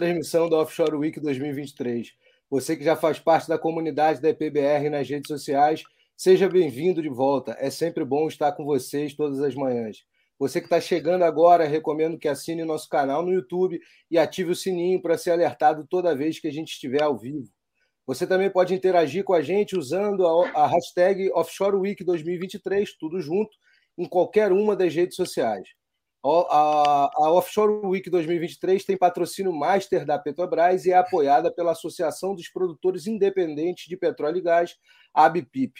transmissão 0.00 0.48
da 0.48 0.56
Offshore 0.56 0.96
Week 0.96 1.20
2023. 1.20 2.14
Você 2.48 2.74
que 2.74 2.82
já 2.82 2.96
faz 2.96 3.18
parte 3.18 3.46
da 3.46 3.58
comunidade 3.58 4.18
da 4.18 4.30
EPBR 4.30 4.88
nas 4.90 5.06
redes 5.06 5.28
sociais, 5.28 5.82
seja 6.16 6.48
bem-vindo 6.48 7.02
de 7.02 7.08
volta. 7.10 7.54
É 7.60 7.68
sempre 7.68 8.02
bom 8.02 8.26
estar 8.26 8.52
com 8.52 8.64
vocês 8.64 9.14
todas 9.14 9.40
as 9.40 9.54
manhãs. 9.54 9.98
Você 10.38 10.58
que 10.58 10.66
está 10.66 10.80
chegando 10.80 11.22
agora, 11.22 11.66
recomendo 11.66 12.18
que 12.18 12.28
assine 12.28 12.64
nosso 12.64 12.88
canal 12.88 13.22
no 13.22 13.30
YouTube 13.30 13.78
e 14.10 14.16
ative 14.16 14.52
o 14.52 14.56
sininho 14.56 15.02
para 15.02 15.18
ser 15.18 15.32
alertado 15.32 15.86
toda 15.86 16.16
vez 16.16 16.40
que 16.40 16.48
a 16.48 16.52
gente 16.52 16.72
estiver 16.72 17.02
ao 17.02 17.18
vivo. 17.18 17.50
Você 18.06 18.26
também 18.26 18.48
pode 18.48 18.72
interagir 18.72 19.22
com 19.22 19.34
a 19.34 19.42
gente 19.42 19.76
usando 19.76 20.26
a 20.26 20.66
hashtag 20.66 21.30
Offshore 21.34 21.76
Week 21.76 22.02
2023, 22.02 22.96
tudo 22.96 23.20
junto, 23.20 23.50
em 23.98 24.08
qualquer 24.08 24.50
uma 24.50 24.74
das 24.74 24.94
redes 24.94 25.14
sociais. 25.14 25.68
A, 26.22 27.10
a, 27.14 27.32
Offshore 27.32 27.86
Week 27.86 28.10
2023 28.10 28.84
tem 28.84 28.96
patrocínio 28.96 29.52
master 29.54 30.04
da 30.04 30.18
Petrobras 30.18 30.84
e 30.84 30.92
é 30.92 30.96
apoiada 30.96 31.50
pela 31.50 31.72
Associação 31.72 32.34
dos 32.34 32.48
Produtores 32.48 33.06
Independentes 33.06 33.86
de 33.86 33.96
Petróleo 33.96 34.36
e 34.36 34.42
Gás, 34.42 34.76
ABPIP. 35.14 35.72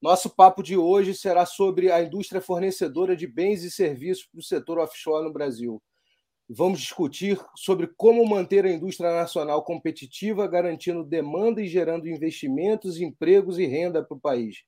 Nosso 0.00 0.34
papo 0.34 0.62
de 0.62 0.76
hoje 0.76 1.14
será 1.14 1.44
sobre 1.44 1.92
a 1.92 2.02
indústria 2.02 2.40
fornecedora 2.40 3.14
de 3.14 3.26
bens 3.26 3.62
e 3.62 3.70
serviços 3.70 4.26
para 4.26 4.40
o 4.40 4.42
setor 4.42 4.78
offshore 4.78 5.24
no 5.24 5.32
Brasil. 5.32 5.82
Vamos 6.48 6.80
discutir 6.80 7.38
sobre 7.54 7.86
como 7.96 8.26
manter 8.26 8.64
a 8.64 8.72
indústria 8.72 9.12
nacional 9.12 9.62
competitiva, 9.62 10.48
garantindo 10.48 11.04
demanda 11.04 11.62
e 11.62 11.68
gerando 11.68 12.08
investimentos, 12.08 12.98
empregos 12.98 13.58
e 13.58 13.66
renda 13.66 14.02
para 14.02 14.16
o 14.16 14.20
país. 14.20 14.64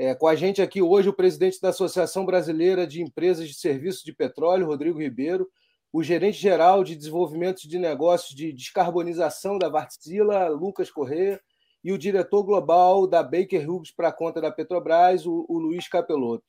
É, 0.00 0.14
com 0.14 0.28
a 0.28 0.36
gente 0.36 0.62
aqui 0.62 0.80
hoje 0.80 1.08
o 1.08 1.12
presidente 1.12 1.60
da 1.60 1.70
Associação 1.70 2.24
Brasileira 2.24 2.86
de 2.86 3.02
Empresas 3.02 3.48
de 3.48 3.54
Serviços 3.54 4.04
de 4.04 4.12
Petróleo, 4.12 4.64
Rodrigo 4.64 5.00
Ribeiro, 5.00 5.50
o 5.92 6.04
gerente-geral 6.04 6.84
de 6.84 6.94
desenvolvimento 6.94 7.68
de 7.68 7.80
negócios 7.80 8.32
de 8.32 8.52
descarbonização 8.52 9.58
da 9.58 9.68
Vartzila, 9.68 10.46
Lucas 10.50 10.88
Corrêa, 10.88 11.40
e 11.82 11.90
o 11.90 11.98
diretor 11.98 12.44
global 12.44 13.08
da 13.08 13.24
Baker 13.24 13.68
Hughes 13.68 13.90
para 13.90 14.06
a 14.06 14.12
conta 14.12 14.40
da 14.40 14.52
Petrobras, 14.52 15.26
o, 15.26 15.44
o 15.48 15.58
Luiz 15.58 15.88
Capeloto. 15.88 16.46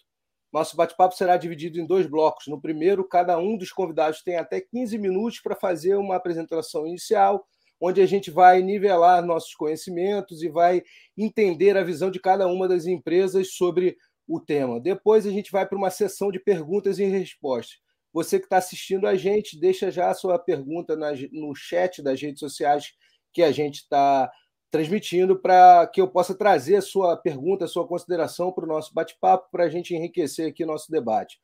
Nosso 0.53 0.77
bate-papo 0.77 1.15
será 1.15 1.35
dividido 1.35 1.79
em 1.79 1.87
dois 1.87 2.05
blocos. 2.05 2.45
No 2.45 2.61
primeiro, 2.61 3.03
cada 3.03 3.35
um 3.39 3.57
dos 3.57 3.71
convidados 3.71 4.21
tem 4.21 4.35
até 4.35 4.61
15 4.61 4.95
minutos 4.99 5.39
para 5.39 5.55
fazer 5.55 5.95
uma 5.95 6.17
apresentação 6.17 6.85
inicial, 6.85 7.43
onde 7.79 8.01
a 8.01 8.05
gente 8.05 8.29
vai 8.29 8.61
nivelar 8.61 9.25
nossos 9.25 9.53
conhecimentos 9.55 10.43
e 10.43 10.49
vai 10.49 10.81
entender 11.17 11.77
a 11.77 11.83
visão 11.83 12.11
de 12.11 12.19
cada 12.19 12.47
uma 12.47 12.67
das 12.67 12.85
empresas 12.85 13.53
sobre 13.53 13.97
o 14.27 14.39
tema. 14.39 14.79
Depois 14.79 15.25
a 15.25 15.31
gente 15.31 15.51
vai 15.51 15.65
para 15.65 15.77
uma 15.77 15.89
sessão 15.89 16.31
de 16.31 16.39
perguntas 16.39 16.99
e 16.99 17.05
respostas. 17.05 17.77
Você 18.11 18.39
que 18.39 18.45
está 18.45 18.57
assistindo 18.57 19.07
a 19.07 19.15
gente, 19.15 19.59
deixa 19.59 19.91
já 19.91 20.09
a 20.09 20.13
sua 20.13 20.37
pergunta 20.37 20.95
no 21.31 21.55
chat 21.55 22.01
das 22.01 22.21
redes 22.21 22.39
sociais 22.39 22.91
que 23.31 23.43
a 23.43 23.51
gente 23.51 23.75
está 23.75 24.31
transmitindo 24.71 25.39
para 25.39 25.87
que 25.87 26.01
eu 26.01 26.07
possa 26.07 26.35
trazer 26.35 26.75
a 26.75 26.81
sua 26.81 27.17
pergunta, 27.17 27.65
a 27.65 27.67
sua 27.67 27.87
consideração 27.87 28.51
para 28.51 28.65
o 28.65 28.67
nosso 28.67 28.93
bate-papo, 28.93 29.47
para 29.51 29.63
a 29.63 29.69
gente 29.69 29.95
enriquecer 29.95 30.49
aqui 30.49 30.65
nosso 30.65 30.91
debate. 30.91 31.39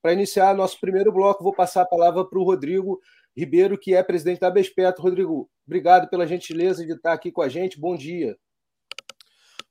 Para 0.00 0.12
iniciar 0.12 0.54
nosso 0.54 0.78
primeiro 0.80 1.12
bloco, 1.12 1.42
vou 1.42 1.52
passar 1.52 1.82
a 1.82 1.86
palavra 1.86 2.24
para 2.24 2.38
o 2.38 2.44
Rodrigo 2.44 3.00
Ribeiro, 3.38 3.78
que 3.78 3.94
é 3.94 4.02
presidente 4.02 4.40
da 4.40 4.50
Bespeto. 4.50 5.00
Rodrigo, 5.00 5.48
obrigado 5.64 6.08
pela 6.08 6.26
gentileza 6.26 6.84
de 6.84 6.92
estar 6.92 7.12
aqui 7.12 7.30
com 7.30 7.40
a 7.40 7.48
gente. 7.48 7.78
Bom 7.78 7.96
dia. 7.96 8.36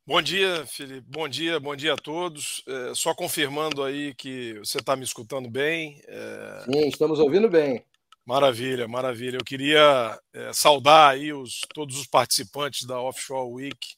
Bom 0.05 0.21
dia, 0.21 0.65
Felipe. 0.65 1.05
Bom 1.09 1.27
dia, 1.27 1.59
bom 1.59 1.75
dia 1.75 1.93
a 1.93 1.97
todos. 1.97 2.63
É, 2.65 2.95
só 2.95 3.13
confirmando 3.13 3.83
aí 3.83 4.15
que 4.15 4.57
você 4.59 4.77
está 4.77 4.95
me 4.95 5.03
escutando 5.03 5.49
bem. 5.49 6.01
É... 6.07 6.63
Sim, 6.63 6.87
estamos 6.87 7.19
ouvindo 7.19 7.49
bem. 7.49 7.83
Maravilha, 8.25 8.87
maravilha. 8.87 9.35
Eu 9.35 9.43
queria 9.43 10.17
é, 10.33 10.53
saudar 10.53 11.11
aí 11.11 11.33
os, 11.33 11.59
todos 11.73 11.99
os 11.99 12.07
participantes 12.07 12.87
da 12.87 13.01
Offshore 13.01 13.51
Week 13.51 13.95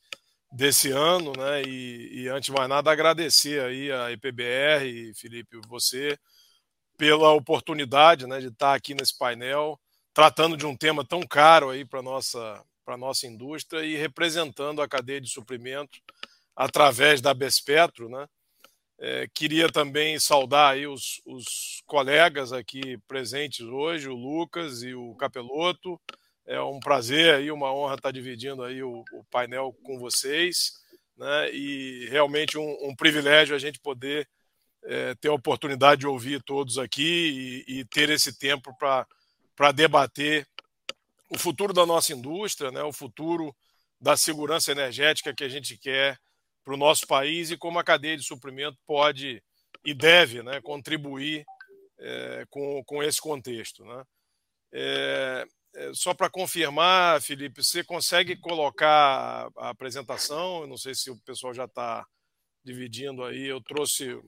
desse 0.51 0.89
ano, 0.89 1.31
né? 1.37 1.61
E, 1.61 2.23
e, 2.23 2.27
antes 2.27 2.47
de 2.47 2.57
mais 2.57 2.67
nada 2.67 2.91
agradecer 2.91 3.61
aí 3.61 3.91
a 3.91 4.11
EPBR, 4.11 5.13
Felipe, 5.15 5.59
você 5.67 6.17
pela 6.99 7.31
oportunidade, 7.31 8.27
né, 8.27 8.41
de 8.41 8.47
estar 8.47 8.73
aqui 8.75 8.93
nesse 8.93 9.17
painel 9.17 9.79
tratando 10.13 10.57
de 10.57 10.65
um 10.65 10.75
tema 10.75 11.05
tão 11.05 11.21
caro 11.21 11.69
aí 11.69 11.85
para 11.85 12.01
nossa 12.01 12.61
para 12.83 12.97
nossa 12.97 13.25
indústria 13.25 13.85
e 13.85 13.95
representando 13.95 14.81
a 14.81 14.87
cadeia 14.87 15.21
de 15.21 15.29
suprimento 15.29 15.99
através 16.55 17.21
da 17.21 17.33
Bespetro, 17.33 18.09
né? 18.09 18.27
É, 18.97 19.27
queria 19.33 19.71
também 19.71 20.19
saudar 20.19 20.73
aí 20.73 20.87
os, 20.87 21.21
os, 21.25 21.81
colegas 21.85 22.51
aqui 22.51 22.97
presentes 23.07 23.61
hoje, 23.61 24.09
o 24.09 24.15
Lucas 24.15 24.81
e 24.81 24.93
o 24.93 25.15
Capeloto. 25.15 26.01
É 26.45 26.59
um 26.59 26.79
prazer 26.79 27.35
aí, 27.35 27.51
uma 27.51 27.71
honra 27.71 27.95
estar 27.95 28.11
dividindo 28.11 28.63
aí 28.63 28.81
o, 28.81 29.05
o 29.13 29.23
painel 29.29 29.73
com 29.83 29.99
vocês, 29.99 30.73
né? 31.15 31.53
E 31.53 32.07
realmente 32.09 32.57
um, 32.57 32.89
um 32.89 32.95
privilégio 32.95 33.55
a 33.55 33.59
gente 33.59 33.79
poder 33.79 34.27
é, 34.83 35.15
ter 35.15 35.29
a 35.29 35.33
oportunidade 35.33 36.01
de 36.01 36.07
ouvir 36.07 36.41
todos 36.43 36.77
aqui 36.77 37.65
e, 37.67 37.79
e 37.79 37.85
ter 37.85 38.09
esse 38.09 38.37
tempo 38.37 38.75
para 38.77 39.71
debater 39.71 40.47
o 41.29 41.37
futuro 41.37 41.73
da 41.73 41.85
nossa 41.85 42.13
indústria, 42.13 42.71
né? 42.71 42.81
O 42.83 42.93
futuro 42.93 43.55
da 43.99 44.15
segurança 44.15 44.71
energética 44.71 45.33
que 45.33 45.43
a 45.43 45.49
gente 45.49 45.77
quer 45.77 46.17
para 46.63 46.73
o 46.73 46.77
nosso 46.77 47.05
país 47.05 47.51
e 47.51 47.57
como 47.57 47.79
a 47.79 47.83
cadeia 47.83 48.17
de 48.17 48.23
suprimento 48.23 48.77
pode 48.85 49.43
e 49.83 49.93
deve 49.93 50.41
né, 50.43 50.61
contribuir 50.61 51.45
é, 51.99 52.45
com, 52.49 52.83
com 52.85 53.03
esse 53.03 53.21
contexto. 53.21 53.83
Né? 53.83 54.03
É, 54.73 55.47
é, 55.75 55.93
só 55.93 56.13
para 56.13 56.29
confirmar, 56.29 57.21
Felipe, 57.21 57.63
você 57.63 57.83
consegue 57.83 58.35
colocar 58.35 59.49
a 59.57 59.69
apresentação? 59.69 60.61
Eu 60.61 60.67
não 60.67 60.77
sei 60.77 60.95
se 60.95 61.11
o 61.11 61.17
pessoal 61.21 61.53
já 61.53 61.65
está 61.65 62.05
dividindo 62.63 63.23
aí. 63.23 63.45
Eu 63.45 63.61
trouxe. 63.61 64.19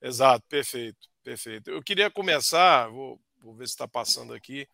Exato, 0.00 0.46
perfeito, 0.48 1.08
perfeito. 1.22 1.70
Eu 1.70 1.82
queria 1.82 2.10
começar, 2.10 2.88
vou, 2.88 3.20
vou 3.42 3.54
ver 3.54 3.66
se 3.66 3.74
está 3.74 3.86
passando 3.86 4.32
aqui. 4.32 4.66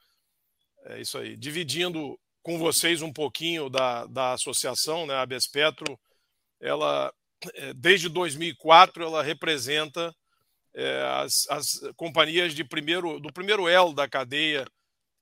É 0.84 1.00
isso 1.00 1.18
aí, 1.18 1.36
dividindo 1.36 2.18
com 2.42 2.58
vocês 2.58 3.02
um 3.02 3.12
pouquinho 3.12 3.68
da, 3.68 4.06
da 4.06 4.32
associação, 4.34 5.04
né, 5.04 5.14
a 5.14 5.26
Bespetro 5.26 5.98
ela 6.60 7.12
é, 7.54 7.74
desde 7.74 8.08
2004 8.08 9.02
ela 9.02 9.22
representa 9.22 10.14
é, 10.72 11.02
as, 11.22 11.46
as 11.50 11.80
companhias 11.96 12.54
de 12.54 12.64
primeiro 12.64 13.18
do 13.18 13.32
primeiro 13.32 13.68
elo 13.68 13.92
da 13.92 14.08
cadeia 14.08 14.64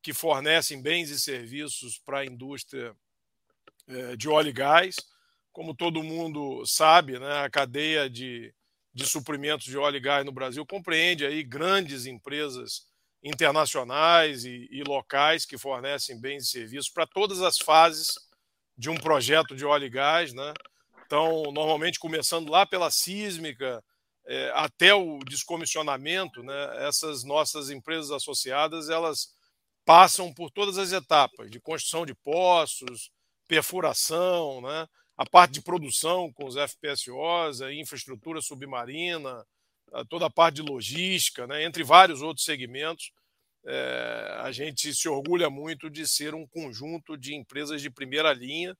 que 0.02 0.12
fornecem 0.12 0.82
bens 0.82 1.08
e 1.10 1.18
serviços 1.18 1.98
para 1.98 2.18
a 2.18 2.26
indústria 2.26 2.94
é, 3.88 4.16
de 4.16 4.28
óleo 4.28 4.50
e 4.50 4.52
gás. 4.52 4.96
Como 5.50 5.74
todo 5.74 6.02
mundo 6.02 6.62
sabe, 6.66 7.18
né, 7.18 7.38
a 7.44 7.48
cadeia 7.48 8.10
de, 8.10 8.52
de 8.94 9.06
suprimentos 9.06 9.66
de 9.66 9.76
óleo 9.76 9.96
e 9.96 10.00
gás 10.00 10.24
no 10.24 10.32
Brasil 10.32 10.64
compreende 10.64 11.26
aí 11.26 11.42
grandes 11.42 12.06
empresas 12.06 12.86
internacionais 13.22 14.44
e, 14.44 14.68
e 14.70 14.84
locais 14.84 15.44
que 15.44 15.58
fornecem 15.58 16.20
bens 16.20 16.44
e 16.44 16.50
serviços 16.50 16.90
para 16.90 17.06
todas 17.06 17.42
as 17.42 17.58
fases 17.58 18.14
de 18.76 18.90
um 18.90 18.96
projeto 18.96 19.56
de 19.56 19.64
óleo 19.64 19.86
e 19.86 19.90
gás, 19.90 20.32
né? 20.32 20.52
Então, 21.06 21.44
normalmente 21.52 21.98
começando 21.98 22.50
lá 22.50 22.66
pela 22.66 22.90
sísmica 22.90 23.82
é, 24.26 24.50
até 24.54 24.94
o 24.94 25.18
descomissionamento, 25.20 26.42
né, 26.42 26.86
essas 26.86 27.24
nossas 27.24 27.70
empresas 27.70 28.10
associadas 28.10 28.88
elas 28.88 29.34
passam 29.84 30.32
por 30.32 30.50
todas 30.50 30.78
as 30.78 30.92
etapas 30.92 31.50
de 31.50 31.60
construção 31.60 32.06
de 32.06 32.14
poços, 32.14 33.10
perfuração, 33.46 34.62
né, 34.62 34.86
a 35.16 35.24
parte 35.24 35.54
de 35.54 35.62
produção 35.62 36.32
com 36.32 36.46
os 36.46 36.56
FPSOs, 36.56 37.60
a 37.62 37.72
infraestrutura 37.72 38.40
submarina, 38.40 39.44
toda 40.08 40.26
a 40.26 40.30
parte 40.30 40.56
de 40.56 40.62
logística, 40.62 41.46
né, 41.46 41.64
entre 41.64 41.84
vários 41.84 42.20
outros 42.22 42.44
segmentos. 42.44 43.12
É, 43.66 44.38
a 44.40 44.52
gente 44.52 44.92
se 44.94 45.08
orgulha 45.08 45.48
muito 45.48 45.88
de 45.88 46.06
ser 46.06 46.34
um 46.34 46.46
conjunto 46.46 47.16
de 47.16 47.34
empresas 47.34 47.80
de 47.80 47.88
primeira 47.88 48.32
linha 48.32 48.76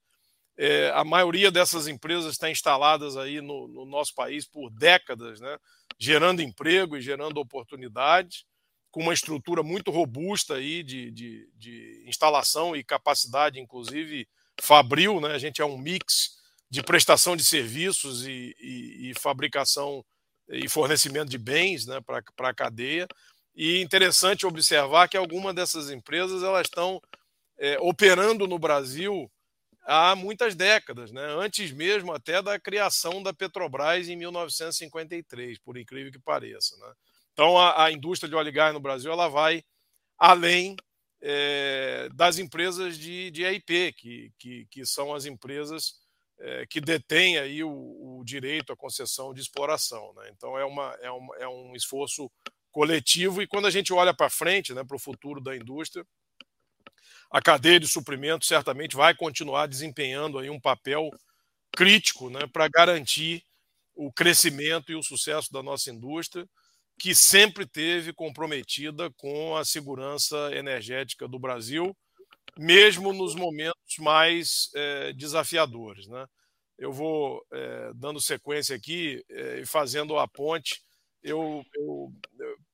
é, 0.56 0.90
a 0.90 1.02
maioria 1.02 1.50
dessas 1.50 1.88
empresas 1.88 2.32
está 2.32 2.48
instaladas 2.48 3.16
aí 3.16 3.40
no, 3.40 3.66
no, 3.66 3.84
nosso 3.84 4.14
país 4.14 4.46
por 4.46 4.70
décadas, 4.70 5.40
né? 5.40 5.58
gerando 5.98 6.42
emprego 6.42 6.96
e 6.96 7.02
gerando 7.02 7.38
oportunidades, 7.38 8.44
com 8.90 9.00
uma 9.00 9.12
estrutura 9.12 9.64
muito 9.64 9.90
robusta 9.90 10.54
aí 10.54 10.84
de, 10.84 11.10
de, 11.10 11.50
de 11.56 12.04
instalação 12.06 12.76
e 12.76 12.84
capacidade, 12.84 13.58
inclusive 13.58 14.28
fabril, 14.60 15.20
né? 15.20 15.32
a 15.32 15.38
gente 15.38 15.60
é 15.60 15.64
um 15.64 15.78
mix 15.78 16.34
de 16.70 16.82
prestação 16.82 17.36
de 17.36 17.44
serviços 17.44 18.26
e, 18.26 18.54
e, 18.60 19.10
e 19.10 19.14
fabricação 19.14 20.04
e 20.48 20.68
fornecimento 20.68 21.30
de 21.30 21.38
bens 21.38 21.86
né? 21.86 22.00
para 22.00 22.22
a 22.50 22.54
cadeia. 22.54 23.06
E 23.54 23.80
interessante 23.80 24.46
observar 24.46 25.08
que 25.08 25.16
algumas 25.16 25.54
dessas 25.54 25.90
empresas 25.90 26.42
elas 26.42 26.66
estão 26.66 27.00
é, 27.58 27.78
operando 27.80 28.46
no 28.46 28.58
Brasil 28.58 29.30
há 29.86 30.16
muitas 30.16 30.54
décadas, 30.54 31.12
né? 31.12 31.22
antes 31.38 31.70
mesmo 31.70 32.12
até 32.12 32.42
da 32.42 32.58
criação 32.58 33.22
da 33.22 33.32
Petrobras 33.32 34.08
em 34.08 34.16
1953, 34.16 35.58
por 35.58 35.76
incrível 35.76 36.10
que 36.10 36.18
pareça. 36.18 36.76
Né? 36.78 36.92
Então, 37.32 37.58
a, 37.58 37.84
a, 37.84 37.92
indústria 37.92 38.28
de 38.28 38.34
óleo 38.34 38.48
e 38.48 38.52
gás 38.52 38.72
no 38.72 38.80
Brasil 38.80 39.12
ela 39.12 39.28
vai 39.28 39.62
além 40.18 40.76
é, 41.26 42.10
das 42.12 42.36
empresas 42.36 42.98
de, 42.98 43.30
de 43.30 43.44
EIP, 43.44 43.94
que, 43.94 44.32
que, 44.38 44.66
que 44.70 44.84
são 44.84 45.14
as 45.14 45.24
empresas 45.24 45.94
é, 46.38 46.66
que 46.66 46.82
detêm 46.82 47.38
aí 47.38 47.64
o, 47.64 47.70
o, 47.70 48.22
direito 48.26 48.74
à 48.74 48.76
concessão 48.76 49.32
de 49.32 49.40
exploração. 49.40 50.12
Né? 50.16 50.30
Então 50.36 50.58
é, 50.58 50.64
uma, 50.66 50.94
é, 51.00 51.10
uma, 51.10 51.36
é 51.36 51.48
um 51.48 51.74
esforço 51.74 52.30
coletivo 52.70 53.40
e 53.40 53.46
quando 53.46 53.66
a 53.66 53.70
gente 53.70 53.90
olha 53.90 54.12
para 54.12 54.28
frente, 54.28 54.74
né, 54.74 54.84
para 54.84 54.96
o 54.96 55.00
futuro 55.00 55.40
da 55.40 55.56
indústria, 55.56 56.06
a 57.30 57.40
cadeia 57.40 57.80
de 57.80 57.88
suprimento 57.88 58.44
certamente 58.44 58.94
vai 58.94 59.14
continuar 59.14 59.66
desempenhando 59.66 60.38
aí 60.38 60.50
um 60.50 60.60
papel 60.60 61.08
crítico 61.72 62.28
né, 62.28 62.40
para 62.52 62.68
garantir 62.68 63.42
o 63.94 64.12
crescimento 64.12 64.92
e 64.92 64.94
o 64.94 65.02
sucesso 65.02 65.50
da 65.50 65.62
nossa 65.62 65.90
indústria, 65.90 66.46
que 66.98 67.14
sempre 67.14 67.66
teve 67.66 68.12
comprometida 68.12 69.10
com 69.16 69.56
a 69.56 69.64
segurança 69.64 70.50
energética 70.54 71.26
do 71.26 71.38
Brasil, 71.38 71.96
mesmo 72.56 73.12
nos 73.12 73.34
momentos 73.34 73.98
mais 73.98 74.70
é, 74.74 75.12
desafiadores. 75.12 76.06
Né? 76.06 76.26
Eu 76.78 76.92
vou 76.92 77.44
é, 77.52 77.92
dando 77.94 78.20
sequência 78.20 78.76
aqui 78.76 79.24
é, 79.28 79.60
e 79.60 79.66
fazendo 79.66 80.18
a 80.18 80.28
ponte. 80.28 80.82
Eu, 81.22 81.64
eu, 81.74 82.12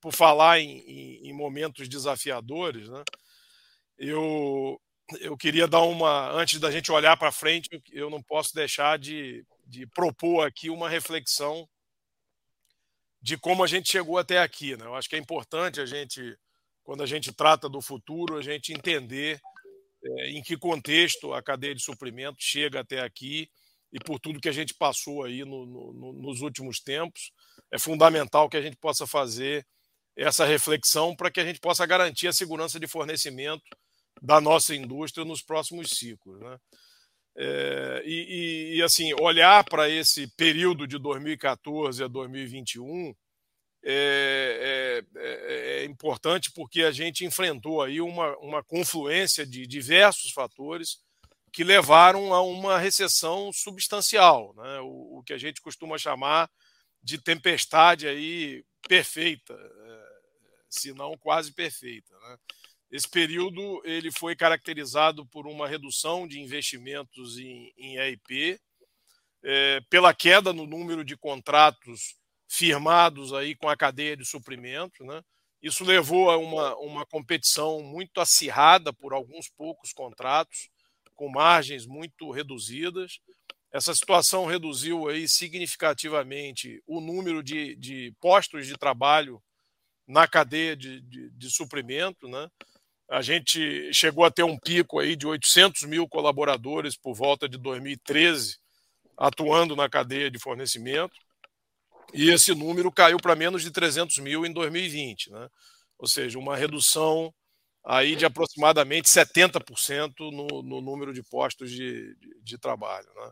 por 0.01 0.13
falar 0.13 0.59
em, 0.59 0.79
em, 0.79 1.29
em 1.29 1.33
momentos 1.33 1.87
desafiadores, 1.87 2.89
né? 2.89 3.03
eu, 3.97 4.79
eu 5.19 5.37
queria 5.37 5.67
dar 5.67 5.81
uma. 5.81 6.31
Antes 6.31 6.59
da 6.59 6.69
gente 6.69 6.91
olhar 6.91 7.15
para 7.17 7.31
frente, 7.31 7.69
eu 7.91 8.09
não 8.09 8.21
posso 8.21 8.53
deixar 8.53 8.99
de, 8.99 9.45
de 9.65 9.87
propor 9.87 10.45
aqui 10.45 10.69
uma 10.69 10.89
reflexão 10.89 11.67
de 13.21 13.37
como 13.37 13.63
a 13.63 13.67
gente 13.67 13.89
chegou 13.89 14.17
até 14.17 14.39
aqui. 14.39 14.75
Né? 14.75 14.85
Eu 14.85 14.95
acho 14.95 15.09
que 15.09 15.15
é 15.15 15.19
importante 15.19 15.79
a 15.79 15.85
gente, 15.85 16.37
quando 16.83 17.03
a 17.03 17.05
gente 17.05 17.31
trata 17.31 17.69
do 17.69 17.81
futuro, 17.81 18.37
a 18.37 18.41
gente 18.41 18.73
entender 18.73 19.39
é, 20.03 20.29
em 20.31 20.41
que 20.41 20.57
contexto 20.57 21.33
a 21.33 21.41
cadeia 21.41 21.75
de 21.75 21.83
suprimento 21.83 22.37
chega 22.39 22.79
até 22.79 23.01
aqui 23.01 23.49
e 23.93 23.99
por 23.99 24.19
tudo 24.19 24.39
que 24.39 24.49
a 24.49 24.53
gente 24.53 24.73
passou 24.73 25.23
aí 25.23 25.43
no, 25.43 25.65
no, 25.65 26.13
nos 26.13 26.41
últimos 26.41 26.79
tempos. 26.79 27.31
É 27.71 27.77
fundamental 27.77 28.49
que 28.49 28.57
a 28.57 28.61
gente 28.61 28.77
possa 28.77 29.05
fazer 29.05 29.65
essa 30.15 30.45
reflexão 30.45 31.15
para 31.15 31.29
que 31.29 31.39
a 31.39 31.45
gente 31.45 31.59
possa 31.59 31.85
garantir 31.85 32.27
a 32.27 32.33
segurança 32.33 32.79
de 32.79 32.87
fornecimento 32.87 33.63
da 34.21 34.41
nossa 34.41 34.75
indústria 34.75 35.25
nos 35.25 35.41
próximos 35.41 35.91
ciclos. 35.91 36.39
Né? 36.39 36.57
É, 37.35 38.03
e, 38.05 38.75
e, 38.75 38.83
assim, 38.83 39.13
olhar 39.19 39.63
para 39.63 39.89
esse 39.89 40.27
período 40.35 40.85
de 40.85 40.97
2014 40.97 42.03
a 42.03 42.07
2021 42.07 43.15
é, 43.83 45.01
é, 45.15 45.19
é, 45.19 45.81
é, 45.81 45.85
importante 45.85 46.51
porque 46.51 46.83
a 46.83 46.91
gente 46.91 47.25
enfrentou 47.25 47.81
aí 47.81 47.99
uma, 47.99 48.37
uma 48.37 48.63
confluência 48.63 49.45
de 49.45 49.65
diversos 49.65 50.31
fatores 50.31 50.99
que 51.51 51.63
levaram 51.63 52.33
a 52.33 52.41
uma 52.41 52.77
recessão 52.77 53.51
substancial, 53.51 54.53
né? 54.55 54.79
o, 54.81 55.19
o 55.19 55.23
que 55.23 55.33
a 55.33 55.37
gente 55.37 55.61
costuma 55.61 55.97
chamar 55.97 56.49
de 57.03 57.17
tempestade 57.17 58.07
aí 58.07 58.63
perfeita, 58.87 59.53
é, 59.53 60.03
se 60.69 60.93
não 60.93 61.17
quase 61.17 61.51
perfeita. 61.51 62.13
Né? 62.19 62.37
Esse 62.91 63.09
período 63.09 63.81
ele 63.85 64.11
foi 64.11 64.35
caracterizado 64.35 65.25
por 65.25 65.47
uma 65.47 65.67
redução 65.67 66.27
de 66.27 66.41
investimentos 66.41 67.37
em, 67.37 67.71
em 67.77 67.97
EIP, 67.97 68.59
é, 69.43 69.79
pela 69.89 70.13
queda 70.13 70.51
no 70.51 70.67
número 70.67 71.03
de 71.03 71.15
contratos 71.15 72.15
firmados 72.49 73.33
aí 73.33 73.55
com 73.55 73.69
a 73.69 73.77
cadeia 73.77 74.17
de 74.17 74.25
suprimento. 74.25 75.05
Né? 75.05 75.23
Isso 75.61 75.85
levou 75.85 76.29
a 76.29 76.37
uma, 76.37 76.75
uma 76.77 77.05
competição 77.05 77.81
muito 77.81 78.19
acirrada 78.19 78.91
por 78.91 79.13
alguns 79.13 79.49
poucos 79.49 79.93
contratos, 79.93 80.69
com 81.15 81.29
margens 81.29 81.85
muito 81.85 82.29
reduzidas. 82.29 83.19
Essa 83.71 83.95
situação 83.95 84.45
reduziu 84.45 85.07
aí 85.07 85.29
significativamente 85.29 86.83
o 86.85 86.99
número 86.99 87.41
de, 87.41 87.73
de 87.77 88.13
postos 88.19 88.67
de 88.67 88.77
trabalho 88.77 89.41
na 90.05 90.27
cadeia 90.27 90.75
de, 90.75 90.99
de, 91.01 91.29
de 91.29 91.49
suprimento, 91.49 92.27
né? 92.27 92.49
A 93.11 93.21
gente 93.21 93.93
chegou 93.93 94.23
a 94.23 94.31
ter 94.31 94.43
um 94.43 94.57
pico 94.57 94.97
aí 94.97 95.17
de 95.17 95.27
800 95.27 95.83
mil 95.83 96.07
colaboradores 96.07 96.95
por 96.95 97.13
volta 97.13 97.47
de 97.49 97.57
2013 97.57 98.57
atuando 99.17 99.75
na 99.75 99.89
cadeia 99.89 100.31
de 100.31 100.39
fornecimento 100.39 101.13
e 102.13 102.29
esse 102.29 102.55
número 102.55 102.89
caiu 102.89 103.17
para 103.17 103.35
menos 103.35 103.63
de 103.63 103.69
300 103.69 104.17
mil 104.19 104.45
em 104.45 104.53
2020, 104.53 105.29
né? 105.29 105.49
ou 105.97 106.07
seja, 106.07 106.39
uma 106.39 106.55
redução 106.55 107.33
aí 107.83 108.15
de 108.15 108.25
aproximadamente 108.25 109.09
70% 109.09 110.13
no, 110.31 110.61
no 110.61 110.79
número 110.79 111.13
de 111.13 111.21
postos 111.21 111.69
de, 111.69 112.15
de, 112.15 112.39
de 112.41 112.57
trabalho. 112.57 113.07
Né? 113.13 113.31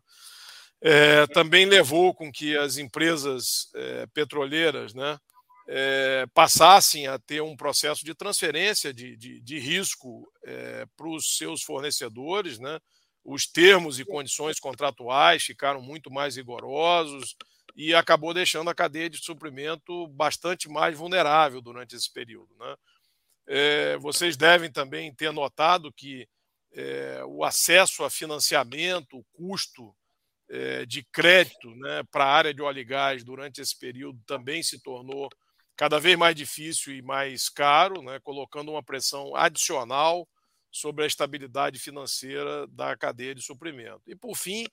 É, 0.82 1.28
também 1.28 1.66
levou 1.66 2.14
com 2.14 2.30
que 2.30 2.58
as 2.58 2.78
empresas 2.78 3.70
é, 3.74 4.06
petroleiras 4.08 4.94
né, 4.94 5.18
é, 5.72 6.26
passassem 6.34 7.06
a 7.06 7.20
ter 7.20 7.42
um 7.42 7.56
processo 7.56 8.04
de 8.04 8.16
transferência 8.16 8.92
de, 8.92 9.16
de, 9.16 9.40
de 9.40 9.60
risco 9.60 10.28
é, 10.44 10.88
para 10.98 11.08
os 11.08 11.38
seus 11.38 11.62
fornecedores. 11.62 12.58
Né? 12.58 12.80
Os 13.24 13.46
termos 13.46 14.00
e 14.00 14.06
condições 14.06 14.60
contratuais 14.60 15.44
ficaram 15.44 15.80
muito 15.80 16.10
mais 16.10 16.38
rigorosos 16.38 17.36
e 17.76 17.94
acabou 17.94 18.34
deixando 18.34 18.68
a 18.72 18.74
cadeia 18.74 19.08
de 19.08 19.24
suprimento 19.24 20.08
bastante 20.08 20.68
mais 20.68 20.98
vulnerável 20.98 21.62
durante 21.62 21.96
esse 21.96 22.12
período. 22.12 22.50
Né? 22.60 22.76
É, 23.46 23.98
vocês 23.98 24.36
devem 24.36 24.72
também 24.72 25.14
ter 25.14 25.32
notado 25.32 25.94
que 25.94 26.28
o 27.28 27.44
acesso 27.44 28.04
a 28.04 28.12
financiamento, 28.12 29.18
o 29.18 29.26
custo 29.34 29.94
de 30.88 31.04
crédito 31.12 31.68
né, 31.76 32.04
para 32.12 32.26
a 32.26 32.32
área 32.32 32.54
de 32.54 32.62
óleo 32.62 32.80
e 32.80 32.86
gás 32.86 33.24
durante 33.24 33.60
esse 33.60 33.78
período 33.78 34.22
também 34.26 34.62
se 34.62 34.80
tornou 34.80 35.30
cada 35.80 35.98
vez 35.98 36.18
mais 36.18 36.36
difícil 36.36 36.94
e 36.94 37.02
mais 37.02 37.48
caro, 37.48 38.02
né, 38.02 38.20
colocando 38.20 38.70
uma 38.70 38.84
pressão 38.84 39.34
adicional 39.34 40.28
sobre 40.70 41.06
a 41.06 41.08
estabilidade 41.08 41.80
financeira 41.80 42.68
da 42.68 42.98
cadeia 42.98 43.34
de 43.34 43.42
suprimento. 43.42 44.02
E, 44.06 44.14
por 44.14 44.36
fim, 44.36 44.66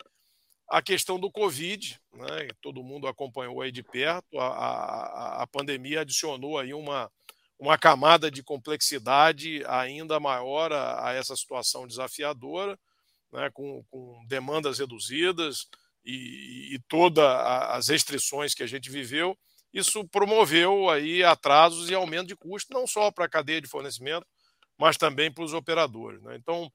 a 0.69 0.83
questão 0.83 1.17
do 1.17 1.31
Covid, 1.31 1.97
né, 2.13 2.49
todo 2.61 2.83
mundo 2.83 3.07
acompanhou 3.07 3.63
aí 3.63 3.71
de 3.71 3.85
perto, 3.85 4.37
a, 4.41 4.49
a, 4.49 5.43
a 5.45 5.47
pandemia 5.47 6.01
adicionou 6.01 6.59
aí 6.59 6.75
uma, 6.75 7.09
uma 7.57 7.79
camada 7.79 8.29
de 8.29 8.43
complexidade 8.43 9.63
ainda 9.69 10.19
maior 10.19 10.73
a, 10.73 11.11
a 11.11 11.13
essa 11.13 11.37
situação 11.37 11.87
desafiadora, 11.87 12.77
né, 13.33 13.49
com, 13.55 13.85
com, 13.93 14.25
demandas 14.27 14.81
reduzidas 14.81 15.69
e, 16.05 16.75
e 16.75 16.81
todas 16.89 17.25
as 17.25 17.87
restrições 17.87 18.55
que 18.55 18.65
a 18.65 18.67
gente 18.67 18.91
viveu, 18.91 19.39
isso 19.77 20.09
promoveu 20.09 20.89
aí 20.89 21.23
atrasos 21.23 21.91
e 21.91 21.95
aumento 21.95 22.29
de 22.29 22.37
custo, 22.37 22.73
não 22.73 22.87
só 22.87 23.11
para 23.11 23.27
a 23.27 23.29
cadeia 23.29 23.61
de 23.61 23.69
fornecimento, 23.69 24.27
mas 24.79 24.97
também 24.97 25.31
para 25.31 25.45
os 25.45 25.53
operadores. 25.53 26.23
Né? 26.23 26.37
Então, 26.37 26.73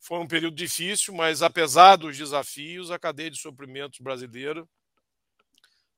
foi 0.00 0.18
um 0.18 0.26
período 0.26 0.56
difícil, 0.56 1.12
mas 1.14 1.42
apesar 1.42 1.96
dos 1.96 2.16
desafios, 2.16 2.90
a 2.90 2.98
cadeia 2.98 3.30
de 3.30 3.38
suprimentos 3.38 3.98
brasileira 4.00 4.66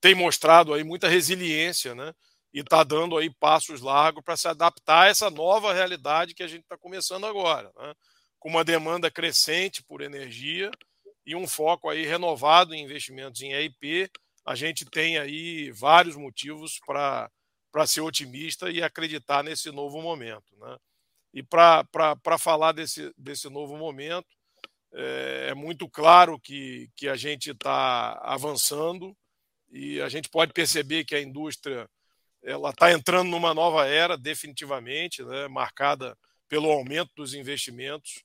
tem 0.01 0.15
mostrado 0.15 0.75
aí 0.75 0.83
muita 0.83 1.09
resiliência, 1.09 1.95
né? 1.95 2.13
E 2.53 2.61
está 2.61 2.83
dando 2.83 3.17
aí 3.17 3.31
passos 3.31 3.81
largos 3.81 4.25
para 4.25 4.37
se 4.37 4.49
adaptar 4.49 5.03
a 5.03 5.09
essa 5.09 5.31
nova 5.31 5.73
realidade 5.73 6.35
que 6.35 6.43
a 6.43 6.49
gente 6.49 6.63
está 6.63 6.77
começando 6.77 7.27
agora, 7.27 7.71
né? 7.79 7.95
com 8.41 8.49
uma 8.49 8.65
demanda 8.65 9.09
crescente 9.11 9.85
por 9.85 10.01
energia 10.01 10.71
e 11.25 11.37
um 11.37 11.47
foco 11.47 11.89
aí 11.89 12.05
renovado 12.05 12.75
em 12.75 12.83
investimentos 12.83 13.41
em 13.43 13.53
EIP 13.53 14.11
a 14.51 14.57
gente 14.57 14.85
tem 14.85 15.17
aí 15.17 15.71
vários 15.71 16.17
motivos 16.17 16.81
para 16.85 17.31
ser 17.87 18.01
otimista 18.01 18.69
e 18.69 18.83
acreditar 18.83 19.45
nesse 19.45 19.71
novo 19.71 20.03
momento. 20.03 20.57
Né? 20.59 20.77
E 21.33 21.41
para 21.41 21.87
falar 22.37 22.73
desse, 22.73 23.15
desse 23.17 23.49
novo 23.49 23.77
momento, 23.77 24.27
é, 24.93 25.51
é 25.51 25.55
muito 25.55 25.89
claro 25.89 26.37
que, 26.41 26.91
que 26.97 27.07
a 27.07 27.15
gente 27.15 27.53
está 27.53 28.19
avançando 28.25 29.17
e 29.71 30.01
a 30.01 30.09
gente 30.09 30.29
pode 30.29 30.53
perceber 30.53 31.05
que 31.05 31.15
a 31.15 31.23
indústria 31.23 31.89
ela 32.43 32.71
está 32.71 32.91
entrando 32.91 33.31
numa 33.31 33.55
nova 33.55 33.87
era, 33.87 34.19
definitivamente, 34.19 35.23
né, 35.23 35.47
marcada 35.47 36.19
pelo 36.49 36.73
aumento 36.73 37.13
dos 37.15 37.35
investimentos 37.35 38.21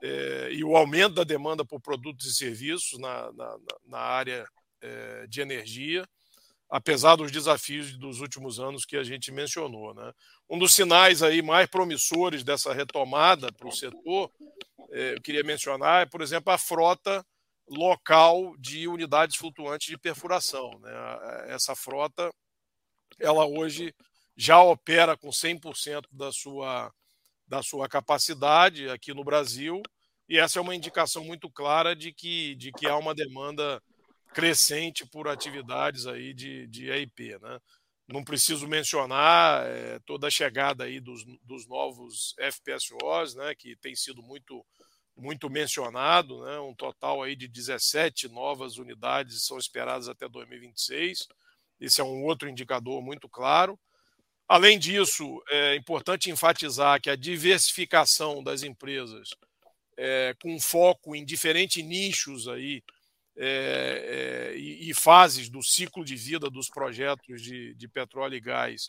é, 0.00 0.50
e 0.52 0.62
o 0.62 0.76
aumento 0.76 1.14
da 1.14 1.24
demanda 1.24 1.64
por 1.64 1.80
produtos 1.80 2.24
e 2.26 2.36
serviços 2.36 3.00
na, 3.00 3.32
na, 3.32 3.58
na 3.84 3.98
área 3.98 4.46
é, 4.80 5.26
de 5.26 5.40
energia, 5.40 6.06
apesar 6.68 7.16
dos 7.16 7.30
desafios 7.30 7.96
dos 7.96 8.20
últimos 8.20 8.58
anos 8.58 8.84
que 8.84 8.96
a 8.96 9.02
gente 9.02 9.30
mencionou. 9.30 9.94
Né? 9.94 10.12
Um 10.48 10.58
dos 10.58 10.74
sinais 10.74 11.22
aí 11.22 11.42
mais 11.42 11.68
promissores 11.68 12.42
dessa 12.42 12.72
retomada 12.72 13.52
para 13.52 13.68
o 13.68 13.72
setor, 13.72 14.30
é, 14.90 15.14
eu 15.14 15.22
queria 15.22 15.44
mencionar, 15.44 16.02
é, 16.02 16.06
por 16.06 16.20
exemplo, 16.20 16.52
a 16.52 16.58
frota 16.58 17.24
local 17.68 18.56
de 18.58 18.86
unidades 18.86 19.36
flutuantes 19.36 19.88
de 19.88 19.98
perfuração. 19.98 20.70
Né? 20.80 20.90
Essa 21.48 21.74
frota, 21.74 22.30
ela 23.18 23.44
hoje 23.44 23.94
já 24.36 24.60
opera 24.62 25.16
com 25.16 25.28
100% 25.30 26.04
da 26.10 26.30
sua 26.30 26.92
da 27.48 27.62
sua 27.62 27.88
capacidade 27.88 28.88
aqui 28.88 29.14
no 29.14 29.22
Brasil, 29.22 29.80
e 30.28 30.36
essa 30.38 30.58
é 30.58 30.62
uma 30.62 30.74
indicação 30.74 31.24
muito 31.24 31.48
clara 31.48 31.94
de 31.94 32.12
que, 32.12 32.56
de 32.56 32.72
que 32.72 32.86
há 32.86 32.96
uma 32.96 33.14
demanda 33.14 33.80
crescente 34.32 35.06
por 35.06 35.28
atividades 35.28 36.06
aí 36.06 36.34
de, 36.34 36.66
de 36.66 36.90
EIP. 36.90 37.38
Né? 37.40 37.58
Não 38.08 38.22
preciso 38.22 38.68
mencionar 38.68 39.66
é, 39.66 39.98
toda 40.06 40.28
a 40.28 40.30
chegada 40.30 40.84
aí 40.84 41.00
dos, 41.00 41.24
dos 41.42 41.66
novos 41.66 42.34
FPSOs, 42.38 43.34
né, 43.34 43.54
que 43.54 43.74
tem 43.76 43.96
sido 43.96 44.22
muito, 44.22 44.64
muito 45.16 45.50
mencionado, 45.50 46.44
né, 46.44 46.58
um 46.60 46.74
total 46.74 47.22
aí 47.22 47.34
de 47.34 47.48
17 47.48 48.28
novas 48.28 48.78
unidades 48.78 49.44
são 49.44 49.58
esperadas 49.58 50.08
até 50.08 50.28
2026. 50.28 51.26
Esse 51.80 52.00
é 52.00 52.04
um 52.04 52.24
outro 52.24 52.48
indicador 52.48 53.02
muito 53.02 53.28
claro. 53.28 53.78
Além 54.48 54.78
disso, 54.78 55.42
é 55.48 55.74
importante 55.74 56.30
enfatizar 56.30 57.00
que 57.00 57.10
a 57.10 57.16
diversificação 57.16 58.42
das 58.44 58.62
empresas, 58.62 59.30
é, 59.96 60.36
com 60.40 60.60
foco 60.60 61.16
em 61.16 61.24
diferentes 61.24 61.84
nichos 61.84 62.46
aí, 62.46 62.82
é, 63.36 64.52
é, 64.54 64.58
e, 64.58 64.90
e, 64.90 64.94
fases 64.94 65.48
do 65.48 65.62
ciclo 65.62 66.04
de 66.04 66.16
vida 66.16 66.48
dos 66.48 66.68
projetos 66.68 67.42
de, 67.42 67.74
de 67.74 67.88
petróleo 67.88 68.34
e 68.34 68.40
gás, 68.40 68.86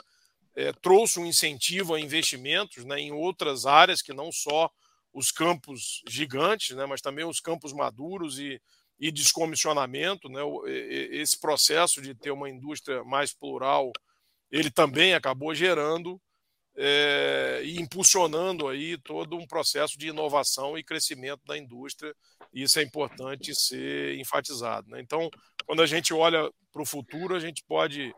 é, 0.56 0.72
trouxe 0.72 1.20
um 1.20 1.25
incentivo 1.25 1.94
a 1.94 2.00
investimentos 2.00 2.86
né, 2.86 3.00
em 3.00 3.12
outras 3.12 3.66
áreas 3.66 4.01
que 4.01 4.13
não 4.13 4.32
só 4.32 4.70
os 5.13 5.32
campos 5.32 6.01
gigantes, 6.08 6.75
né, 6.75 6.86
mas 6.86 7.01
também 7.01 7.25
os 7.25 7.39
campos 7.39 7.74
maduros 7.74 8.39
e, 8.39 8.62
e 9.00 9.12
descomissionamento. 9.12 10.30
Né, 10.30 10.42
esse 11.12 11.39
processo 11.39 12.01
de 12.01 12.16
ter 12.16 12.32
uma 12.32 12.50
indústria 12.50 13.04
mais 13.04 13.34
plural 13.34 13.92
ele 14.51 14.72
também 14.72 15.13
acabou 15.13 15.54
gerando 15.54 16.20
é, 16.77 17.62
e 17.63 17.81
impulsionando 17.81 18.67
aí 18.67 18.98
todo 19.00 19.36
um 19.36 19.48
processo 19.48 19.98
de 19.98 20.10
inovação 20.10 20.77
e 20.77 20.84
crescimento 20.84 21.41
da 21.46 21.57
indústria. 21.57 22.13
Isso 22.53 22.79
é 22.79 22.84
importante 22.84 23.55
ser 23.55 24.17
enfatizado. 24.19 24.89
Né? 24.89 25.01
Então, 25.01 25.29
quando 25.65 25.81
a 25.81 25.88
gente 25.88 26.13
olha 26.13 26.50
para 26.72 26.81
o 26.81 26.86
futuro, 26.86 27.36
a 27.36 27.39
gente 27.39 27.63
pode 27.67 28.13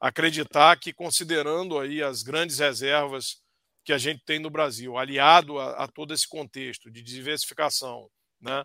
acreditar 0.00 0.78
que, 0.78 0.92
considerando 0.92 1.78
aí 1.78 2.02
as 2.02 2.22
grandes 2.22 2.58
reservas 2.58 3.42
que 3.84 3.92
a 3.92 3.98
gente 3.98 4.22
tem 4.24 4.38
no 4.38 4.50
Brasil, 4.50 4.96
aliado 4.96 5.58
a, 5.58 5.84
a 5.84 5.88
todo 5.88 6.14
esse 6.14 6.26
contexto 6.26 6.90
de 6.90 7.02
diversificação, 7.02 8.08
né? 8.40 8.62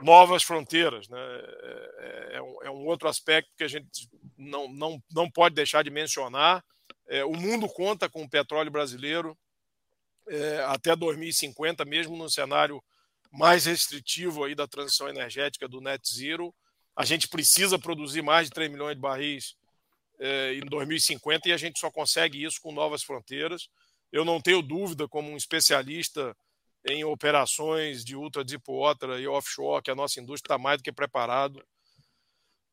novas 0.00 0.42
fronteiras, 0.42 1.08
né? 1.08 1.18
É, 1.18 2.30
é, 2.32 2.42
um, 2.42 2.62
é, 2.64 2.70
um, 2.70 2.86
outro 2.86 3.08
aspecto 3.08 3.50
que 3.56 3.64
a 3.64 3.68
gente 3.68 4.08
não, 4.36 4.68
não, 4.68 5.02
não 5.12 5.30
pode 5.30 5.54
deixar 5.54 5.82
de 5.84 5.90
mencionar. 5.90 6.64
É, 7.08 7.24
o 7.24 7.32
mundo 7.32 7.68
conta 7.68 8.08
com 8.08 8.22
o 8.22 8.28
petróleo 8.28 8.70
brasileiro 8.70 9.36
é, 10.28 10.64
até 10.68 10.96
2050, 10.96 11.84
mesmo 11.84 12.16
no 12.16 12.30
cenário 12.30 12.82
mais 13.30 13.66
restritivo 13.66 14.44
aí 14.44 14.54
da 14.54 14.66
transição 14.66 15.08
energética 15.08 15.68
do 15.68 15.80
net 15.80 16.02
zero. 16.12 16.54
A 16.96 17.04
gente 17.04 17.28
precisa 17.28 17.78
produzir 17.78 18.22
mais 18.22 18.48
de 18.48 18.54
3 18.54 18.70
milhões 18.70 18.94
de 18.94 19.00
barris 19.00 19.56
é, 20.18 20.54
em 20.54 20.60
2050 20.60 21.48
e 21.48 21.52
a 21.52 21.56
gente 21.56 21.78
só 21.78 21.90
consegue 21.90 22.42
isso 22.42 22.60
com 22.60 22.72
novas 22.72 23.02
fronteiras. 23.02 23.68
Eu 24.12 24.24
não 24.24 24.40
tenho 24.40 24.62
dúvida, 24.62 25.08
como 25.08 25.30
um 25.30 25.36
especialista 25.36 26.36
em 26.86 27.02
operações 27.02 28.04
de 28.04 28.14
ultra 28.14 28.44
deep 28.44 28.64
water 28.68 29.10
e 29.18 29.26
offshore, 29.26 29.82
que 29.82 29.90
a 29.90 29.94
nossa 29.94 30.20
indústria 30.20 30.54
está 30.54 30.58
mais 30.58 30.78
do 30.78 30.84
que 30.84 30.92
preparado 30.92 31.64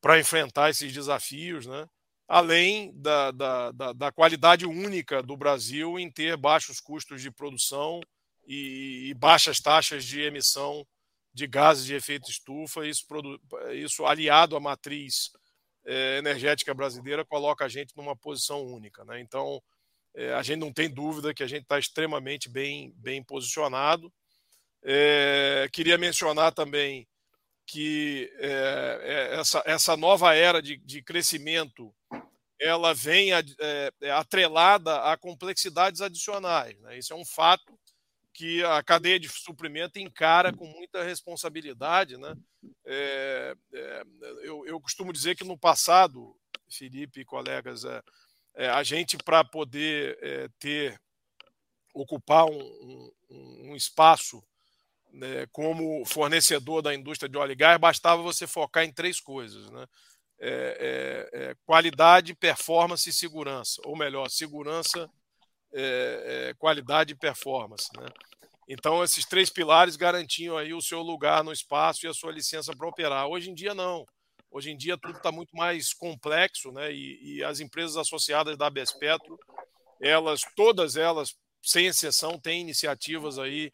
para 0.00 0.20
enfrentar 0.20 0.70
esses 0.70 0.92
desafios, 0.92 1.66
né? 1.66 1.88
Além 2.32 2.90
da, 2.94 3.30
da, 3.30 3.72
da, 3.72 3.92
da, 3.92 4.10
qualidade 4.10 4.64
única 4.64 5.22
do 5.22 5.36
Brasil 5.36 5.98
em 5.98 6.10
ter 6.10 6.34
baixos 6.34 6.80
custos 6.80 7.20
de 7.20 7.30
produção 7.30 8.00
e, 8.46 9.10
e 9.10 9.14
baixas 9.14 9.60
taxas 9.60 10.02
de 10.02 10.22
emissão 10.22 10.86
de 11.34 11.46
gases 11.46 11.84
de 11.84 11.94
efeito 11.94 12.30
estufa. 12.30 12.86
Isso, 12.86 13.04
isso 13.74 14.06
aliado 14.06 14.56
à 14.56 14.60
matriz 14.60 15.30
é, 15.84 16.16
energética 16.16 16.72
brasileira, 16.72 17.22
coloca 17.22 17.66
a 17.66 17.68
gente 17.68 17.94
numa 17.94 18.16
posição 18.16 18.64
única. 18.64 19.04
Né? 19.04 19.20
Então, 19.20 19.62
é, 20.14 20.32
a 20.32 20.42
gente 20.42 20.60
não 20.60 20.72
tem 20.72 20.88
dúvida 20.88 21.34
que 21.34 21.42
a 21.42 21.46
gente 21.46 21.64
está 21.64 21.78
extremamente 21.78 22.48
bem, 22.48 22.94
bem 22.96 23.22
posicionado. 23.22 24.10
É, 24.82 25.68
queria 25.70 25.98
mencionar 25.98 26.54
também 26.54 27.06
que 27.66 28.32
essa, 29.38 29.62
essa 29.66 29.96
nova 29.96 30.34
era 30.34 30.60
de, 30.60 30.78
de 30.78 31.00
crescimento 31.00 31.94
ela 32.62 32.94
vem 32.94 33.32
é, 33.32 33.42
é, 34.00 34.10
atrelada 34.12 35.02
a 35.02 35.16
complexidades 35.16 36.00
adicionais. 36.00 36.78
Né? 36.80 36.96
Isso 36.96 37.12
é 37.12 37.16
um 37.16 37.24
fato 37.24 37.76
que 38.32 38.62
a 38.64 38.80
cadeia 38.82 39.18
de 39.18 39.28
suprimento 39.28 39.98
encara 39.98 40.52
com 40.52 40.64
muita 40.64 41.02
responsabilidade. 41.02 42.16
Né? 42.16 42.34
É, 42.86 43.56
é, 43.74 44.02
eu, 44.42 44.64
eu, 44.64 44.80
costumo 44.80 45.12
dizer 45.12 45.34
que 45.34 45.44
no 45.44 45.58
passado, 45.58 46.36
Felipe 46.70 47.20
e 47.20 47.24
colegas, 47.24 47.84
é, 47.84 48.02
é, 48.54 48.68
a 48.68 48.82
gente, 48.84 49.16
para 49.18 49.42
poder 49.42 50.50
ter, 50.60 51.00
ocupar 51.92 52.46
um, 52.46 53.12
um, 53.28 53.70
um 53.70 53.76
espaço 53.76 54.42
né, 55.12 55.46
como 55.50 56.04
fornecedor 56.06 56.80
da 56.80 56.94
indústria 56.94 57.28
de 57.28 57.36
óleo 57.36 57.52
e 57.52 57.56
gás, 57.56 57.78
bastava 57.78 58.22
você 58.22 58.46
focar 58.46 58.84
em 58.84 58.92
três 58.92 59.20
coisas. 59.20 59.68
Né? 59.70 59.86
É, 60.44 61.28
é, 61.32 61.50
é 61.50 61.54
qualidade, 61.64 62.34
performance 62.34 63.08
e 63.08 63.12
segurança. 63.12 63.80
Ou 63.84 63.96
melhor, 63.96 64.28
segurança, 64.28 65.08
é, 65.72 66.52
qualidade 66.58 67.12
e 67.12 67.16
performance. 67.16 67.88
Né? 67.96 68.06
Então, 68.68 69.04
esses 69.04 69.24
três 69.24 69.50
pilares 69.50 69.96
garantiam 69.96 70.56
aí 70.56 70.72
o 70.72 70.80
seu 70.80 71.00
lugar 71.00 71.44
no 71.44 71.52
espaço 71.52 72.06
e 72.06 72.08
a 72.08 72.14
sua 72.14 72.32
licença 72.32 72.74
para 72.74 72.88
operar. 72.88 73.26
Hoje 73.26 73.50
em 73.50 73.54
dia, 73.54 73.74
não. 73.74 74.04
Hoje 74.50 74.70
em 74.70 74.76
dia 74.76 74.98
tudo 74.98 75.16
está 75.16 75.32
muito 75.32 75.56
mais 75.56 75.94
complexo, 75.94 76.70
né? 76.72 76.92
E, 76.92 77.36
e, 77.38 77.44
as 77.44 77.58
empresas 77.58 77.96
associadas 77.96 78.56
da 78.56 78.68
Bespetro, 78.68 79.38
elas, 79.98 80.42
todas 80.54 80.94
elas, 80.94 81.34
sem 81.62 81.86
exceção, 81.86 82.38
têm 82.38 82.60
iniciativas 82.60 83.38
aí 83.38 83.70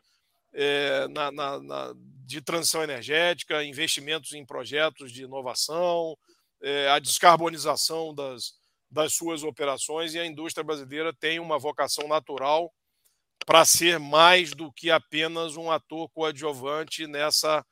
é, 0.54 1.08
na, 1.08 1.32
na, 1.32 1.60
na, 1.60 1.92
de 2.24 2.40
transição 2.40 2.82
energética, 2.82 3.64
investimentos 3.64 4.32
em 4.32 4.46
projetos 4.46 5.10
de 5.10 5.24
inovação, 5.24 6.16
é, 6.62 6.88
a 6.90 6.98
descarbonização 6.98 8.14
das, 8.14 8.54
das 8.90 9.14
suas 9.14 9.42
operações 9.42 10.14
e 10.14 10.18
a 10.18 10.26
indústria 10.26 10.64
brasileira 10.64 11.12
tem 11.12 11.38
uma 11.38 11.58
vocação 11.58 12.08
natural 12.08 12.72
para 13.46 13.64
ser 13.64 13.98
mais 13.98 14.50
do 14.50 14.72
que 14.72 14.90
apenas 14.90 15.56
um 15.56 15.70
ator 15.70 16.08
coadjuvante 16.10 17.06
nessa, 17.06 17.64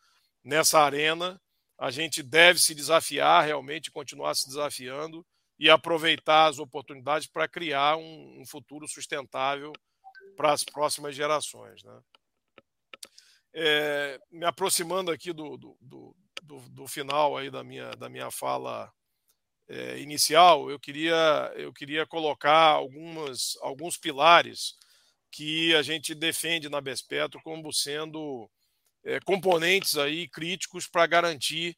nessa 0.42 0.80
arena 0.80 1.40
a 1.78 1.90
gente 1.90 2.22
deve 2.22 2.58
se 2.58 2.74
desafiar 2.74 3.44
realmente, 3.44 3.90
continuar 3.90 4.34
se 4.34 4.46
desafiando 4.46 5.26
e 5.58 5.68
aproveitar 5.68 6.46
as 6.46 6.58
oportunidades 6.58 7.26
para 7.26 7.48
criar 7.48 7.96
um, 7.96 8.40
um, 8.40 8.46
futuro 8.46 8.88
sustentável 8.88 9.72
para 10.36 10.52
as 10.52 10.64
próximas 10.64 11.14
gerações. 11.14 11.82
Né? 11.82 12.00
É, 13.54 14.18
me 14.30 14.44
aproximando 14.44 15.10
aqui 15.10 15.32
do, 15.32 15.56
do, 15.56 15.76
do, 15.80 16.16
do, 16.46 16.86
final 16.86 17.36
aí 17.36 17.50
da 17.50 17.62
minha, 17.64 17.90
da 17.92 18.08
minha 18.08 18.30
fala 18.30 18.92
é, 19.68 19.98
inicial, 19.98 20.70
eu 20.70 20.78
queria, 20.78 21.52
eu 21.56 21.72
queria 21.72 22.06
colocar 22.06 22.70
algumas, 22.70 23.56
alguns 23.60 23.96
pilares 23.96 24.74
que 25.30 25.74
a 25.74 25.82
gente 25.82 26.14
defende 26.14 26.68
na 26.68 26.80
Bespetro 26.80 27.40
como 27.42 27.72
sendo 27.72 28.48
é, 29.04 29.20
componentes 29.20 29.96
aí 29.96 30.28
críticos 30.28 30.86
para 30.86 31.06
garantir 31.06 31.76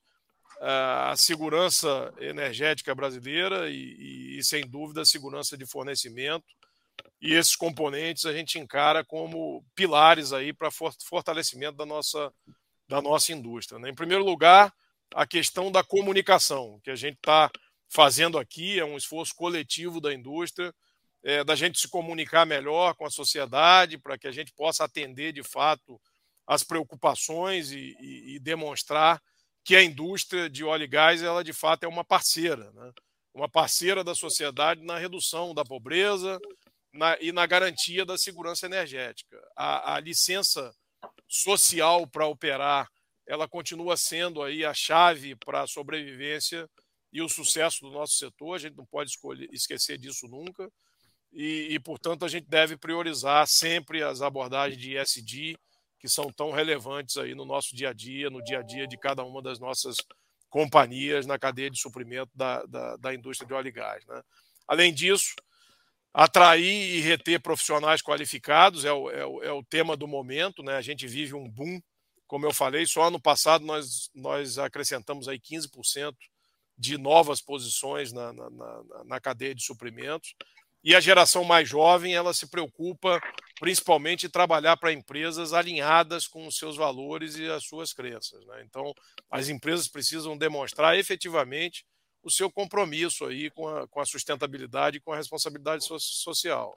a 0.60 1.14
segurança 1.16 2.12
energética 2.18 2.94
brasileira 2.94 3.70
e, 3.70 4.38
e, 4.38 4.44
sem 4.44 4.66
dúvida, 4.66 5.02
a 5.02 5.06
segurança 5.06 5.56
de 5.56 5.64
fornecimento. 5.66 6.46
E 7.20 7.32
esses 7.34 7.54
componentes 7.54 8.26
a 8.26 8.32
gente 8.32 8.58
encara 8.58 9.04
como 9.04 9.64
pilares 9.74 10.32
aí 10.32 10.52
para 10.52 10.70
fortalecimento 10.70 11.76
da 11.76 11.86
nossa, 11.86 12.32
da 12.88 13.02
nossa 13.02 13.32
indústria. 13.32 13.78
Né? 13.78 13.90
Em 13.90 13.94
primeiro 13.94 14.24
lugar, 14.24 14.72
a 15.14 15.26
questão 15.26 15.70
da 15.70 15.84
comunicação, 15.84 16.80
que 16.82 16.90
a 16.90 16.96
gente 16.96 17.16
está 17.16 17.50
fazendo 17.88 18.38
aqui, 18.38 18.78
é 18.78 18.84
um 18.84 18.96
esforço 18.96 19.34
coletivo 19.34 20.00
da 20.00 20.12
indústria, 20.12 20.74
é, 21.22 21.42
da 21.42 21.54
gente 21.54 21.78
se 21.78 21.88
comunicar 21.88 22.46
melhor 22.46 22.94
com 22.94 23.04
a 23.04 23.10
sociedade, 23.10 23.98
para 23.98 24.16
que 24.16 24.26
a 24.26 24.32
gente 24.32 24.52
possa 24.54 24.84
atender 24.84 25.32
de 25.32 25.42
fato 25.42 26.00
as 26.46 26.62
preocupações 26.62 27.70
e, 27.72 27.96
e, 28.00 28.36
e, 28.36 28.38
demonstrar 28.38 29.20
que 29.62 29.76
a 29.76 29.82
indústria 29.82 30.48
de 30.48 30.64
óleo 30.64 30.84
e 30.84 30.86
gás, 30.86 31.22
ela 31.22 31.44
de 31.44 31.52
fato 31.52 31.84
é 31.84 31.88
uma 31.88 32.04
parceira, 32.04 32.70
né? 32.72 32.92
uma 33.34 33.48
parceira 33.48 34.02
da 34.02 34.14
sociedade 34.14 34.82
na 34.82 34.96
redução 34.96 35.54
da 35.54 35.64
pobreza 35.64 36.40
na, 36.92 37.18
e 37.20 37.32
na 37.32 37.44
garantia 37.46 38.04
da 38.04 38.16
segurança 38.16 38.64
energética. 38.64 39.38
A, 39.54 39.96
a 39.96 40.00
licença 40.00 40.74
social 41.28 42.06
para 42.06 42.26
operar, 42.26 42.88
ela 43.26 43.46
continua 43.46 43.96
sendo 43.96 44.42
aí 44.42 44.64
a 44.64 44.72
chave 44.72 45.36
para 45.36 45.62
a 45.62 45.66
sobrevivência 45.66 46.68
e 47.12 47.20
o 47.22 47.28
sucesso 47.28 47.80
do 47.82 47.90
nosso 47.90 48.14
setor, 48.16 48.54
a 48.54 48.58
gente 48.58 48.76
não 48.76 48.86
pode 48.86 49.10
escolher, 49.10 49.48
esquecer 49.52 49.98
disso 49.98 50.26
nunca. 50.26 50.70
e, 51.32 51.68
e, 51.70 51.78
portanto, 51.78 52.24
a 52.24 52.28
gente 52.28 52.48
deve 52.48 52.76
priorizar 52.76 53.46
sempre 53.46 54.02
as 54.02 54.22
abordagens 54.22 54.80
de 54.80 54.96
ESG, 54.96 55.58
que 55.98 56.08
são 56.08 56.32
tão 56.32 56.50
relevantes 56.50 57.16
aí 57.18 57.34
no 57.34 57.44
nosso 57.44 57.76
dia 57.76 57.90
a 57.90 57.92
dia, 57.92 58.30
no 58.30 58.42
dia 58.42 58.60
a 58.60 58.62
dia 58.62 58.86
de 58.86 58.96
cada 58.96 59.22
uma 59.24 59.42
das 59.42 59.58
nossas 59.58 59.96
companhias 60.48 61.26
na 61.26 61.38
cadeia 61.38 61.70
de 61.70 61.78
suprimento 61.78 62.30
da, 62.34 62.64
da, 62.64 62.96
da 62.96 63.14
indústria 63.14 63.46
de 63.46 63.52
óleo 63.52 63.68
e 63.68 63.72
gás. 63.72 64.04
Né? 64.06 64.22
Além 64.66 64.94
disso, 64.94 65.34
atrair 66.18 66.96
e 66.96 67.00
reter 67.00 67.40
profissionais 67.40 68.02
qualificados 68.02 68.84
é 68.84 68.92
o, 68.92 69.08
é 69.08 69.24
o, 69.24 69.42
é 69.44 69.52
o 69.52 69.62
tema 69.62 69.96
do 69.96 70.08
momento. 70.08 70.64
Né? 70.64 70.74
A 70.74 70.80
gente 70.80 71.06
vive 71.06 71.32
um 71.32 71.48
boom, 71.48 71.80
como 72.26 72.44
eu 72.44 72.52
falei, 72.52 72.84
só 72.86 73.04
ano 73.04 73.20
passado 73.20 73.64
nós, 73.64 74.10
nós 74.12 74.58
acrescentamos 74.58 75.28
aí 75.28 75.38
15% 75.38 76.12
de 76.76 76.98
novas 76.98 77.40
posições 77.40 78.12
na, 78.12 78.32
na, 78.32 78.50
na, 78.50 78.82
na 79.04 79.20
cadeia 79.20 79.54
de 79.54 79.62
suprimentos. 79.62 80.34
E 80.82 80.92
a 80.92 80.98
geração 80.98 81.44
mais 81.44 81.68
jovem, 81.68 82.16
ela 82.16 82.34
se 82.34 82.48
preocupa 82.48 83.20
principalmente 83.60 84.26
em 84.26 84.30
trabalhar 84.30 84.76
para 84.76 84.92
empresas 84.92 85.52
alinhadas 85.52 86.26
com 86.26 86.48
os 86.48 86.58
seus 86.58 86.76
valores 86.76 87.36
e 87.36 87.48
as 87.48 87.62
suas 87.62 87.92
crenças. 87.92 88.44
Né? 88.44 88.64
Então, 88.66 88.92
as 89.30 89.48
empresas 89.48 89.86
precisam 89.86 90.36
demonstrar 90.36 90.98
efetivamente 90.98 91.84
o 92.22 92.30
seu 92.30 92.50
compromisso 92.50 93.24
aí 93.24 93.50
com 93.50 93.68
a, 93.68 93.86
com 93.88 94.00
a 94.00 94.06
sustentabilidade 94.06 94.98
e 94.98 95.00
com 95.00 95.12
a 95.12 95.16
responsabilidade 95.16 95.84
so 95.84 95.98
social. 95.98 96.76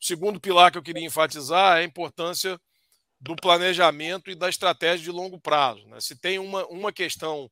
O 0.00 0.04
segundo 0.04 0.40
pilar 0.40 0.70
que 0.70 0.78
eu 0.78 0.82
queria 0.82 1.04
enfatizar 1.04 1.78
é 1.78 1.80
a 1.80 1.84
importância 1.84 2.60
do 3.20 3.34
planejamento 3.36 4.30
e 4.30 4.34
da 4.34 4.48
estratégia 4.48 5.04
de 5.04 5.10
longo 5.10 5.40
prazo. 5.40 5.86
Né? 5.88 6.00
Se 6.00 6.14
tem 6.14 6.38
uma, 6.38 6.66
uma 6.66 6.92
questão 6.92 7.50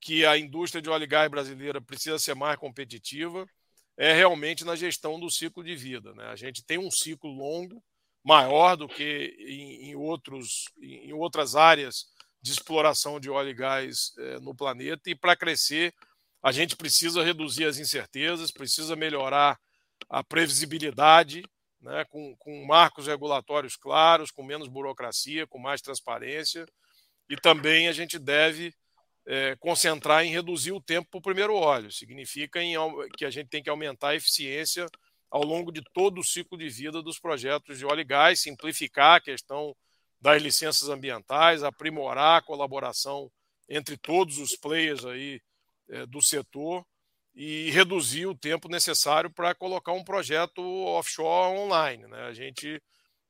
que 0.00 0.24
a 0.24 0.38
indústria 0.38 0.80
de 0.80 0.88
óleo 0.88 1.04
e 1.04 1.06
gás 1.06 1.30
brasileira 1.30 1.80
precisa 1.80 2.18
ser 2.18 2.34
mais 2.34 2.58
competitiva, 2.58 3.46
é 3.98 4.14
realmente 4.14 4.64
na 4.64 4.74
gestão 4.74 5.20
do 5.20 5.30
ciclo 5.30 5.62
de 5.62 5.76
vida. 5.76 6.14
Né? 6.14 6.24
A 6.28 6.36
gente 6.36 6.64
tem 6.64 6.78
um 6.78 6.90
ciclo 6.90 7.30
longo, 7.30 7.82
maior 8.24 8.76
do 8.76 8.88
que 8.88 9.34
em, 9.38 9.90
em 9.90 9.94
outros, 9.94 10.64
em 10.80 11.12
outras 11.12 11.54
áreas 11.54 12.06
de 12.42 12.52
exploração 12.52 13.20
de 13.20 13.28
óleo 13.28 13.50
e 13.50 13.54
gás 13.54 14.12
é, 14.18 14.40
no 14.40 14.54
planeta, 14.54 15.10
e 15.10 15.14
para 15.14 15.36
crescer, 15.36 15.94
a 16.42 16.52
gente 16.52 16.76
precisa 16.76 17.22
reduzir 17.22 17.66
as 17.66 17.78
incertezas, 17.78 18.50
precisa 18.50 18.96
melhorar 18.96 19.58
a 20.08 20.24
previsibilidade, 20.24 21.44
né, 21.80 22.04
com, 22.06 22.34
com 22.36 22.64
marcos 22.64 23.06
regulatórios 23.06 23.76
claros, 23.76 24.30
com 24.30 24.42
menos 24.42 24.68
burocracia, 24.68 25.46
com 25.46 25.58
mais 25.58 25.80
transparência, 25.80 26.66
e 27.28 27.36
também 27.36 27.88
a 27.88 27.92
gente 27.92 28.18
deve 28.18 28.74
é, 29.26 29.54
concentrar 29.56 30.24
em 30.24 30.30
reduzir 30.30 30.72
o 30.72 30.80
tempo 30.80 31.08
para 31.10 31.18
o 31.18 31.22
primeiro 31.22 31.54
óleo. 31.54 31.92
Significa 31.92 32.62
em, 32.62 32.74
que 33.16 33.24
a 33.24 33.30
gente 33.30 33.48
tem 33.48 33.62
que 33.62 33.70
aumentar 33.70 34.08
a 34.08 34.16
eficiência 34.16 34.86
ao 35.30 35.44
longo 35.44 35.70
de 35.70 35.82
todo 35.94 36.20
o 36.20 36.24
ciclo 36.24 36.58
de 36.58 36.68
vida 36.68 37.00
dos 37.02 37.20
projetos 37.20 37.78
de 37.78 37.86
óleo 37.86 38.00
e 38.00 38.04
gás, 38.04 38.40
simplificar 38.40 39.16
a 39.16 39.20
questão 39.20 39.76
das 40.20 40.42
licenças 40.42 40.88
ambientais, 40.88 41.62
aprimorar 41.62 42.38
a 42.38 42.42
colaboração 42.42 43.30
entre 43.68 43.96
todos 43.96 44.38
os 44.38 44.56
players 44.56 45.04
aí 45.04 45.40
é, 45.88 46.04
do 46.06 46.22
setor 46.22 46.84
e 47.34 47.70
reduzir 47.70 48.26
o 48.26 48.36
tempo 48.36 48.68
necessário 48.68 49.30
para 49.30 49.54
colocar 49.54 49.92
um 49.92 50.04
projeto 50.04 50.60
offshore 50.60 51.56
online. 51.56 52.06
Né? 52.06 52.22
A 52.22 52.32
gente, 52.32 52.82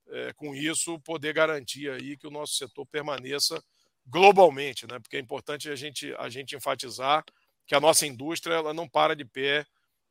é, 0.09 0.33
com 0.33 0.55
isso, 0.55 0.98
poder 1.00 1.33
garantir 1.35 1.90
aí 1.90 2.16
que 2.16 2.26
o 2.26 2.31
nosso 2.31 2.55
setor 2.55 2.87
permaneça 2.87 3.62
globalmente, 4.07 4.87
né? 4.87 4.98
Porque 4.98 5.16
é 5.16 5.20
importante 5.20 5.70
a 5.70 5.76
gente, 5.76 6.12
a 6.18 6.29
gente 6.29 6.57
enfatizar 6.57 7.24
que 7.66 7.74
a 7.74 7.81
nossa 7.81 8.07
indústria 8.07 8.55
ela 8.55 8.74
não 8.74 8.88
para 8.88 9.14
de 9.14 9.24
pé 9.24 9.64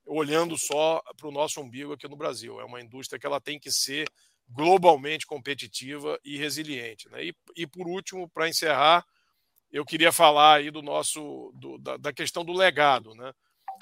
olhando 0.06 0.58
só 0.58 1.02
para 1.18 1.28
o 1.28 1.32
nosso 1.32 1.60
umbigo 1.60 1.94
aqui 1.94 2.08
no 2.08 2.16
Brasil. 2.16 2.60
É 2.60 2.64
uma 2.64 2.82
indústria 2.82 3.20
que 3.20 3.26
ela 3.26 3.42
tem 3.42 3.60
que 3.60 3.72
ser 3.72 4.08
globalmente 4.50 5.26
competitiva 5.26 6.20
e 6.24 6.38
resiliente. 6.38 7.10
Né? 7.10 7.26
E, 7.26 7.36
e 7.56 7.68
por 7.68 7.88
último, 7.88 8.30
para 8.30 8.50
encerrar, 8.50 9.06
eu 9.72 9.86
queria 9.86 10.12
falar 10.12 10.56
aí 10.56 10.72
do 10.72 10.82
nosso 10.82 11.52
do, 11.56 11.78
da, 11.78 11.98
da, 11.98 12.14
questão 12.14 12.44
do 12.44 12.54
legado. 12.54 13.14
Né? 13.16 13.32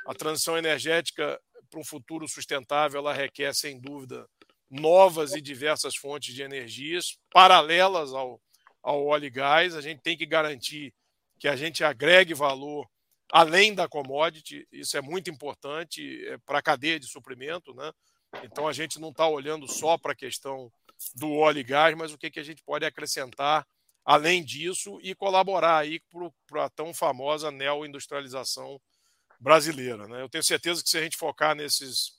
A 0.06 0.14
transição 0.14 0.58
energética 0.58 1.40
para 1.70 1.80
um 1.80 1.86
futuro 1.86 2.28
sustentável 2.28 3.00
ela 3.00 3.14
requer, 3.14 3.54
sem 3.54 3.80
dúvida, 3.80 4.28
novas 4.70 5.34
e 5.34 5.42
diversas 5.42 5.96
fontes 5.96 6.34
de 6.34 6.42
energias 6.42 7.18
paralelas 7.32 8.14
ao, 8.14 8.42
ao 8.82 9.06
óleo 9.06 9.26
e 9.26 9.30
gás, 9.30 9.76
a 9.76 9.82
gente 9.82 10.02
tem 10.02 10.18
que 10.18 10.26
garantir 10.26 10.94
que 11.40 11.48
a 11.48 11.56
gente 11.56 11.84
agregue 11.84 12.34
valor 12.34 12.88
além 13.32 13.74
da 13.74 13.88
commodity, 13.88 14.68
isso 14.72 14.98
é 14.98 15.02
muito 15.02 15.30
importante 15.30 16.26
é, 16.28 16.38
para 16.40 16.60
a 16.60 16.62
cadeia 16.62 17.00
de 17.00 17.08
suprimento, 17.08 17.74
né? 17.74 17.92
Então 18.44 18.68
a 18.68 18.74
gente 18.74 19.00
não 19.00 19.10
está 19.10 19.28
olhando 19.28 19.68
só 19.68 19.98
para 19.98 20.12
a 20.12 20.16
questão 20.16 20.72
do 21.16 21.32
óleo 21.34 21.60
e 21.60 21.64
gás, 21.64 21.96
mas 21.96 22.14
o 22.14 22.18
que, 22.18 22.32
que 22.32 22.40
a 22.40 22.44
gente 22.44 22.64
pode 22.64 22.86
acrescentar 22.86 23.66
além 24.08 24.42
disso 24.42 25.00
e 25.04 25.14
colaborar 25.14 25.80
aí 25.80 26.02
para 26.48 26.64
a 26.66 26.70
tão 26.70 26.94
famosa 26.94 27.52
neoindustrialização 27.52 28.80
brasileira. 29.38 30.08
Né? 30.08 30.22
Eu 30.22 30.30
tenho 30.30 30.46
certeza 30.46 30.82
que 30.82 30.90
se 30.90 30.98
a 30.98 31.02
gente 31.02 31.18
focar 31.18 31.54
nesses, 31.54 32.14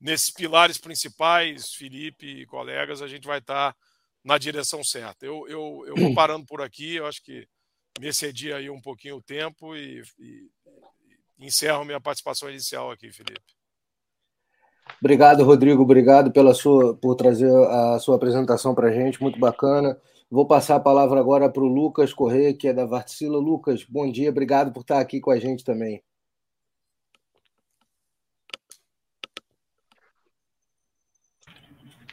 nesses 0.00 0.30
pilares 0.30 0.76
principais, 0.76 1.72
Felipe 1.72 2.26
e 2.26 2.46
colegas, 2.46 3.00
a 3.00 3.06
gente 3.06 3.24
vai 3.24 3.38
estar 3.38 3.72
tá 3.72 3.78
na 4.24 4.36
direção 4.36 4.82
certa. 4.82 5.24
Eu, 5.24 5.46
eu, 5.48 5.84
eu 5.86 5.94
vou 5.94 6.12
parando 6.12 6.44
por 6.44 6.60
aqui, 6.60 6.96
eu 6.96 7.06
acho 7.06 7.22
que 7.22 7.46
me 8.00 8.08
excedi 8.08 8.52
aí 8.52 8.68
um 8.68 8.80
pouquinho 8.80 9.18
o 9.18 9.22
tempo 9.22 9.76
e, 9.76 10.02
e, 10.18 10.50
e 11.38 11.46
encerro 11.46 11.84
minha 11.84 12.00
participação 12.00 12.50
inicial 12.50 12.90
aqui, 12.90 13.12
Felipe. 13.12 13.54
Obrigado, 15.00 15.44
Rodrigo. 15.44 15.82
Obrigado 15.82 16.32
pela 16.32 16.54
sua, 16.54 16.94
por 16.94 17.14
trazer 17.14 17.50
a 17.50 17.98
sua 17.98 18.16
apresentação 18.16 18.74
para 18.74 18.88
a 18.88 18.92
gente, 18.92 19.22
muito 19.22 19.38
bacana. 19.38 19.98
Vou 20.30 20.46
passar 20.46 20.76
a 20.76 20.80
palavra 20.80 21.20
agora 21.20 21.48
para 21.50 21.62
o 21.62 21.68
Lucas 21.68 22.12
Corrêa, 22.12 22.54
que 22.54 22.68
é 22.68 22.72
da 22.72 22.84
Vartila. 22.86 23.38
Lucas, 23.38 23.84
bom 23.84 24.10
dia, 24.10 24.30
obrigado 24.30 24.72
por 24.72 24.80
estar 24.80 24.98
aqui 24.98 25.20
com 25.20 25.30
a 25.30 25.38
gente 25.38 25.62
também. 25.62 26.02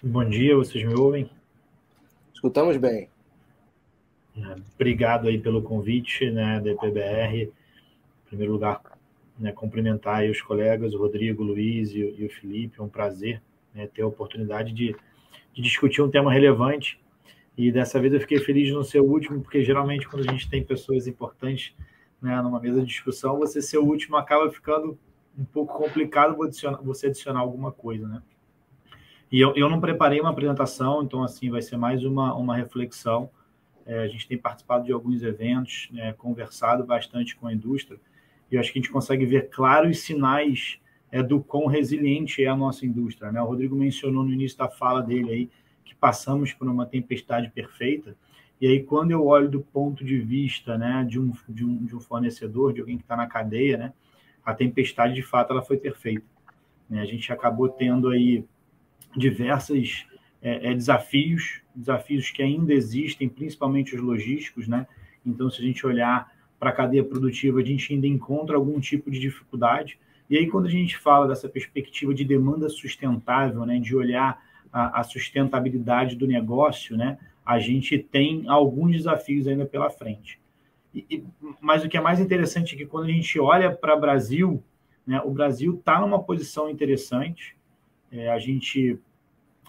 Bom 0.04 0.28
dia, 0.28 0.56
vocês 0.56 0.84
me 0.84 0.94
ouvem? 0.96 1.30
Escutamos 2.34 2.76
bem. 2.78 3.08
Obrigado 4.74 5.28
aí 5.28 5.38
pelo 5.40 5.62
convite 5.62 6.30
né, 6.32 6.60
da 6.60 6.72
EPBR. 6.72 7.44
Em 7.44 7.52
primeiro 8.26 8.54
lugar, 8.54 8.82
né, 9.42 9.52
cumprimentar 9.52 10.24
os 10.30 10.42
colegas, 10.42 10.94
o 10.94 11.00
Rodrigo, 11.00 11.44
o 11.44 11.48
Luiz 11.48 11.92
e, 11.94 12.04
o 12.04 12.30
Felipe. 12.30 12.80
É 12.80 12.84
um 12.84 12.88
prazer 12.88 13.42
né, 13.74 13.88
ter 13.88 14.04
a 14.04 14.08
oportunidade 14.08 14.72
de, 14.72 14.96
de 15.54 15.62
discutir 15.62 16.02
um 16.02 16.10
tema 16.10 16.32
relevante. 16.32 17.00
E 17.58 17.72
dessa 17.72 18.00
vez 18.00 18.14
eu 18.14 18.22
fiquei 18.22 18.40
feliz 18.40 18.68
de 18.68 18.74
não 18.74 18.84
ser 18.84 19.02
o 19.02 19.06
último, 19.06 19.42
porque 19.42 19.64
geralmente 19.64 20.08
quando 20.08 20.28
a 20.28 20.32
gente 20.32 20.50
tem 20.50 20.64
pessoas 20.64 21.08
importantes 21.08 21.74
né, 22.22 22.40
numa 22.42 22.60
mesa 22.60 22.80
de 22.82 22.88
discussão, 22.88 23.40
você 23.40 23.62
ser 23.62 23.80
o 23.80 23.86
último 23.86 24.16
acaba 24.16 24.50
ficando 24.52 24.98
um 25.38 25.44
pouco 25.44 25.78
complicado 25.78 26.38
você 26.84 27.08
adicionar 27.08 27.40
alguma 27.40 27.72
coisa, 27.72 28.08
né? 28.08 28.22
E 29.32 29.40
eu, 29.40 29.54
eu 29.56 29.70
não 29.70 29.80
preparei 29.80 30.20
uma 30.20 30.30
apresentação, 30.30 31.02
então, 31.02 31.24
assim, 31.24 31.50
vai 31.50 31.62
ser 31.62 31.78
mais 31.78 32.04
uma, 32.04 32.36
uma 32.36 32.56
reflexão. 32.56 33.30
É, 33.86 34.00
a 34.00 34.08
gente 34.08 34.28
tem 34.28 34.38
participado 34.38 34.84
de 34.84 34.92
alguns 34.92 35.24
eventos, 35.24 35.88
né, 35.92 36.12
conversado 36.14 36.84
bastante 36.84 37.36
com 37.38 37.48
a 37.48 37.54
indústria, 37.54 37.98
e 38.52 38.58
acho 38.58 38.72
que 38.72 38.80
a 38.80 38.82
gente 38.82 38.92
consegue 38.92 39.26
ver 39.26 39.50
claros 39.50 40.00
sinais 40.00 40.80
é, 41.12 41.24
do 41.24 41.42
quão 41.42 41.68
resiliente 41.68 42.44
é 42.44 42.48
a 42.48 42.56
nossa 42.56 42.86
indústria. 42.86 43.32
Né? 43.32 43.42
O 43.42 43.46
Rodrigo 43.46 43.76
mencionou 43.76 44.24
no 44.24 44.34
início 44.34 44.58
da 44.58 44.70
fala 44.70 45.02
dele 45.02 45.32
aí 45.32 45.50
que 45.86 45.96
passamos 45.96 46.54
por 46.54 46.68
uma 46.68 46.86
tempestade 46.86 47.50
perfeita, 47.50 48.16
e 48.60 48.68
aí 48.68 48.84
quando 48.84 49.12
eu 49.12 49.26
olho 49.26 49.50
do 49.50 49.62
ponto 49.62 50.06
de 50.06 50.20
vista 50.20 50.78
né, 50.78 51.04
de, 51.08 51.20
um, 51.20 51.34
de, 51.50 51.66
um, 51.66 51.84
de 51.84 51.96
um 51.96 52.00
fornecedor, 52.00 52.74
de 52.74 52.82
alguém 52.82 52.98
que 52.98 53.04
está 53.04 53.16
na 53.16 53.28
cadeia, 53.28 53.78
né, 53.78 53.94
a 54.46 54.54
tempestade 54.54 55.14
de 55.14 55.24
fato 55.24 55.52
ela 55.52 55.62
foi 55.62 55.78
perfeita. 55.78 56.26
Né? 56.90 57.02
A 57.02 57.06
gente 57.06 57.32
acabou 57.32 57.70
tendo 57.70 58.10
aí 58.10 58.46
diversos 59.16 60.06
é, 60.42 60.72
é, 60.72 60.74
desafios, 60.74 61.62
desafios 61.76 62.32
que 62.32 62.42
ainda 62.42 62.74
existem, 62.74 63.30
principalmente 63.30 63.96
os 63.96 64.02
logísticos, 64.02 64.68
né? 64.68 64.88
Então, 65.26 65.50
se 65.52 65.62
a 65.62 65.66
gente 65.66 65.86
olhar 65.86 66.31
para 66.62 66.70
a 66.70 66.74
cadeia 66.74 67.04
produtiva, 67.04 67.60
a 67.60 67.64
gente 67.64 67.92
ainda 67.92 68.06
encontra 68.06 68.56
algum 68.56 68.80
tipo 68.80 69.10
de 69.10 69.20
dificuldade. 69.20 69.98
E 70.30 70.38
aí, 70.38 70.48
quando 70.48 70.68
a 70.68 70.70
gente 70.70 70.96
fala 70.96 71.28
dessa 71.28 71.50
perspectiva 71.50 72.14
de 72.14 72.24
demanda 72.24 72.70
sustentável, 72.70 73.66
né, 73.66 73.80
de 73.80 73.96
olhar 73.96 74.40
a, 74.72 75.00
a 75.00 75.04
sustentabilidade 75.04 76.16
do 76.16 76.28
negócio, 76.28 76.96
né, 76.96 77.18
a 77.44 77.58
gente 77.58 77.98
tem 77.98 78.48
alguns 78.48 78.92
desafios 78.92 79.48
ainda 79.48 79.66
pela 79.66 79.90
frente. 79.90 80.40
E, 80.94 81.04
e, 81.10 81.24
mas 81.60 81.84
o 81.84 81.90
que 81.90 81.98
é 81.98 82.02
mais 82.02 82.20
interessante 82.20 82.76
é 82.76 82.78
que 82.78 82.86
quando 82.86 83.06
a 83.06 83.12
gente 83.12 83.40
olha 83.40 83.72
para 83.76 83.96
o 83.96 84.00
Brasil, 84.00 84.64
né, 85.06 85.20
o 85.26 85.32
Brasil 85.32 85.74
está 85.74 86.00
numa 86.00 86.22
posição 86.22 86.70
interessante, 86.70 87.58
é, 88.12 88.30
a 88.30 88.38
gente 88.38 89.00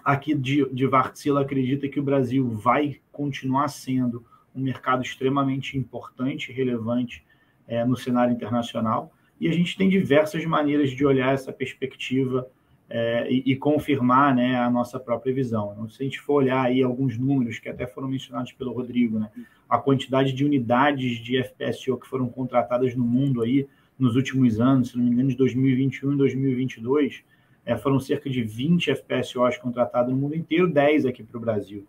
aqui 0.04 0.34
de, 0.34 0.68
de 0.68 0.86
Vartzila 0.86 1.40
acredita 1.40 1.88
que 1.88 1.98
o 1.98 2.02
Brasil 2.02 2.46
vai 2.50 3.00
continuar 3.10 3.68
sendo 3.68 4.22
um 4.54 4.60
mercado 4.60 5.02
extremamente 5.02 5.76
importante 5.78 6.50
e 6.50 6.54
relevante 6.54 7.24
é, 7.66 7.84
no 7.84 7.96
cenário 7.96 8.32
internacional. 8.32 9.12
E 9.40 9.48
a 9.48 9.52
gente 9.52 9.76
tem 9.76 9.88
diversas 9.88 10.44
maneiras 10.44 10.90
de 10.90 11.04
olhar 11.04 11.34
essa 11.34 11.52
perspectiva 11.52 12.48
é, 12.88 13.26
e, 13.32 13.52
e, 13.52 13.56
confirmar 13.56 14.34
né, 14.34 14.56
a 14.56 14.68
nossa 14.68 15.00
própria 15.00 15.32
visão. 15.32 15.72
Então, 15.72 15.88
se 15.88 16.02
a 16.02 16.04
gente 16.04 16.20
for 16.20 16.34
olhar 16.34 16.62
aí 16.62 16.82
alguns 16.82 17.16
números 17.16 17.58
que 17.58 17.68
até 17.68 17.86
foram 17.86 18.06
mencionados 18.06 18.52
pelo 18.52 18.72
Rodrigo, 18.72 19.18
né, 19.18 19.30
a 19.68 19.78
quantidade 19.78 20.32
de 20.32 20.44
unidades 20.44 21.16
de 21.18 21.42
FPSO 21.42 21.96
que 21.96 22.06
foram 22.06 22.28
contratadas 22.28 22.94
no 22.94 23.04
mundo 23.04 23.42
aí 23.42 23.66
nos 23.98 24.14
últimos 24.14 24.60
anos, 24.60 24.90
se 24.90 24.98
não 24.98 25.04
me 25.04 25.10
engano, 25.10 25.30
de 25.30 25.36
2021 25.36 26.12
e 26.12 26.16
2022, 26.18 27.24
é, 27.64 27.76
foram 27.76 27.98
cerca 27.98 28.28
de 28.28 28.42
20 28.42 28.94
FPSOs 28.94 29.56
contratados 29.56 30.12
no 30.12 30.18
mundo 30.18 30.36
inteiro, 30.36 30.68
10 30.68 31.06
aqui 31.06 31.22
para 31.22 31.38
o 31.38 31.40
Brasil. 31.40 31.86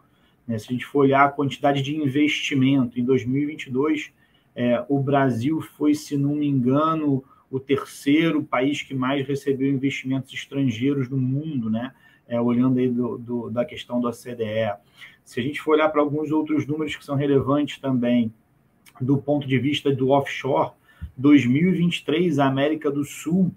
Né, 0.48 0.58
se 0.58 0.68
a 0.70 0.72
gente 0.72 0.86
for 0.86 1.00
olhar 1.00 1.26
a 1.26 1.30
quantidade 1.30 1.82
de 1.82 1.96
investimento 1.96 3.00
em 3.00 3.04
2022, 3.04 4.12
é, 4.56 4.84
o 4.88 5.00
Brasil 5.00 5.62
foi, 5.62 5.96
se 5.96 6.18
não 6.18 6.36
me 6.36 6.48
engano, 6.48 7.24
o 7.50 7.60
terceiro 7.60 8.44
país 8.44 8.82
que 8.82 8.94
mais 8.94 9.26
recebeu 9.28 9.70
investimentos 9.70 10.34
estrangeiros 10.34 11.10
no 11.10 11.18
mundo, 11.18 11.70
né? 11.70 11.94
É, 12.28 12.40
olhando 12.40 12.80
aí 12.80 12.90
do, 12.90 13.18
do, 13.18 13.50
da 13.50 13.66
questão 13.66 14.00
da 14.00 14.12
CDE. 14.12 14.74
Se 15.24 15.40
a 15.40 15.44
gente 15.44 15.62
for 15.62 15.74
olhar 15.74 15.90
para 15.90 16.02
alguns 16.02 16.32
outros 16.32 16.66
números 16.66 16.96
que 16.96 17.04
são 17.04 17.16
relevantes 17.16 17.80
também, 17.80 18.34
do 19.00 19.18
ponto 19.18 19.48
de 19.48 19.60
vista 19.60 19.94
do 19.94 20.10
offshore, 20.10 20.72
2023, 21.18 22.40
a 22.40 22.48
América 22.48 22.90
do 22.90 23.04
Sul, 23.04 23.54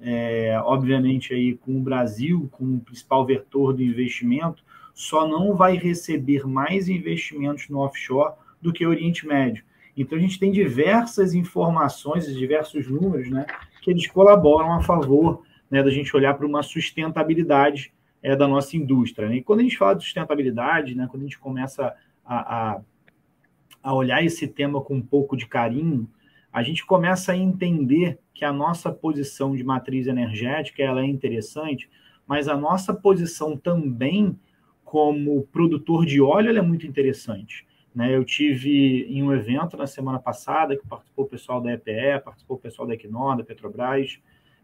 é, 0.00 0.60
obviamente 0.64 1.32
aí 1.32 1.56
com 1.56 1.76
o 1.76 1.80
Brasil 1.80 2.48
como 2.52 2.80
principal 2.80 3.24
vetor 3.24 3.72
do 3.72 3.82
investimento, 3.82 4.62
só 4.98 5.28
não 5.28 5.54
vai 5.54 5.76
receber 5.76 6.44
mais 6.44 6.88
investimentos 6.88 7.68
no 7.68 7.78
offshore 7.78 8.34
do 8.60 8.72
que 8.72 8.84
o 8.84 8.88
Oriente 8.88 9.28
Médio. 9.28 9.62
Então, 9.96 10.18
a 10.18 10.20
gente 10.20 10.40
tem 10.40 10.50
diversas 10.50 11.34
informações, 11.34 12.26
diversos 12.36 12.90
números, 12.90 13.30
né, 13.30 13.46
que 13.80 13.92
eles 13.92 14.08
colaboram 14.08 14.72
a 14.72 14.80
favor 14.82 15.44
né, 15.70 15.84
da 15.84 15.90
gente 15.90 16.16
olhar 16.16 16.34
para 16.34 16.44
uma 16.44 16.64
sustentabilidade 16.64 17.92
é, 18.20 18.34
da 18.34 18.48
nossa 18.48 18.76
indústria. 18.76 19.28
Né? 19.28 19.36
E 19.36 19.42
quando 19.42 19.60
a 19.60 19.62
gente 19.62 19.78
fala 19.78 19.94
de 19.94 20.02
sustentabilidade, 20.02 20.96
né, 20.96 21.06
quando 21.08 21.22
a 21.22 21.26
gente 21.26 21.38
começa 21.38 21.94
a, 22.26 22.72
a, 22.74 22.80
a 23.80 23.94
olhar 23.94 24.24
esse 24.24 24.48
tema 24.48 24.80
com 24.80 24.96
um 24.96 25.02
pouco 25.02 25.36
de 25.36 25.46
carinho, 25.46 26.10
a 26.52 26.60
gente 26.64 26.84
começa 26.84 27.30
a 27.30 27.36
entender 27.36 28.18
que 28.34 28.44
a 28.44 28.52
nossa 28.52 28.90
posição 28.90 29.54
de 29.54 29.62
matriz 29.62 30.08
energética 30.08 30.82
ela 30.82 31.02
é 31.02 31.06
interessante, 31.06 31.88
mas 32.26 32.48
a 32.48 32.56
nossa 32.56 32.92
posição 32.92 33.56
também 33.56 34.36
como 34.88 35.46
produtor 35.52 36.06
de 36.06 36.18
óleo 36.18 36.56
é 36.56 36.62
muito 36.62 36.86
interessante. 36.86 37.66
Né? 37.94 38.16
Eu 38.16 38.24
tive 38.24 39.02
em 39.02 39.22
um 39.22 39.34
evento 39.34 39.76
na 39.76 39.86
semana 39.86 40.18
passada 40.18 40.74
que 40.74 40.86
participou 40.86 41.26
o 41.26 41.28
pessoal 41.28 41.60
da 41.60 41.74
EPE, 41.74 42.24
participou 42.24 42.56
o 42.56 42.60
pessoal 42.60 42.88
da 42.88 42.94
Equinor, 42.94 43.36
da 43.36 43.44
Petrobras, 43.44 44.18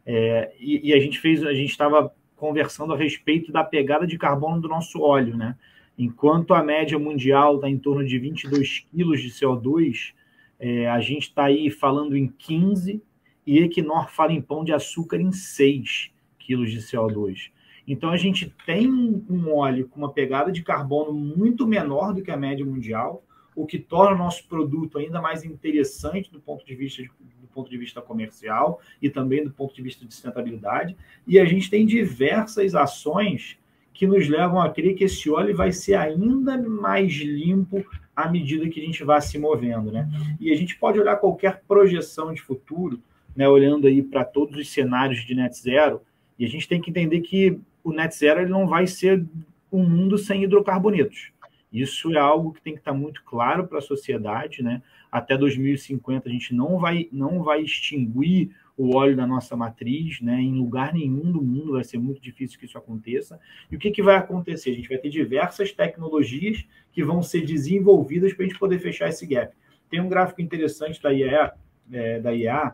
é, 0.06 0.54
e, 0.58 0.88
e, 0.88 0.94
a 0.94 0.98
gente 0.98 1.20
fez, 1.20 1.44
a 1.44 1.52
gente 1.52 1.68
estava 1.68 2.10
conversando 2.37 2.94
a 2.94 2.96
respeito 2.96 3.52
da 3.52 3.62
pegada 3.62 4.06
de 4.06 4.16
carbono 4.16 4.62
do 4.62 4.68
nosso 4.68 5.02
óleo, 5.02 5.37
né? 5.37 5.56
Enquanto 5.98 6.54
a 6.54 6.62
média 6.62 6.98
mundial 6.98 7.56
está 7.56 7.68
em 7.68 7.78
torno 7.78 8.02
de 8.02 8.18
22 8.18 8.87
quilos 8.90 9.20
de 9.20 9.28
CO2, 9.28 10.14
é, 10.58 10.88
a 10.88 11.00
gente 11.00 11.24
está 11.24 11.44
aí 11.44 11.70
falando 11.70 12.16
em 12.16 12.28
15 12.28 13.02
e 13.46 13.58
Equinor 13.58 14.10
fala 14.10 14.32
em 14.32 14.40
pão 14.40 14.64
de 14.64 14.72
açúcar 14.72 15.20
em 15.20 15.32
6 15.32 16.10
quilos 16.38 16.70
de 16.70 16.78
CO2. 16.78 17.50
Então 17.86 18.10
a 18.10 18.16
gente 18.16 18.52
tem 18.64 18.90
um 18.90 19.54
óleo 19.54 19.88
com 19.88 19.98
uma 19.98 20.12
pegada 20.12 20.50
de 20.50 20.62
carbono 20.62 21.12
muito 21.12 21.66
menor 21.66 22.14
do 22.14 22.22
que 22.22 22.30
a 22.30 22.36
média 22.36 22.64
mundial, 22.64 23.22
o 23.54 23.66
que 23.66 23.78
torna 23.78 24.16
o 24.16 24.18
nosso 24.18 24.46
produto 24.48 24.98
ainda 24.98 25.20
mais 25.20 25.44
interessante 25.44 26.30
do 26.30 26.40
ponto 26.40 26.64
de 26.64 26.74
vista 26.74 27.02
de, 27.02 27.08
do 27.40 27.46
ponto 27.52 27.70
de 27.70 27.78
vista 27.78 28.02
comercial 28.02 28.80
e 29.00 29.08
também 29.08 29.44
do 29.44 29.50
ponto 29.50 29.74
de 29.74 29.82
vista 29.82 30.04
de 30.04 30.12
sustentabilidade. 30.12 30.96
E 31.26 31.38
a 31.38 31.44
gente 31.44 31.70
tem 31.70 31.86
diversas 31.86 32.74
ações 32.74 33.58
que 33.92 34.08
nos 34.08 34.28
levam 34.28 34.60
a 34.60 34.68
crer 34.70 34.94
que 34.94 35.04
esse 35.04 35.30
óleo 35.30 35.56
vai 35.56 35.70
ser 35.70 35.94
ainda 35.94 36.58
mais 36.58 37.12
limpo 37.12 37.84
à 38.14 38.28
medida 38.28 38.68
que 38.68 38.80
a 38.80 38.84
gente 38.84 39.04
vai 39.04 39.20
se 39.20 39.38
movendo, 39.38 39.92
né? 39.92 40.08
E 40.40 40.52
a 40.52 40.56
gente 40.56 40.76
pode 40.76 40.98
olhar 40.98 41.16
qualquer 41.16 41.62
projeção 41.66 42.34
de 42.34 42.40
futuro, 42.40 43.00
né, 43.36 43.48
olhando 43.48 43.86
aí 43.86 44.02
para 44.02 44.24
todos 44.24 44.56
os 44.56 44.68
cenários 44.68 45.24
de 45.24 45.34
net 45.34 45.56
zero, 45.56 46.00
e 46.36 46.44
a 46.44 46.48
gente 46.48 46.68
tem 46.68 46.80
que 46.80 46.90
entender 46.90 47.20
que 47.20 47.60
o 47.84 47.92
net 47.92 48.16
zero 48.16 48.40
ele 48.40 48.50
não 48.50 48.66
vai 48.66 48.86
ser 48.86 49.24
um 49.70 49.86
mundo 49.86 50.16
sem 50.16 50.42
hidrocarbonetos. 50.42 51.30
Isso 51.70 52.12
é 52.14 52.18
algo 52.18 52.52
que 52.52 52.62
tem 52.62 52.72
que 52.72 52.78
estar 52.78 52.94
muito 52.94 53.22
claro 53.24 53.66
para 53.66 53.78
a 53.78 53.82
sociedade, 53.82 54.62
né? 54.62 54.80
Até 55.10 55.36
2050 55.36 56.28
a 56.28 56.32
gente 56.32 56.54
não 56.54 56.78
vai 56.78 57.08
não 57.12 57.42
vai 57.42 57.62
extinguir 57.62 58.54
o 58.76 58.96
óleo 58.96 59.16
da 59.16 59.26
nossa 59.26 59.56
matriz, 59.56 60.20
né? 60.20 60.40
Em 60.40 60.54
lugar 60.54 60.94
nenhum 60.94 61.30
do 61.30 61.42
mundo 61.42 61.72
vai 61.72 61.84
ser 61.84 61.98
muito 61.98 62.20
difícil 62.20 62.58
que 62.58 62.66
isso 62.66 62.78
aconteça. 62.78 63.38
E 63.70 63.76
o 63.76 63.78
que, 63.78 63.90
que 63.90 64.02
vai 64.02 64.16
acontecer? 64.16 64.70
A 64.70 64.74
gente 64.74 64.88
vai 64.88 64.98
ter 64.98 65.10
diversas 65.10 65.72
tecnologias 65.72 66.64
que 66.92 67.04
vão 67.04 67.22
ser 67.22 67.44
desenvolvidas 67.44 68.32
para 68.32 68.44
a 68.44 68.48
gente 68.48 68.58
poder 68.58 68.78
fechar 68.78 69.08
esse 69.08 69.26
gap. 69.26 69.52
Tem 69.90 70.00
um 70.00 70.08
gráfico 70.08 70.40
interessante 70.40 71.02
da 71.02 71.12
IEA, 71.12 71.52
é, 71.92 72.20
da 72.20 72.32
IEA 72.32 72.72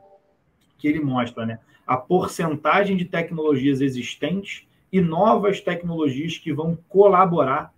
que 0.79 0.89
ele 0.89 1.01
mostra, 1.01 1.45
né? 1.45 1.59
A 1.87 1.97
porcentagem 1.97 2.97
de 2.97 3.07
tecnologias 3.07 3.81
existentes 3.81 4.67
e 4.93 5.01
novas 5.01 5.61
tecnologias 5.61 6.39
que 6.39 6.53
vão 6.53 6.77
colaborar 6.89 7.73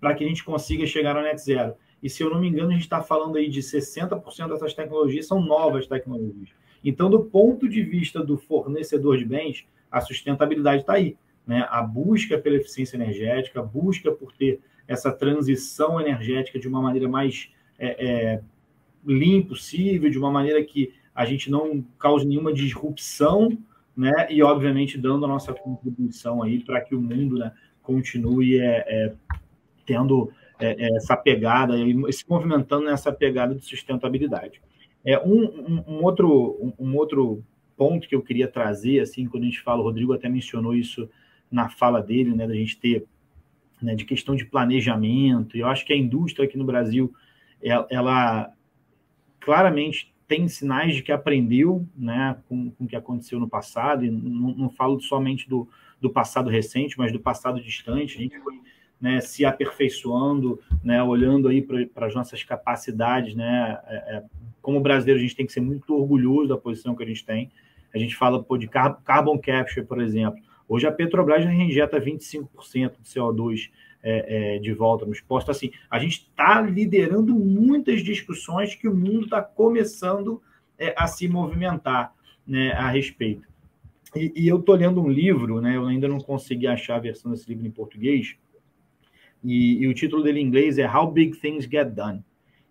para 0.00 0.14
que 0.14 0.24
a 0.24 0.28
gente 0.28 0.44
consiga 0.44 0.86
chegar 0.86 1.16
ao 1.16 1.22
net 1.22 1.40
zero. 1.40 1.74
E 2.02 2.10
se 2.10 2.22
eu 2.22 2.30
não 2.30 2.40
me 2.40 2.48
engano, 2.48 2.70
a 2.70 2.72
gente 2.72 2.82
está 2.82 3.00
falando 3.00 3.36
aí 3.36 3.48
de 3.48 3.60
60% 3.60 4.48
dessas 4.48 4.74
tecnologias 4.74 5.26
são 5.26 5.40
novas 5.40 5.86
tecnologias. 5.86 6.48
Então, 6.84 7.08
do 7.08 7.24
ponto 7.24 7.68
de 7.68 7.82
vista 7.82 8.24
do 8.24 8.36
fornecedor 8.36 9.16
de 9.16 9.24
bens, 9.24 9.64
a 9.90 10.00
sustentabilidade 10.00 10.82
está 10.82 10.94
aí. 10.94 11.16
Né? 11.46 11.64
A 11.70 11.80
busca 11.82 12.36
pela 12.38 12.56
eficiência 12.56 12.96
energética, 12.96 13.60
a 13.60 13.62
busca 13.62 14.10
por 14.10 14.32
ter 14.32 14.60
essa 14.88 15.12
transição 15.12 16.00
energética 16.00 16.58
de 16.58 16.66
uma 16.66 16.82
maneira 16.82 17.08
mais 17.08 17.50
é, 17.78 18.06
é, 18.06 18.40
limpa 19.06 19.50
possível, 19.50 20.10
de 20.10 20.18
uma 20.18 20.30
maneira 20.30 20.62
que 20.64 20.92
a 21.14 21.24
gente 21.24 21.50
não 21.50 21.84
cause 21.98 22.26
nenhuma 22.26 22.52
disrupção 22.52 23.56
né? 23.96 24.26
E 24.30 24.42
obviamente 24.42 24.98
dando 24.98 25.24
a 25.24 25.28
nossa 25.28 25.52
contribuição 25.52 26.42
aí 26.42 26.60
para 26.60 26.80
que 26.80 26.94
o 26.94 27.00
mundo 27.00 27.38
né, 27.38 27.52
continue 27.82 28.58
é, 28.58 28.84
é, 28.86 29.12
tendo 29.86 30.32
é, 30.58 30.86
é 30.86 30.96
essa 30.96 31.16
pegada 31.16 31.76
e 31.76 32.12
se 32.12 32.24
movimentando 32.28 32.84
nessa 32.84 33.12
pegada 33.12 33.54
de 33.54 33.64
sustentabilidade. 33.64 34.60
É 35.04 35.18
um, 35.18 35.44
um, 35.44 35.84
um 35.86 36.04
outro 36.04 36.58
um, 36.60 36.88
um, 36.88 36.96
outro 36.96 37.44
ponto 37.76 38.08
que 38.08 38.14
eu 38.14 38.22
queria 38.22 38.48
trazer 38.48 39.00
assim 39.00 39.26
quando 39.26 39.42
a 39.42 39.46
gente 39.46 39.60
fala, 39.60 39.80
o 39.80 39.84
Rodrigo 39.84 40.12
até 40.12 40.28
mencionou 40.28 40.74
isso 40.74 41.08
na 41.50 41.68
fala 41.68 42.00
dele, 42.00 42.34
né, 42.34 42.46
da 42.46 42.54
gente 42.54 42.78
ter 42.78 43.04
né, 43.80 43.94
de 43.94 44.04
questão 44.04 44.34
de 44.34 44.44
planejamento. 44.44 45.56
E 45.56 45.60
eu 45.60 45.66
acho 45.66 45.84
que 45.84 45.92
a 45.92 45.96
indústria 45.96 46.46
aqui 46.46 46.56
no 46.56 46.64
Brasil 46.64 47.12
ela, 47.62 47.86
ela 47.90 48.52
claramente 49.40 50.11
tem 50.32 50.48
sinais 50.48 50.94
de 50.94 51.02
que 51.02 51.12
aprendeu 51.12 51.86
né, 51.94 52.38
com, 52.48 52.70
com 52.70 52.84
o 52.84 52.88
que 52.88 52.96
aconteceu 52.96 53.38
no 53.38 53.46
passado, 53.46 54.02
e 54.02 54.10
não, 54.10 54.54
não 54.54 54.70
falo 54.70 54.98
somente 54.98 55.46
do, 55.46 55.68
do 56.00 56.08
passado 56.08 56.48
recente, 56.48 56.96
mas 56.96 57.12
do 57.12 57.20
passado 57.20 57.60
distante. 57.60 58.16
A 58.16 58.20
gente 58.22 58.38
foi 58.38 58.58
né, 58.98 59.20
se 59.20 59.44
aperfeiçoando, 59.44 60.58
né, 60.82 61.02
olhando 61.02 61.48
aí 61.48 61.60
para 61.60 62.06
as 62.06 62.14
nossas 62.14 62.42
capacidades. 62.42 63.34
Né, 63.34 63.78
é, 63.86 64.16
é, 64.16 64.24
como 64.62 64.80
brasileiro, 64.80 65.20
a 65.20 65.22
gente 65.22 65.36
tem 65.36 65.44
que 65.44 65.52
ser 65.52 65.60
muito 65.60 65.94
orgulhoso 65.94 66.48
da 66.48 66.56
posição 66.56 66.96
que 66.96 67.02
a 67.02 67.06
gente 67.06 67.26
tem. 67.26 67.50
A 67.94 67.98
gente 67.98 68.16
fala 68.16 68.42
pô, 68.42 68.56
de 68.56 68.68
carbon 68.68 69.38
capture, 69.38 69.84
por 69.84 70.00
exemplo. 70.00 70.42
Hoje 70.66 70.86
a 70.86 70.92
Petrobras 70.92 71.44
já 71.44 71.52
injeta 71.52 72.00
25% 72.00 72.48
de 73.02 73.04
CO2 73.06 73.70
é, 74.02 74.56
é, 74.56 74.58
de 74.58 74.72
volta 74.72 75.06
no 75.06 75.12
esporte. 75.12 75.50
Assim, 75.50 75.70
a 75.90 75.98
gente 75.98 76.28
está 76.28 76.60
liderando 76.60 77.34
muitas 77.34 78.02
discussões 78.02 78.74
que 78.74 78.88
o 78.88 78.94
mundo 78.94 79.24
está 79.24 79.42
começando 79.42 80.42
é, 80.78 80.94
a 80.96 81.06
se 81.06 81.28
movimentar 81.28 82.14
né, 82.46 82.72
a 82.72 82.88
respeito. 82.88 83.46
E, 84.14 84.32
e 84.36 84.48
eu 84.48 84.58
estou 84.58 84.74
lendo 84.74 85.00
um 85.00 85.08
livro, 85.08 85.60
né, 85.60 85.76
eu 85.76 85.86
ainda 85.86 86.08
não 86.08 86.18
consegui 86.18 86.66
achar 86.66 86.96
a 86.96 87.00
versão 87.00 87.30
desse 87.30 87.48
livro 87.48 87.66
em 87.66 87.70
português, 87.70 88.36
e, 89.42 89.82
e 89.82 89.88
o 89.88 89.94
título 89.94 90.22
dele 90.22 90.40
em 90.40 90.46
inglês 90.46 90.78
é 90.78 90.86
How 90.86 91.10
Big 91.10 91.36
Things 91.38 91.64
Get 91.64 91.88
Done. 91.88 92.22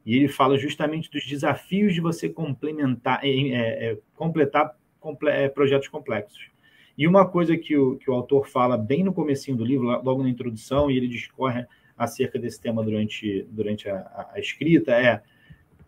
E 0.05 0.15
ele 0.15 0.27
fala 0.27 0.57
justamente 0.57 1.11
dos 1.11 1.25
desafios 1.25 1.93
de 1.93 2.01
você 2.01 2.29
complementar, 2.29 3.19
é, 3.23 3.29
é, 3.29 3.97
completar 4.15 4.75
comple 4.99 5.29
é, 5.29 5.49
projetos 5.49 5.87
complexos. 5.89 6.49
E 6.97 7.07
uma 7.07 7.27
coisa 7.27 7.57
que 7.57 7.77
o, 7.77 7.97
que 7.97 8.09
o 8.09 8.13
autor 8.13 8.47
fala 8.47 8.77
bem 8.77 9.03
no 9.03 9.13
comecinho 9.13 9.57
do 9.57 9.65
livro, 9.65 9.87
logo 9.87 10.23
na 10.23 10.29
introdução, 10.29 10.89
e 10.89 10.97
ele 10.97 11.07
discorre 11.07 11.65
acerca 11.97 12.39
desse 12.39 12.59
tema 12.59 12.83
durante, 12.83 13.45
durante 13.49 13.89
a, 13.89 14.29
a 14.33 14.39
escrita, 14.39 14.91
é 14.91 15.21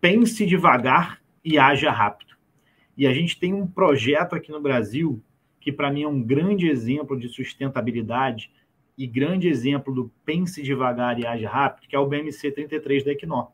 pense 0.00 0.44
devagar 0.46 1.20
e 1.44 1.58
haja 1.58 1.90
rápido. 1.90 2.34
E 2.96 3.06
a 3.06 3.12
gente 3.12 3.38
tem 3.38 3.52
um 3.52 3.66
projeto 3.66 4.34
aqui 4.34 4.52
no 4.52 4.60
Brasil 4.60 5.22
que, 5.60 5.72
para 5.72 5.90
mim, 5.90 6.02
é 6.02 6.08
um 6.08 6.22
grande 6.22 6.68
exemplo 6.68 7.18
de 7.18 7.28
sustentabilidade 7.28 8.50
e 8.96 9.06
grande 9.06 9.48
exemplo 9.48 9.92
do 9.92 10.12
pense 10.24 10.62
devagar 10.62 11.18
e 11.18 11.26
haja 11.26 11.48
rápido, 11.48 11.88
que 11.88 11.96
é 11.96 11.98
o 11.98 12.06
BMC 12.06 12.52
33 12.52 13.04
da 13.04 13.12
Equinor. 13.12 13.50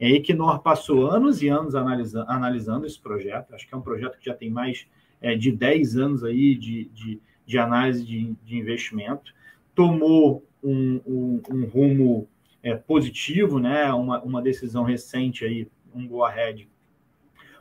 A 0.00 0.06
Equinor 0.06 0.60
passou 0.62 1.06
anos 1.06 1.42
e 1.42 1.48
anos 1.48 1.74
analisando, 1.74 2.30
analisando 2.30 2.86
esse 2.86 2.98
projeto, 2.98 3.54
acho 3.54 3.68
que 3.68 3.74
é 3.74 3.76
um 3.76 3.82
projeto 3.82 4.18
que 4.18 4.24
já 4.24 4.34
tem 4.34 4.48
mais 4.48 4.86
é, 5.20 5.34
de 5.34 5.52
10 5.52 5.96
anos 5.96 6.24
aí 6.24 6.54
de, 6.54 6.84
de, 6.94 7.20
de 7.46 7.58
análise 7.58 8.04
de, 8.04 8.34
de 8.44 8.56
investimento, 8.56 9.34
tomou 9.74 10.44
um, 10.62 11.00
um, 11.06 11.42
um 11.50 11.64
rumo 11.66 12.28
é, 12.62 12.74
positivo, 12.74 13.58
né? 13.58 13.92
uma, 13.92 14.20
uma 14.22 14.42
decisão 14.42 14.84
recente 14.84 15.44
aí, 15.44 15.68
um 15.94 16.06
go 16.06 16.24
ahead, 16.24 16.68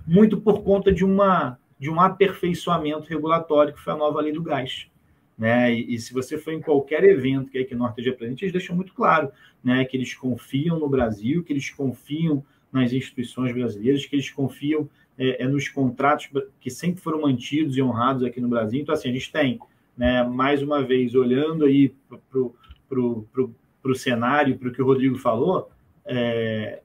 muito 0.05 0.39
por 0.39 0.63
conta 0.63 0.91
de, 0.91 1.05
uma, 1.05 1.57
de 1.79 1.89
um 1.89 1.99
aperfeiçoamento 1.99 3.09
regulatório 3.09 3.73
que 3.73 3.79
foi 3.79 3.93
a 3.93 3.97
nova 3.97 4.21
lei 4.21 4.31
do 4.31 4.43
gás. 4.43 4.87
Né? 5.37 5.73
E, 5.73 5.95
e, 5.95 5.99
se 5.99 6.13
você 6.13 6.37
for 6.37 6.51
em 6.51 6.59
qualquer 6.59 7.03
evento 7.05 7.49
que 7.49 7.57
a 7.57 7.61
Equinor 7.61 7.89
esteja 7.89 8.11
presente, 8.11 8.43
eles 8.43 8.51
deixam 8.51 8.75
muito 8.75 8.93
claro 8.93 9.31
né, 9.63 9.85
que 9.85 9.95
eles 9.95 10.13
confiam 10.13 10.77
no 10.77 10.89
Brasil, 10.89 11.43
que 11.43 11.53
eles 11.53 11.69
confiam 11.69 12.43
nas 12.71 12.91
instituições 12.91 13.53
brasileiras, 13.53 14.05
que 14.05 14.15
eles 14.15 14.29
confiam 14.29 14.89
é, 15.19 15.43
é 15.43 15.47
nos 15.47 15.67
contratos 15.67 16.29
que 16.61 16.71
sempre 16.71 17.01
foram 17.01 17.21
mantidos 17.21 17.77
e 17.77 17.81
honrados 17.81 18.23
aqui 18.23 18.39
no 18.39 18.47
Brasil. 18.47 18.81
Então, 18.81 18.95
assim, 18.95 19.09
a 19.09 19.13
gente 19.13 19.31
tem, 19.31 19.59
né, 19.95 20.23
mais 20.23 20.63
uma 20.63 20.81
vez, 20.81 21.13
olhando 21.13 21.65
aí 21.65 21.93
para 22.09 22.99
o 22.99 23.95
cenário, 23.95 24.57
para 24.57 24.69
o 24.69 24.71
que 24.71 24.81
o 24.81 24.85
Rodrigo 24.85 25.17
falou, 25.17 25.69
é, 26.05 26.81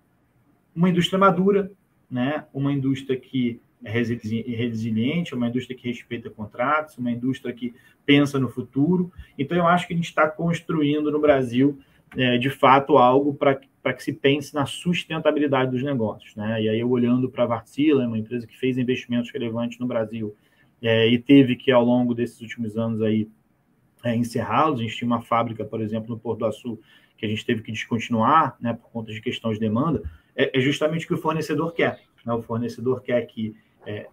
uma 0.74 0.90
indústria 0.90 1.18
madura, 1.18 1.70
né, 2.10 2.44
uma 2.52 2.72
indústria 2.72 3.16
que 3.16 3.60
é 3.84 3.90
resiliente, 3.90 5.34
uma 5.34 5.48
indústria 5.48 5.76
que 5.76 5.86
respeita 5.86 6.30
contratos, 6.30 6.96
uma 6.96 7.10
indústria 7.10 7.54
que 7.54 7.74
pensa 8.04 8.38
no 8.38 8.48
futuro. 8.48 9.12
Então, 9.38 9.56
eu 9.56 9.66
acho 9.66 9.86
que 9.86 9.92
a 9.92 9.96
gente 9.96 10.08
está 10.08 10.26
construindo 10.26 11.12
no 11.12 11.20
Brasil, 11.20 11.78
é, 12.16 12.38
de 12.38 12.50
fato, 12.50 12.96
algo 12.96 13.34
para 13.34 13.56
que 13.92 14.02
se 14.02 14.12
pense 14.12 14.54
na 14.54 14.66
sustentabilidade 14.66 15.70
dos 15.70 15.82
negócios. 15.82 16.34
Né? 16.36 16.62
E 16.62 16.68
aí, 16.68 16.80
eu 16.80 16.90
olhando 16.90 17.28
para 17.28 17.44
a 17.44 17.46
Vartila, 17.46 18.06
uma 18.06 18.18
empresa 18.18 18.46
que 18.46 18.58
fez 18.58 18.78
investimentos 18.78 19.30
relevantes 19.30 19.78
no 19.78 19.86
Brasil 19.86 20.34
é, 20.82 21.08
e 21.08 21.18
teve 21.18 21.56
que, 21.56 21.70
ao 21.70 21.84
longo 21.84 22.14
desses 22.14 22.40
últimos 22.40 22.76
anos, 22.76 23.02
aí, 23.02 23.28
é, 24.04 24.14
encerrá-los. 24.14 24.80
A 24.80 24.82
gente 24.82 24.96
tinha 24.96 25.06
uma 25.06 25.22
fábrica, 25.22 25.64
por 25.64 25.80
exemplo, 25.80 26.10
no 26.10 26.18
Porto 26.18 26.40
do 26.40 26.46
Açu, 26.46 26.78
que 27.16 27.26
a 27.26 27.28
gente 27.28 27.44
teve 27.44 27.62
que 27.62 27.72
descontinuar 27.72 28.56
né, 28.60 28.74
por 28.74 28.90
conta 28.90 29.12
de 29.12 29.20
questões 29.20 29.54
de 29.54 29.60
demanda. 29.60 30.02
É, 30.36 30.58
é 30.58 30.60
justamente 30.60 31.04
o 31.04 31.08
que 31.08 31.14
o 31.14 31.18
fornecedor 31.18 31.72
quer. 31.72 32.00
Né? 32.24 32.32
O 32.32 32.42
fornecedor 32.42 33.02
quer 33.02 33.22
que 33.22 33.56
é, 33.86 34.06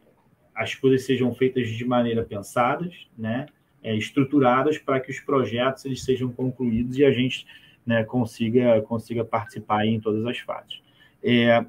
as 0.55 0.75
coisas 0.75 1.05
sejam 1.05 1.33
feitas 1.33 1.67
de 1.67 1.85
maneira 1.85 2.23
pensadas, 2.23 3.07
né, 3.17 3.47
é, 3.83 3.95
estruturadas 3.95 4.77
para 4.77 4.99
que 4.99 5.09
os 5.09 5.19
projetos 5.19 5.85
eles 5.85 6.03
sejam 6.03 6.31
concluídos 6.31 6.97
e 6.97 7.05
a 7.05 7.11
gente 7.11 7.47
né, 7.85 8.03
consiga, 8.03 8.81
consiga 8.83 9.23
participar 9.23 9.85
em 9.85 9.99
todas 9.99 10.25
as 10.25 10.37
fases. 10.39 10.81
É, 11.23 11.65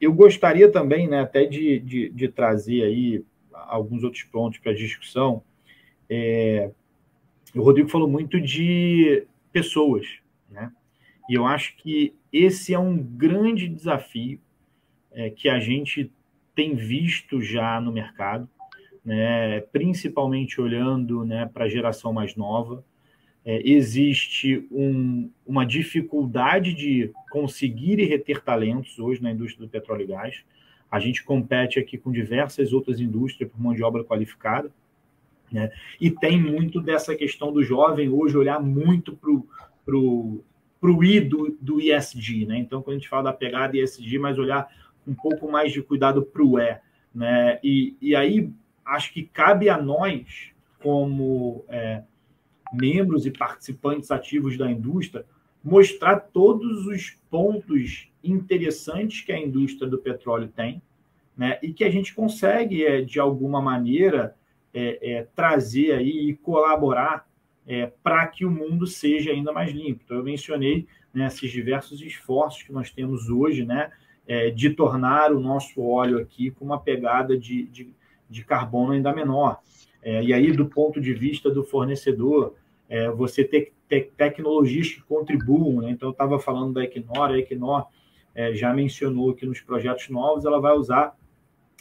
eu 0.00 0.12
gostaria 0.12 0.70
também 0.70 1.08
né, 1.08 1.20
até 1.20 1.44
de, 1.44 1.78
de, 1.80 2.08
de, 2.08 2.28
trazer 2.28 2.82
aí 2.82 3.24
alguns 3.52 4.02
outros 4.04 4.22
pontos 4.24 4.58
para 4.58 4.72
discussão. 4.72 5.42
É, 6.08 6.70
o 7.54 7.62
Rodrigo 7.62 7.88
falou 7.88 8.08
muito 8.08 8.40
de 8.40 9.26
pessoas, 9.52 10.06
né? 10.50 10.72
E 11.28 11.34
eu 11.34 11.44
acho 11.44 11.76
que 11.76 12.14
esse 12.32 12.72
é 12.72 12.78
um 12.78 12.96
grande 12.96 13.68
desafio 13.68 14.40
é, 15.10 15.30
que 15.30 15.48
a 15.48 15.58
gente 15.58 16.12
tem 16.54 16.74
visto 16.74 17.40
já 17.40 17.80
no 17.80 17.92
mercado, 17.92 18.48
né, 19.04 19.60
principalmente 19.72 20.60
olhando 20.60 21.24
né, 21.24 21.46
para 21.52 21.64
a 21.64 21.68
geração 21.68 22.12
mais 22.12 22.34
nova. 22.36 22.84
É, 23.48 23.62
existe 23.64 24.66
um, 24.72 25.30
uma 25.46 25.64
dificuldade 25.64 26.74
de 26.74 27.12
conseguir 27.30 28.00
e 28.00 28.04
reter 28.04 28.42
talentos 28.42 28.98
hoje 28.98 29.22
na 29.22 29.30
indústria 29.30 29.64
do 29.64 29.70
petróleo 29.70 30.02
e 30.02 30.06
gás. 30.08 30.44
A 30.90 30.98
gente 30.98 31.22
compete 31.22 31.78
aqui 31.78 31.96
com 31.96 32.10
diversas 32.10 32.72
outras 32.72 32.98
indústrias 32.98 33.48
por 33.48 33.60
mão 33.60 33.72
de 33.72 33.84
obra 33.84 34.02
qualificada. 34.02 34.68
Né? 35.52 35.70
E 36.00 36.10
tem 36.10 36.42
muito 36.42 36.80
dessa 36.80 37.14
questão 37.14 37.52
do 37.52 37.62
jovem 37.62 38.08
hoje 38.08 38.36
olhar 38.36 38.60
muito 38.60 39.16
para 39.16 39.96
o 39.96 41.04
I 41.04 41.20
do, 41.20 41.56
do 41.60 41.80
ISD. 41.80 42.46
Né? 42.46 42.58
Então, 42.58 42.82
quando 42.82 42.96
a 42.96 42.98
gente 42.98 43.08
fala 43.08 43.30
da 43.30 43.32
pegada 43.32 43.76
ISD, 43.76 44.18
mas 44.18 44.38
olhar 44.38 44.68
um 45.06 45.14
pouco 45.14 45.48
mais 45.48 45.72
de 45.72 45.80
cuidado 45.80 46.20
para 46.20 46.42
o 46.42 46.58
é. 46.58 46.80
Né? 47.14 47.60
E, 47.62 47.96
e 48.02 48.16
aí 48.16 48.50
acho 48.84 49.12
que 49.12 49.22
cabe 49.22 49.68
a 49.68 49.80
nós, 49.80 50.50
como 50.80 51.64
é, 51.68 52.02
membros 52.72 53.26
e 53.26 53.30
participantes 53.30 54.10
ativos 54.10 54.56
da 54.56 54.70
indústria, 54.70 55.24
mostrar 55.62 56.20
todos 56.20 56.86
os 56.86 57.16
pontos 57.30 58.08
interessantes 58.22 59.20
que 59.20 59.32
a 59.32 59.38
indústria 59.38 59.88
do 59.88 59.98
petróleo 59.98 60.48
tem, 60.48 60.82
né? 61.36 61.58
E 61.62 61.72
que 61.72 61.84
a 61.84 61.90
gente 61.90 62.14
consegue, 62.14 62.84
é, 62.84 63.00
de 63.00 63.20
alguma 63.20 63.60
maneira, 63.60 64.34
é, 64.72 65.12
é, 65.12 65.22
trazer 65.34 65.92
aí 65.92 66.30
e 66.30 66.36
colaborar 66.36 67.28
é, 67.66 67.92
para 68.02 68.26
que 68.26 68.44
o 68.44 68.50
mundo 68.50 68.86
seja 68.86 69.30
ainda 69.30 69.52
mais 69.52 69.72
limpo. 69.72 70.02
Então, 70.04 70.16
eu 70.16 70.24
mencionei 70.24 70.86
né, 71.12 71.26
esses 71.26 71.50
diversos 71.50 72.00
esforços 72.00 72.62
que 72.62 72.72
nós 72.72 72.90
temos 72.90 73.28
hoje, 73.28 73.64
né? 73.64 73.90
é, 74.26 74.50
de 74.50 74.70
tornar 74.70 75.32
o 75.32 75.40
nosso 75.40 75.80
óleo 75.80 76.18
aqui 76.18 76.50
com 76.50 76.64
uma 76.64 76.80
pegada 76.80 77.38
de, 77.38 77.64
de, 77.66 77.94
de 78.28 78.44
carbono 78.44 78.92
ainda 78.92 79.12
menor. 79.12 79.60
É, 80.06 80.22
e 80.22 80.32
aí, 80.32 80.52
do 80.52 80.66
ponto 80.66 81.00
de 81.00 81.12
vista 81.12 81.50
do 81.50 81.64
fornecedor, 81.64 82.54
é, 82.88 83.10
você 83.10 83.42
ter, 83.42 83.72
ter, 83.88 84.12
tecnologias 84.16 84.90
que 84.90 85.02
contribuam. 85.02 85.82
Né? 85.82 85.90
Então, 85.90 86.10
eu 86.10 86.12
estava 86.12 86.38
falando 86.38 86.74
da 86.74 86.84
Equinor, 86.84 87.30
a 87.30 87.36
Equinor 87.36 87.88
é, 88.32 88.54
já 88.54 88.72
mencionou 88.72 89.34
que 89.34 89.44
nos 89.44 89.60
projetos 89.60 90.08
novos 90.08 90.44
ela 90.44 90.60
vai 90.60 90.74
usar 90.74 91.16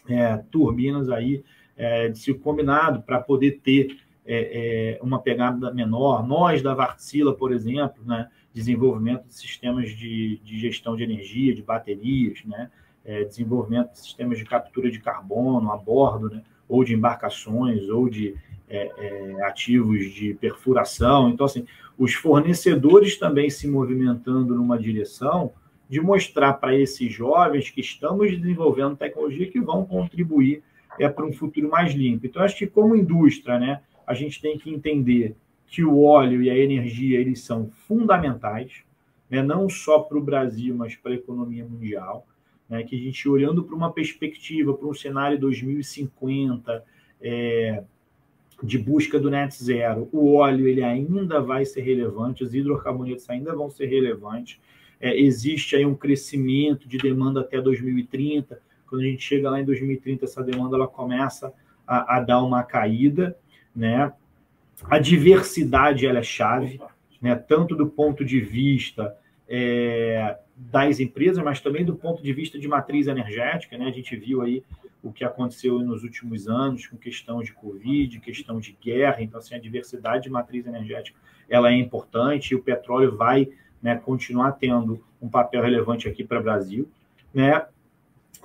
é, 0.09 0.37
turbinas 0.49 1.07
aí 1.07 1.43
é, 1.77 2.07
de 2.07 2.17
ciclo 2.17 2.41
combinado 2.41 3.03
para 3.03 3.19
poder 3.19 3.59
ter 3.63 3.95
uma 5.01 5.19
pegada 5.19 5.71
menor. 5.71 6.27
Nós, 6.27 6.63
da 6.63 6.73
Vartsila, 6.73 7.35
por 7.35 7.53
exemplo, 7.53 8.03
né, 8.03 8.27
desenvolvimento 8.51 9.27
de 9.27 9.35
sistemas 9.35 9.91
de, 9.91 10.41
de 10.43 10.57
gestão 10.57 10.95
de 10.95 11.03
energia, 11.03 11.53
de 11.53 11.61
baterias, 11.61 12.43
né? 12.43 12.71
É, 13.03 13.23
desenvolvimento 13.23 13.91
de 13.91 13.99
sistemas 13.99 14.39
de 14.39 14.45
captura 14.45 14.89
de 14.89 14.99
carbono 14.99 15.71
a 15.71 15.77
bordo, 15.77 16.27
né? 16.27 16.41
Ou 16.67 16.83
de 16.83 16.93
embarcações, 16.93 17.87
ou 17.89 18.09
de 18.09 18.35
é, 18.69 18.91
é, 18.97 19.43
ativos 19.43 20.11
de 20.11 20.33
perfuração. 20.33 21.29
Então, 21.29 21.45
assim, 21.45 21.65
os 21.97 22.13
fornecedores 22.13 23.17
também 23.17 23.49
se 23.49 23.67
movimentando 23.67 24.55
numa 24.55 24.77
direção 24.77 25.53
de 25.87 26.01
mostrar 26.01 26.53
para 26.53 26.75
esses 26.75 27.11
jovens 27.13 27.69
que 27.69 27.79
estamos 27.79 28.31
desenvolvendo 28.31 28.95
tecnologia 28.95 29.49
que 29.49 29.61
vão 29.61 29.85
contribuir 29.85 30.63
é, 30.99 31.07
para 31.07 31.25
um 31.25 31.33
futuro 31.33 31.69
mais 31.69 31.93
limpo. 31.93 32.25
Então, 32.25 32.41
acho 32.41 32.57
que 32.57 32.67
como 32.67 32.95
indústria, 32.95 33.59
né, 33.59 33.81
a 34.05 34.13
gente 34.13 34.41
tem 34.41 34.57
que 34.57 34.69
entender 34.69 35.35
que 35.67 35.83
o 35.83 36.01
óleo 36.03 36.41
e 36.41 36.49
a 36.49 36.57
energia 36.57 37.19
eles 37.19 37.41
são 37.41 37.69
fundamentais, 37.87 38.83
né, 39.29 39.41
não 39.41 39.67
só 39.69 39.99
para 39.99 40.17
o 40.17 40.23
Brasil, 40.23 40.75
mas 40.75 40.95
para 40.95 41.11
a 41.11 41.15
economia 41.15 41.65
mundial. 41.65 42.25
Né, 42.67 42.83
que 42.83 42.95
a 42.95 42.99
gente, 42.99 43.29
olhando 43.29 43.63
para 43.63 43.75
uma 43.75 43.91
perspectiva, 43.91 44.73
para 44.73 44.87
um 44.87 44.93
cenário 44.93 45.39
2050, 45.39 46.83
é, 47.21 47.83
de 48.63 48.77
busca 48.77 49.19
do 49.19 49.29
net 49.29 49.63
zero, 49.63 50.09
o 50.11 50.33
óleo 50.33 50.67
ele 50.67 50.83
ainda 50.83 51.41
vai 51.41 51.65
ser 51.65 51.81
relevante, 51.81 52.43
os 52.43 52.55
hidrocarbonetos 52.55 53.29
ainda 53.29 53.55
vão 53.55 53.69
ser 53.69 53.85
relevantes. 53.85 54.59
É, 54.99 55.15
existe 55.19 55.75
aí 55.75 55.85
um 55.85 55.95
crescimento 55.95 56.87
de 56.87 56.97
demanda 56.97 57.41
até 57.41 57.61
2030. 57.61 58.59
Quando 58.87 59.01
a 59.01 59.05
gente 59.05 59.21
chega 59.21 59.49
lá 59.49 59.59
em 59.59 59.65
2030, 59.65 60.25
essa 60.25 60.43
demanda 60.43 60.75
ela 60.75 60.87
começa 60.87 61.53
a, 61.85 62.17
a 62.17 62.19
dar 62.19 62.41
uma 62.41 62.63
caída, 62.63 63.37
né? 63.75 64.11
A 64.83 64.99
diversidade 64.99 66.05
ela 66.05 66.19
é 66.19 66.23
chave, 66.23 66.79
né? 67.21 67.35
tanto 67.35 67.75
do 67.75 67.87
ponto 67.87 68.25
de 68.25 68.39
vista 68.39 69.15
é, 69.47 70.37
das 70.55 70.99
empresas, 70.99 71.43
mas 71.43 71.59
também 71.59 71.83
do 71.83 71.95
ponto 71.95 72.23
de 72.23 72.31
vista 72.31 72.57
de 72.57 72.67
matriz 72.67 73.07
energética. 73.07 73.77
Né? 73.77 73.85
A 73.85 73.91
gente 73.91 74.15
viu 74.15 74.41
aí 74.41 74.63
o 75.03 75.11
que 75.11 75.23
aconteceu 75.23 75.79
nos 75.79 76.03
últimos 76.03 76.47
anos 76.47 76.87
com 76.87 76.97
questão 76.97 77.43
de 77.43 77.51
Covid, 77.51 78.19
questão 78.19 78.59
de 78.59 78.75
guerra. 78.81 79.21
Então, 79.21 79.39
assim, 79.39 79.55
a 79.55 79.59
diversidade 79.59 80.23
de 80.23 80.29
matriz 80.29 80.65
energética 80.65 81.17
ela 81.47 81.69
é 81.69 81.77
importante 81.77 82.51
e 82.51 82.55
o 82.55 82.61
petróleo 82.61 83.15
vai 83.15 83.49
né, 83.81 83.95
continuar 83.95 84.53
tendo 84.53 85.03
um 85.21 85.29
papel 85.29 85.61
relevante 85.61 86.07
aqui 86.07 86.23
para 86.23 86.39
o 86.39 86.43
Brasil. 86.43 86.89
Né? 87.33 87.65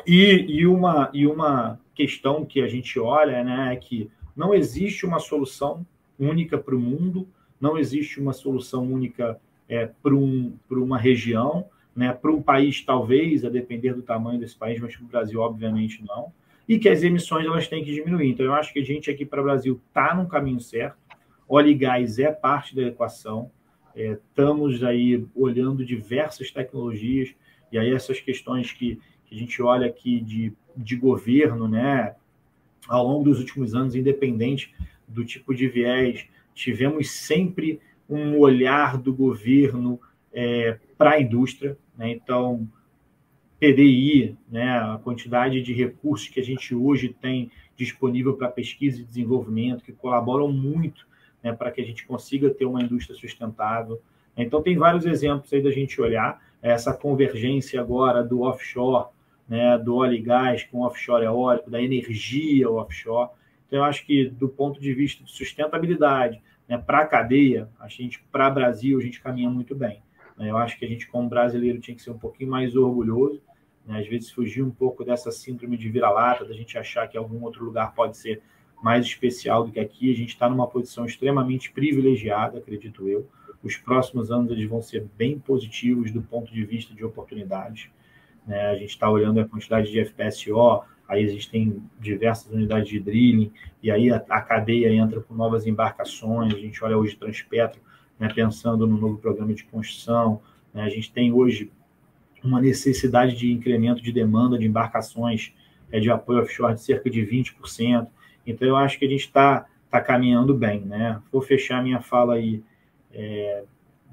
E, 0.06 0.46
e, 0.48 0.66
uma, 0.66 1.10
e 1.14 1.26
uma 1.26 1.80
questão 1.94 2.44
que 2.44 2.60
a 2.60 2.68
gente 2.68 2.98
olha 2.98 3.42
né, 3.44 3.72
é 3.72 3.76
que 3.76 4.10
não 4.36 4.54
existe 4.54 5.06
uma 5.06 5.18
solução 5.18 5.86
única 6.18 6.58
para 6.58 6.74
o 6.74 6.80
mundo, 6.80 7.26
não 7.60 7.78
existe 7.78 8.20
uma 8.20 8.32
solução 8.32 8.84
única 8.84 9.40
é, 9.68 9.86
para 10.02 10.14
um, 10.14 10.54
uma 10.70 10.98
região, 10.98 11.66
né, 11.94 12.12
para 12.12 12.30
um 12.30 12.42
país 12.42 12.82
talvez, 12.84 13.44
a 13.44 13.50
depender 13.50 13.94
do 13.94 14.02
tamanho 14.02 14.38
desse 14.38 14.56
país, 14.56 14.80
mas 14.80 14.96
para 14.96 15.04
o 15.04 15.08
Brasil 15.08 15.40
obviamente 15.40 16.02
não, 16.06 16.32
e 16.68 16.78
que 16.78 16.88
as 16.88 17.02
emissões 17.02 17.46
elas 17.46 17.66
têm 17.66 17.84
que 17.84 17.92
diminuir. 17.92 18.30
Então 18.30 18.46
eu 18.46 18.54
acho 18.54 18.72
que 18.72 18.78
a 18.78 18.84
gente 18.84 19.10
aqui 19.10 19.24
para 19.24 19.40
o 19.40 19.44
Brasil 19.44 19.80
está 19.88 20.14
no 20.14 20.28
caminho 20.28 20.60
certo, 20.60 20.96
óleo 21.48 21.68
e 21.68 21.74
gás 21.74 22.18
é 22.18 22.30
parte 22.30 22.74
da 22.76 22.82
equação, 22.82 23.50
é, 23.94 24.12
estamos 24.12 24.82
aí 24.84 25.26
olhando 25.34 25.84
diversas 25.84 26.50
tecnologias, 26.50 27.34
e 27.72 27.78
aí 27.78 27.92
essas 27.92 28.20
questões 28.20 28.72
que, 28.72 29.00
que 29.26 29.34
a 29.34 29.38
gente 29.38 29.60
olha 29.60 29.86
aqui 29.86 30.20
de, 30.20 30.52
de 30.76 30.96
governo, 30.96 31.68
né, 31.68 32.14
ao 32.88 33.06
longo 33.06 33.24
dos 33.24 33.38
últimos 33.40 33.74
anos, 33.74 33.94
independente 33.94 34.74
do 35.06 35.24
tipo 35.24 35.54
de 35.54 35.68
viés, 35.68 36.26
tivemos 36.54 37.10
sempre 37.10 37.80
um 38.08 38.38
olhar 38.38 38.96
do 38.96 39.14
governo 39.14 40.00
é, 40.32 40.78
para 40.96 41.12
a 41.12 41.20
indústria. 41.20 41.76
Né? 41.96 42.10
Então, 42.12 42.68
PDI, 43.60 44.36
né, 44.50 44.78
a 44.78 44.98
quantidade 45.02 45.60
de 45.60 45.74
recursos 45.74 46.28
que 46.28 46.40
a 46.40 46.44
gente 46.44 46.74
hoje 46.74 47.10
tem 47.10 47.50
disponível 47.76 48.34
para 48.34 48.48
pesquisa 48.48 49.00
e 49.00 49.04
desenvolvimento, 49.04 49.84
que 49.84 49.92
colaboram 49.92 50.50
muito 50.50 51.06
né, 51.42 51.52
para 51.52 51.70
que 51.70 51.80
a 51.80 51.84
gente 51.84 52.06
consiga 52.06 52.50
ter 52.50 52.64
uma 52.64 52.82
indústria 52.82 53.16
sustentável. 53.16 54.00
Então, 54.36 54.62
tem 54.62 54.76
vários 54.76 55.04
exemplos 55.04 55.52
aí 55.52 55.62
da 55.62 55.70
gente 55.70 56.00
olhar 56.00 56.40
essa 56.62 56.94
convergência 56.94 57.80
agora 57.80 58.22
do 58.22 58.42
offshore, 58.42 59.08
né, 59.48 59.76
do 59.78 59.96
óleo 59.96 60.14
e 60.14 60.20
gás 60.20 60.64
com 60.64 60.80
offshore 60.80 61.24
eólico, 61.24 61.70
da 61.70 61.82
energia 61.82 62.70
offshore. 62.70 63.30
Então, 63.66 63.80
eu 63.80 63.84
acho 63.84 64.06
que, 64.06 64.26
do 64.26 64.48
ponto 64.48 64.80
de 64.80 64.92
vista 64.94 65.22
de 65.22 65.30
sustentabilidade, 65.30 66.40
né, 66.68 66.78
para 66.78 67.00
a 67.00 67.06
cadeia, 67.06 67.68
a 67.78 67.88
gente, 67.88 68.22
para 68.30 68.48
o 68.48 68.54
Brasil, 68.54 68.98
a 68.98 69.02
gente 69.02 69.20
caminha 69.20 69.50
muito 69.50 69.74
bem. 69.74 70.02
Né. 70.40 70.50
Eu 70.50 70.56
acho 70.56 70.78
que 70.78 70.84
a 70.86 70.88
gente, 70.88 71.06
como 71.06 71.28
brasileiro, 71.28 71.78
tinha 71.78 71.94
que 71.94 72.02
ser 72.02 72.10
um 72.10 72.18
pouquinho 72.18 72.50
mais 72.50 72.74
orgulhoso, 72.74 73.42
né, 73.86 74.00
às 74.00 74.08
vezes 74.08 74.30
fugir 74.30 74.62
um 74.62 74.70
pouco 74.70 75.04
dessa 75.04 75.30
síndrome 75.30 75.76
de 75.76 75.88
vira-lata, 75.90 76.44
da 76.44 76.54
gente 76.54 76.78
achar 76.78 77.06
que 77.06 77.16
algum 77.16 77.44
outro 77.44 77.64
lugar 77.64 77.94
pode 77.94 78.16
ser 78.16 78.40
mais 78.82 79.04
especial 79.04 79.64
do 79.64 79.70
que 79.70 79.78
aqui. 79.78 80.10
A 80.10 80.16
gente 80.16 80.30
está 80.30 80.48
numa 80.48 80.66
posição 80.66 81.04
extremamente 81.04 81.70
privilegiada, 81.70 82.58
acredito 82.58 83.06
eu. 83.06 83.28
Os 83.62 83.76
próximos 83.76 84.30
anos 84.30 84.50
eles 84.50 84.68
vão 84.68 84.80
ser 84.80 85.06
bem 85.18 85.38
positivos 85.38 86.10
do 86.10 86.22
ponto 86.22 86.50
de 86.50 86.64
vista 86.64 86.94
de 86.94 87.04
oportunidades. 87.04 87.90
Né? 88.46 88.58
A 88.68 88.74
gente 88.74 88.90
está 88.90 89.10
olhando 89.10 89.38
a 89.40 89.44
quantidade 89.44 89.90
de 89.92 90.02
FPSO, 90.02 90.82
aí 91.06 91.22
existem 91.22 91.82
diversas 91.98 92.50
unidades 92.50 92.88
de 92.88 92.98
drilling, 92.98 93.52
e 93.82 93.90
aí 93.90 94.10
a, 94.10 94.24
a, 94.30 94.40
cadeia 94.40 94.90
entra 94.90 95.20
com 95.20 95.34
novas 95.34 95.66
embarcações. 95.66 96.54
A 96.54 96.58
gente 96.58 96.82
olha 96.82 96.96
hoje 96.96 97.16
Transpetro, 97.16 97.82
né, 98.20 98.28
pensando 98.32 98.86
no 98.86 98.98
novo 98.98 99.16
programa 99.16 99.54
de 99.54 99.64
construção. 99.64 100.40
Né? 100.74 100.82
A 100.82 100.88
gente 100.90 101.10
tem 101.10 101.32
hoje 101.32 101.72
uma 102.44 102.60
necessidade 102.60 103.34
de 103.34 103.50
incremento 103.50 104.02
de 104.02 104.12
demanda 104.12 104.58
de 104.58 104.66
embarcações 104.66 105.52
é, 105.90 105.98
de 105.98 106.10
apoio 106.10 106.40
offshore 106.40 106.74
de 106.74 106.82
cerca 106.82 107.08
de 107.08 107.22
20%. 107.22 108.06
Então, 108.46 108.68
eu 108.68 108.76
acho 108.76 108.98
que 108.98 109.06
a 109.06 109.08
gente 109.08 109.24
está 109.24 109.66
tá 109.90 110.00
caminhando 110.00 110.54
bem. 110.54 110.80
Né? 110.80 111.20
Vou 111.32 111.40
fechar 111.40 111.82
minha 111.82 112.00
fala 112.00 112.34
aí 112.34 112.62
é, 113.12 113.64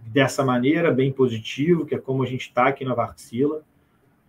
dessa 0.08 0.44
maneira, 0.44 0.92
bem 0.92 1.12
positivo, 1.12 1.86
que 1.86 1.94
é 1.94 2.00
como 2.00 2.24
a 2.24 2.26
gente 2.26 2.48
está 2.48 2.68
aqui 2.68 2.86
na 2.86 2.96
Varxila. 2.96 3.62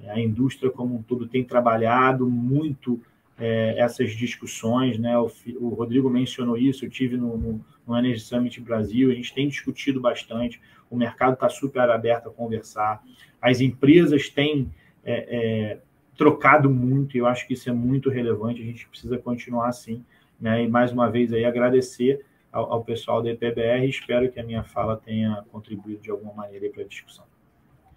A 0.08 0.20
indústria 0.20 0.70
como 0.70 0.96
um 0.96 1.02
todo 1.02 1.26
tem 1.26 1.42
trabalhado 1.42 2.28
muito 2.28 3.00
é, 3.38 3.76
essas 3.78 4.12
discussões, 4.12 4.98
né? 4.98 5.16
O, 5.18 5.30
o, 5.60 5.68
Rodrigo 5.70 6.10
mencionou 6.10 6.56
isso, 6.56 6.84
eu 6.84 6.90
tive 6.90 7.16
no, 7.16 7.36
no, 7.36 7.64
no 7.88 7.96
Energy 7.96 8.20
Summit 8.20 8.61
Brasil, 8.61 9.11
a 9.11 9.14
gente 9.14 9.35
tem 9.35 9.48
discutido 9.48 9.98
bastante, 9.98 10.61
o 10.90 10.96
mercado 10.96 11.33
está 11.33 11.48
super 11.48 11.88
aberto 11.88 12.29
a 12.29 12.31
conversar, 12.31 13.03
as 13.40 13.61
empresas 13.62 14.29
têm 14.29 14.70
é, 15.03 15.72
é, 15.72 15.79
trocado 16.16 16.68
muito, 16.68 17.16
e 17.16 17.20
eu 17.20 17.27
acho 17.27 17.46
que 17.46 17.55
isso 17.55 17.70
é 17.70 17.72
muito 17.72 18.11
relevante, 18.11 18.61
a 18.61 18.64
gente 18.64 18.87
precisa 18.87 19.16
continuar 19.16 19.68
assim, 19.68 20.05
né? 20.38 20.62
E 20.62 20.68
mais 20.68 20.92
uma 20.92 21.11
vez 21.11 21.33
aí 21.33 21.44
agradecer 21.44 22.24
ao, 22.53 22.72
ao 22.74 22.85
pessoal 22.85 23.22
da 23.22 23.31
EPBR, 23.31 23.88
espero 23.88 24.31
que 24.31 24.38
a 24.38 24.44
minha 24.44 24.62
fala 24.62 24.96
tenha 24.96 25.44
contribuído 25.51 26.03
de 26.03 26.11
alguma 26.11 26.35
maneira 26.35 26.68
para 26.70 26.83
a 26.83 26.87
discussão. 26.87 27.24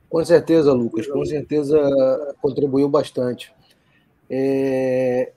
Com 0.09 0.23
certeza, 0.23 0.73
Lucas, 0.73 1.07
com 1.07 1.23
certeza 1.25 1.79
contribuiu 2.41 2.87
bastante. 2.89 3.53
É, 4.29 5.33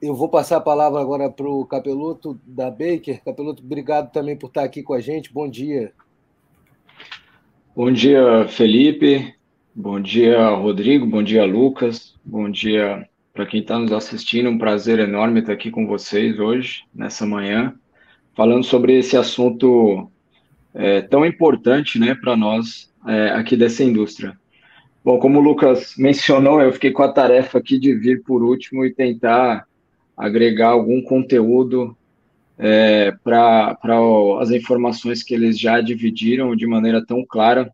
eu 0.00 0.14
vou 0.14 0.28
passar 0.28 0.56
a 0.56 0.60
palavra 0.60 1.00
agora 1.00 1.30
para 1.30 1.48
o 1.48 1.64
Capeluto 1.66 2.40
da 2.46 2.70
Baker. 2.70 3.22
Capeluto, 3.22 3.62
obrigado 3.62 4.10
também 4.10 4.36
por 4.36 4.48
estar 4.48 4.62
aqui 4.62 4.82
com 4.82 4.94
a 4.94 5.00
gente. 5.00 5.32
Bom 5.32 5.48
dia. 5.48 5.92
Bom 7.76 7.92
dia, 7.92 8.48
Felipe. 8.48 9.34
Bom 9.74 10.00
dia, 10.00 10.48
Rodrigo. 10.50 11.06
Bom 11.06 11.22
dia, 11.22 11.44
Lucas. 11.44 12.14
Bom 12.24 12.50
dia 12.50 13.06
para 13.32 13.46
quem 13.46 13.60
está 13.60 13.78
nos 13.78 13.92
assistindo. 13.92 14.48
Um 14.48 14.58
prazer 14.58 14.98
enorme 14.98 15.40
estar 15.40 15.52
aqui 15.52 15.70
com 15.70 15.86
vocês 15.86 16.38
hoje, 16.38 16.84
nessa 16.94 17.26
manhã, 17.26 17.74
falando 18.34 18.64
sobre 18.64 18.98
esse 18.98 19.16
assunto 19.16 20.10
é, 20.74 21.02
tão 21.02 21.26
importante 21.26 21.98
né, 21.98 22.14
para 22.14 22.36
nós 22.36 22.90
é, 23.06 23.30
aqui 23.30 23.56
dessa 23.56 23.84
indústria. 23.84 24.36
Bom, 25.04 25.18
como 25.18 25.38
o 25.38 25.42
Lucas 25.42 25.94
mencionou, 25.96 26.60
eu 26.60 26.72
fiquei 26.72 26.90
com 26.90 27.02
a 27.02 27.12
tarefa 27.12 27.58
aqui 27.58 27.78
de 27.78 27.94
vir 27.94 28.22
por 28.22 28.42
último 28.42 28.84
e 28.84 28.92
tentar 28.92 29.66
agregar 30.20 30.68
algum 30.68 31.02
conteúdo 31.02 31.96
é, 32.58 33.12
para 33.24 33.76
as 34.40 34.50
informações 34.50 35.22
que 35.22 35.34
eles 35.34 35.58
já 35.58 35.80
dividiram 35.80 36.54
de 36.54 36.66
maneira 36.66 37.04
tão 37.04 37.24
clara 37.26 37.72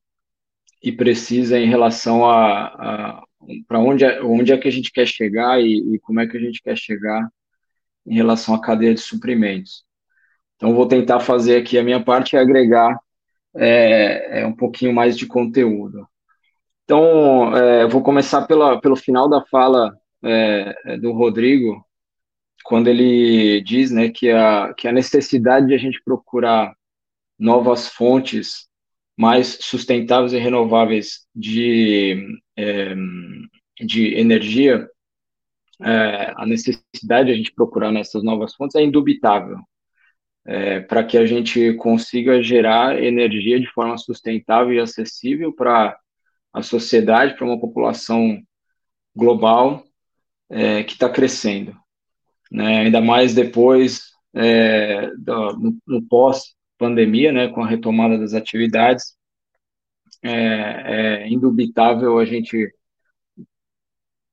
e 0.82 0.92
precisa 0.92 1.59
em 1.59 1.68
relação 1.68 2.24
a, 2.24 2.66
a 2.66 3.22
para 3.66 3.78
onde, 3.78 4.04
é, 4.04 4.22
onde 4.22 4.52
é 4.52 4.59
que 4.59 4.68
a 4.68 4.70
gente 4.70 4.92
quer 4.92 5.06
chegar 5.06 5.61
e, 5.61 5.94
e 5.94 5.98
como 6.00 6.20
é 6.20 6.26
que 6.26 6.37
a 6.37 6.40
gente 6.40 6.62
quer 6.62 6.76
chegar 6.76 7.28
em 8.06 8.14
relação 8.14 8.54
à 8.54 8.61
cadeia 8.61 8.94
de 8.94 9.00
suprimentos. 9.00 9.85
Então, 10.56 10.74
vou 10.74 10.87
tentar 10.87 11.20
fazer 11.20 11.56
aqui 11.56 11.78
a 11.78 11.82
minha 11.82 12.02
parte 12.02 12.35
e 12.35 12.38
agregar 12.38 12.98
é, 13.54 14.40
é 14.40 14.46
um 14.46 14.54
pouquinho 14.54 14.92
mais 14.92 15.16
de 15.16 15.26
conteúdo. 15.26 16.06
Então, 16.85 17.56
é, 17.56 17.87
vou 17.87 18.02
começar 18.02 18.46
pela, 18.46 18.80
pelo 18.80 18.96
final 18.96 19.28
da 19.28 19.44
fala 19.46 19.96
é, 20.22 20.96
do 20.98 21.12
Rodrigo, 21.12 21.86
quando 22.66 22.88
ele 22.88 23.61
diz 23.62 23.92
né, 23.92 24.11
que, 24.11 24.29
a, 24.31 24.74
que 24.74 24.88
a 24.88 24.92
necessidade 24.92 25.68
de 25.68 25.74
a 25.74 25.79
gente 25.79 26.02
procurar 26.05 26.74
novas 27.38 27.88
fontes 27.88 28.68
mais 29.16 29.59
sustentáveis 29.61 30.33
e 30.33 30.38
renováveis 30.38 31.26
de, 31.35 32.40
é, 32.57 32.94
de 33.81 34.14
energia, 34.14 34.88
é, 35.81 36.33
a 36.37 36.44
necessidade 36.44 37.26
de 37.26 37.33
a 37.33 37.37
gente 37.37 37.52
procurar 37.55 37.92
nessas 37.92 38.24
novas 38.24 38.52
fontes 38.55 38.74
é 38.74 38.83
indubitável 38.83 39.59
é, 40.44 40.81
para 40.81 41.05
que 41.05 41.16
a 41.16 41.24
gente 41.24 41.74
consiga 41.74 42.42
gerar 42.42 43.00
energia 43.00 43.61
de 43.61 43.66
forma 43.68 43.96
sustentável 43.96 44.72
e 44.72 44.81
acessível 44.81 45.52
para 45.55 45.96
a 46.52 46.62
sociedade, 46.62 47.37
para 47.37 47.46
uma 47.46 47.61
população 47.61 48.42
global 49.14 49.85
é, 50.50 50.83
que 50.83 50.94
está 50.94 51.09
crescendo. 51.09 51.76
Né? 52.50 52.80
Ainda 52.82 53.00
mais 53.00 53.35
depois, 53.35 54.12
é, 54.35 55.11
do, 55.16 55.52
no, 55.59 55.78
no 55.87 56.02
pós-pandemia, 56.02 57.32
né, 57.32 57.48
com 57.48 57.62
a 57.62 57.68
retomada 57.68 58.18
das 58.18 58.35
atividades, 58.35 59.16
é, 60.22 61.24
é 61.24 61.28
indubitável 61.28 62.18
a 62.18 62.24
gente 62.24 62.72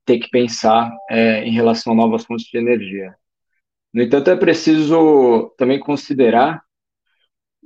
ter 0.06 0.20
que 0.20 0.30
pensar 0.30 0.92
é, 1.10 1.44
em 1.46 1.52
relação 1.52 1.94
a 1.94 1.96
novas 1.96 2.26
fontes 2.26 2.46
de 2.48 2.58
energia. 2.58 3.16
No 3.94 4.02
entanto, 4.02 4.30
é 4.30 4.36
preciso 4.36 5.54
também 5.58 5.80
considerar 5.80 6.64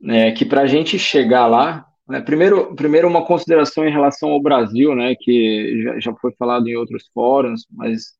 né, 0.01 0.31
que 0.31 0.45
para 0.45 0.61
a 0.61 0.67
gente 0.67 0.99
chegar 0.99 1.47
lá, 1.47 1.85
né, 2.07 2.21
primeiro, 2.21 2.75
primeiro 2.75 3.07
uma 3.07 3.25
consideração 3.25 3.87
em 3.87 3.91
relação 3.91 4.29
ao 4.29 4.41
Brasil, 4.41 4.93
né, 4.95 5.15
que 5.19 5.81
já, 5.83 5.99
já 5.99 6.15
foi 6.15 6.33
falado 6.33 6.67
em 6.67 6.75
outros 6.75 7.09
fóruns, 7.13 7.65
mas 7.71 8.16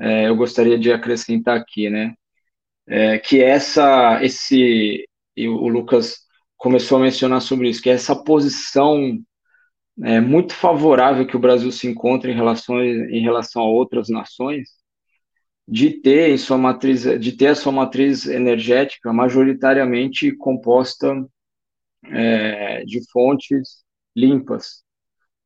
é, 0.00 0.28
eu 0.28 0.36
gostaria 0.36 0.78
de 0.78 0.92
acrescentar 0.92 1.58
aqui, 1.58 1.90
né, 1.90 2.14
é, 2.88 3.18
que 3.18 3.42
essa, 3.42 4.22
esse, 4.24 5.06
o 5.38 5.68
Lucas 5.68 6.18
começou 6.56 6.98
a 6.98 7.02
mencionar 7.02 7.40
sobre 7.40 7.68
isso, 7.68 7.82
que 7.82 7.90
essa 7.90 8.16
posição 8.16 9.18
é, 10.02 10.20
muito 10.20 10.54
favorável 10.54 11.26
que 11.26 11.36
o 11.36 11.40
Brasil 11.40 11.70
se 11.72 11.86
encontra 11.86 12.30
em 12.30 12.34
relação, 12.34 12.82
em 12.82 13.22
relação 13.22 13.62
a 13.62 13.68
outras 13.68 14.08
nações, 14.08 14.68
de 15.68 15.90
ter 15.90 16.30
em 16.30 16.36
sua 16.38 16.58
matriz, 16.58 17.02
de 17.20 17.32
ter 17.32 17.48
a 17.48 17.54
sua 17.54 17.72
matriz 17.72 18.26
energética 18.26 19.12
majoritariamente 19.12 20.34
composta 20.36 21.14
é, 22.06 22.84
de 22.84 23.00
fontes 23.10 23.84
limpas. 24.16 24.82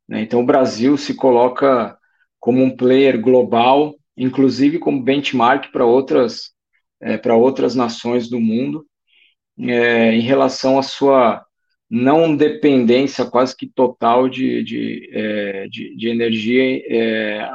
Né? 0.09 0.23
Então, 0.23 0.41
o 0.41 0.47
Brasil 0.47 0.97
se 0.97 1.15
coloca 1.15 1.99
como 2.41 2.63
um 2.63 2.75
player 2.75 3.21
global, 3.21 3.95
inclusive 4.17 4.79
como 4.79 5.03
benchmark 5.03 5.71
para 5.73 5.85
outras 5.85 6.55
é, 7.01 7.19
para 7.19 7.37
outras 7.37 7.75
nações 7.75 8.29
do 8.31 8.41
mundo, 8.41 8.87
é, 9.59 10.15
em 10.15 10.21
relação 10.21 10.79
à 10.79 10.83
sua 10.83 11.45
não 11.89 12.35
dependência 12.35 13.25
quase 13.27 13.55
que 13.57 13.67
total 13.69 14.29
de, 14.29 14.65
de, 14.65 15.11
é, 15.13 15.69
de, 15.69 15.95
de 15.97 16.09
energia 16.09 16.83
é, 16.89 17.49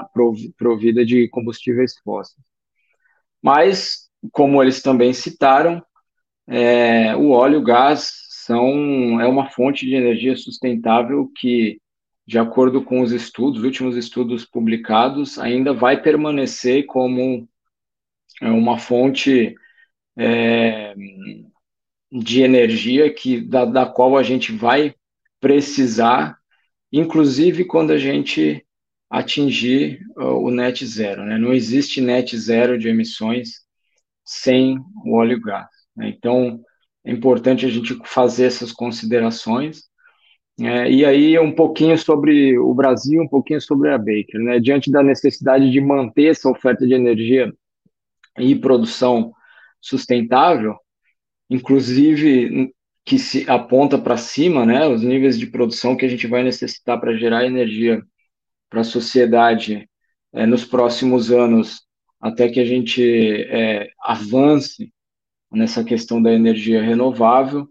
provida 0.57 1.05
de 1.05 1.27
combustíveis 1.29 1.93
fósseis. 2.03 2.37
Mas, 3.41 4.09
como 4.31 4.61
eles 4.61 4.81
também 4.81 5.13
citaram, 5.13 5.83
é, 6.47 7.15
o 7.15 7.31
óleo 7.31 7.55
e 7.55 7.57
o 7.57 7.63
gás 7.63 8.11
são, 8.29 9.19
é 9.19 9.27
uma 9.27 9.49
fonte 9.49 9.85
de 9.85 9.95
energia 9.95 10.35
sustentável 10.35 11.29
que, 11.35 11.79
de 12.29 12.37
acordo 12.37 12.83
com 12.83 13.01
os 13.01 13.11
estudos, 13.11 13.63
últimos 13.63 13.97
estudos 13.97 14.45
publicados, 14.45 15.39
ainda 15.39 15.73
vai 15.73 15.99
permanecer 15.99 16.85
como 16.85 17.49
é, 18.39 18.51
uma 18.51 18.77
fonte 18.77 19.55
é, 20.15 20.93
de 22.11 22.43
energia 22.43 23.11
que 23.11 23.41
da, 23.41 23.65
da 23.65 23.87
qual 23.87 24.15
a 24.15 24.21
gente 24.21 24.51
vai 24.51 24.93
precisar, 25.39 26.37
inclusive 26.93 27.65
quando 27.65 27.93
a 27.93 27.97
gente 27.97 28.63
atingir 29.09 29.99
o 30.15 30.51
net 30.51 30.85
zero. 30.85 31.25
Né? 31.25 31.35
Não 31.39 31.51
existe 31.51 31.99
net 31.99 32.37
zero 32.37 32.77
de 32.77 32.89
emissões 32.89 33.61
sem 34.23 34.77
o 35.03 35.15
óleo 35.15 35.37
e 35.37 35.41
gás. 35.41 35.67
Né? 35.95 36.09
Então, 36.09 36.61
é 37.03 37.11
importante 37.11 37.65
a 37.65 37.69
gente 37.69 37.99
fazer 38.05 38.45
essas 38.45 38.71
considerações. 38.71 39.88
É, 40.61 40.91
e 40.91 41.05
aí, 41.05 41.39
um 41.39 41.53
pouquinho 41.53 41.97
sobre 41.97 42.57
o 42.57 42.73
Brasil, 42.73 43.21
um 43.21 43.27
pouquinho 43.27 43.61
sobre 43.61 43.91
a 43.91 43.97
Baker. 43.97 44.39
Né? 44.39 44.59
Diante 44.59 44.91
da 44.91 45.01
necessidade 45.01 45.71
de 45.71 45.79
manter 45.79 46.25
essa 46.31 46.49
oferta 46.49 46.85
de 46.85 46.93
energia 46.93 47.51
e 48.37 48.55
produção 48.55 49.31
sustentável, 49.81 50.75
inclusive 51.49 52.73
que 53.05 53.17
se 53.17 53.49
aponta 53.49 53.97
para 53.97 54.17
cima, 54.17 54.65
né, 54.65 54.87
os 54.87 55.01
níveis 55.01 55.39
de 55.39 55.47
produção 55.47 55.95
que 55.95 56.05
a 56.05 56.09
gente 56.09 56.27
vai 56.27 56.43
necessitar 56.43 56.99
para 56.99 57.17
gerar 57.17 57.45
energia 57.45 58.03
para 58.69 58.81
a 58.81 58.83
sociedade 58.83 59.89
é, 60.33 60.45
nos 60.45 60.63
próximos 60.63 61.31
anos, 61.31 61.81
até 62.21 62.49
que 62.49 62.59
a 62.59 62.65
gente 62.65 63.01
é, 63.49 63.89
avance 64.03 64.93
nessa 65.51 65.83
questão 65.83 66.21
da 66.21 66.31
energia 66.31 66.83
renovável, 66.83 67.67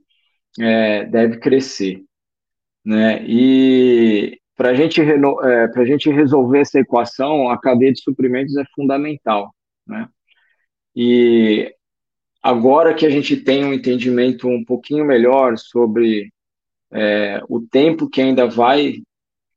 é, 0.59 1.05
deve 1.05 1.39
crescer. 1.39 2.03
Né? 2.89 3.23
E 3.29 4.41
para 4.57 4.73
gente, 4.75 4.99
é, 4.99 5.05
a 5.77 5.85
gente 5.85 6.11
resolver 6.11 6.61
essa 6.61 6.81
equação, 6.81 7.51
a 7.51 7.61
cadeia 7.61 7.93
de 7.93 8.01
suprimentos 8.01 8.57
é 8.57 8.65
fundamental. 8.75 9.55
Né? 9.87 10.09
E 10.97 11.71
agora 12.43 12.95
que 12.95 13.05
a 13.05 13.11
gente 13.11 13.37
tem 13.37 13.63
um 13.63 13.75
entendimento 13.75 14.49
um 14.49 14.65
pouquinho 14.65 15.05
melhor 15.05 15.59
sobre 15.59 16.33
é, 16.91 17.43
o 17.47 17.61
tempo 17.61 18.09
que 18.09 18.23
ainda 18.23 18.47
vai, 18.47 18.95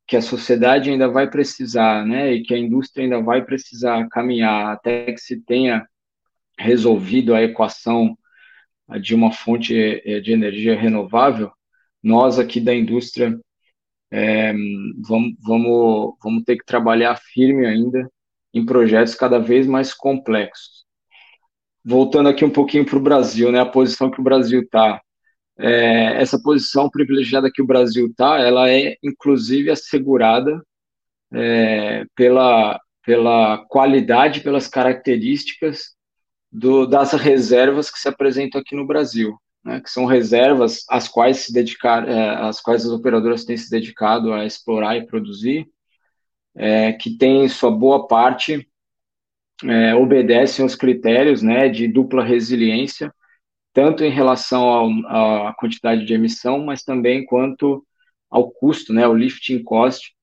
que 0.06 0.14
a 0.14 0.20
sociedade 0.20 0.90
ainda 0.90 1.08
vai 1.08 1.30
precisar, 1.30 2.04
né, 2.06 2.34
e 2.34 2.42
que 2.42 2.52
a 2.52 2.58
indústria 2.58 3.04
ainda 3.04 3.22
vai 3.22 3.42
precisar 3.42 4.06
caminhar 4.10 4.74
até 4.74 5.10
que 5.10 5.18
se 5.18 5.40
tenha 5.40 5.86
resolvido 6.58 7.34
a 7.34 7.42
equação 7.42 8.14
de 9.00 9.14
uma 9.14 9.32
fonte 9.32 9.74
é, 10.04 10.20
de 10.20 10.32
energia 10.32 10.78
renovável, 10.78 11.50
nós 12.02 12.38
aqui 12.38 12.60
da 12.60 12.74
indústria 12.74 13.38
é, 14.10 14.52
vamos, 15.00 15.34
vamos, 15.40 16.14
vamos 16.22 16.44
ter 16.44 16.56
que 16.56 16.64
trabalhar 16.64 17.16
firme 17.16 17.66
ainda 17.66 18.10
em 18.54 18.64
projetos 18.64 19.14
cada 19.14 19.38
vez 19.38 19.66
mais 19.66 19.94
complexos 19.94 20.82
voltando 21.84 22.28
aqui 22.28 22.44
um 22.44 22.50
pouquinho 22.50 22.84
para 22.84 22.96
o 22.96 23.02
Brasil, 23.02 23.50
né, 23.50 23.60
a 23.60 23.66
posição 23.66 24.10
que 24.10 24.20
o 24.20 24.24
Brasil 24.24 24.62
está. 24.62 25.00
É, 25.58 26.20
essa 26.20 26.40
posição 26.40 26.88
privilegiada 26.88 27.50
que 27.52 27.62
o 27.62 27.66
Brasil 27.66 28.06
está, 28.06 28.38
ela 28.40 28.70
é 28.70 28.96
inclusive 29.02 29.70
assegurada 29.70 30.62
é, 31.32 32.04
pela, 32.16 32.80
pela 33.04 33.58
qualidade, 33.68 34.40
pelas 34.40 34.68
características 34.68 35.94
do, 36.50 36.86
das 36.86 37.12
reservas 37.12 37.90
que 37.90 37.98
se 37.98 38.08
apresentam 38.08 38.60
aqui 38.60 38.74
no 38.74 38.86
Brasil, 38.86 39.36
né, 39.64 39.80
que 39.80 39.90
são 39.90 40.04
reservas 40.04 40.84
às 40.88 41.08
quais 41.08 41.38
se 41.38 41.52
dedicar, 41.52 42.08
é, 42.08 42.34
às 42.36 42.60
quais 42.60 42.84
as 42.84 42.90
operadoras 42.90 43.44
têm 43.44 43.56
se 43.56 43.70
dedicado 43.70 44.32
a 44.32 44.44
explorar 44.44 44.96
e 44.96 45.06
produzir, 45.06 45.68
é, 46.54 46.92
que 46.92 47.16
tem 47.16 47.48
sua 47.48 47.70
boa 47.70 48.06
parte 48.06 48.68
é, 49.64 49.94
obedecem 49.94 50.62
aos 50.62 50.74
critérios 50.74 51.42
né, 51.42 51.68
de 51.68 51.86
dupla 51.86 52.24
resiliência, 52.24 53.14
tanto 53.72 54.04
em 54.04 54.10
relação 54.10 55.04
à 55.06 55.54
quantidade 55.56 56.04
de 56.04 56.12
emissão, 56.12 56.64
mas 56.64 56.82
também 56.82 57.24
quanto 57.24 57.86
ao 58.28 58.50
custo, 58.50 58.92
né, 58.92 59.06
o 59.06 59.14
lifting 59.14 59.62
cost, 59.62 60.14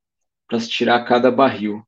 para 0.47 0.59
se 0.59 0.69
tirar 0.69 1.05
cada 1.05 1.31
barril. 1.31 1.81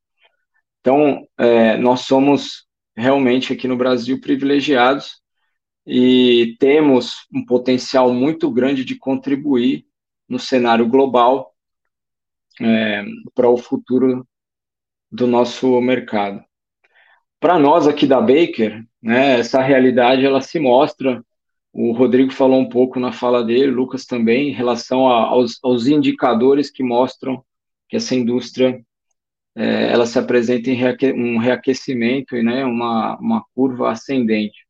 Então, 0.79 1.27
é, 1.37 1.77
nós 1.77 2.01
somos 2.01 2.65
realmente 2.95 3.53
aqui 3.53 3.67
no 3.67 3.77
Brasil 3.77 4.19
privilegiados 4.19 5.21
e 5.85 6.55
temos 6.59 7.27
um 7.33 7.45
potencial 7.45 8.13
muito 8.13 8.49
grande 8.51 8.85
de 8.85 8.95
contribuir 8.95 9.85
no 10.27 10.39
cenário 10.39 10.87
global 10.87 11.53
é, 12.59 13.03
para 13.33 13.49
o 13.49 13.57
futuro 13.57 14.27
do 15.11 15.27
nosso 15.27 15.79
mercado. 15.81 16.43
Para 17.39 17.59
nós 17.59 17.87
aqui 17.87 18.05
da 18.05 18.21
Baker, 18.21 18.85
né, 19.01 19.39
essa 19.39 19.61
realidade 19.61 20.25
ela 20.25 20.41
se 20.41 20.59
mostra. 20.59 21.23
O 21.73 21.91
Rodrigo 21.91 22.31
falou 22.31 22.59
um 22.59 22.69
pouco 22.69 22.99
na 22.99 23.11
fala 23.11 23.43
dele, 23.43 23.71
Lucas 23.71 24.05
também, 24.05 24.49
em 24.49 24.53
relação 24.53 25.07
a, 25.09 25.25
aos, 25.25 25.59
aos, 25.63 25.87
indicadores 25.87 26.69
que 26.69 26.83
mostram 26.83 27.43
que 27.89 27.97
essa 27.97 28.15
indústria 28.15 28.79
é, 29.55 29.91
ela 29.91 30.05
se 30.05 30.19
apresenta 30.19 30.69
em 30.69 30.75
reaque, 30.75 31.11
um 31.11 31.37
reaquecimento 31.37 32.35
e 32.35 32.43
né, 32.43 32.63
uma, 32.63 33.17
uma 33.17 33.43
curva 33.55 33.91
ascendente. 33.91 34.65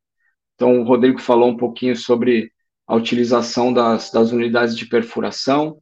Então, 0.62 0.80
o 0.80 0.84
Rodrigo 0.84 1.20
falou 1.20 1.50
um 1.50 1.58
pouquinho 1.58 1.96
sobre 1.96 2.52
a 2.86 2.96
utilização 2.96 3.74
das, 3.74 4.12
das 4.12 4.32
unidades 4.32 4.78
de 4.78 4.86
perfuração. 4.86 5.82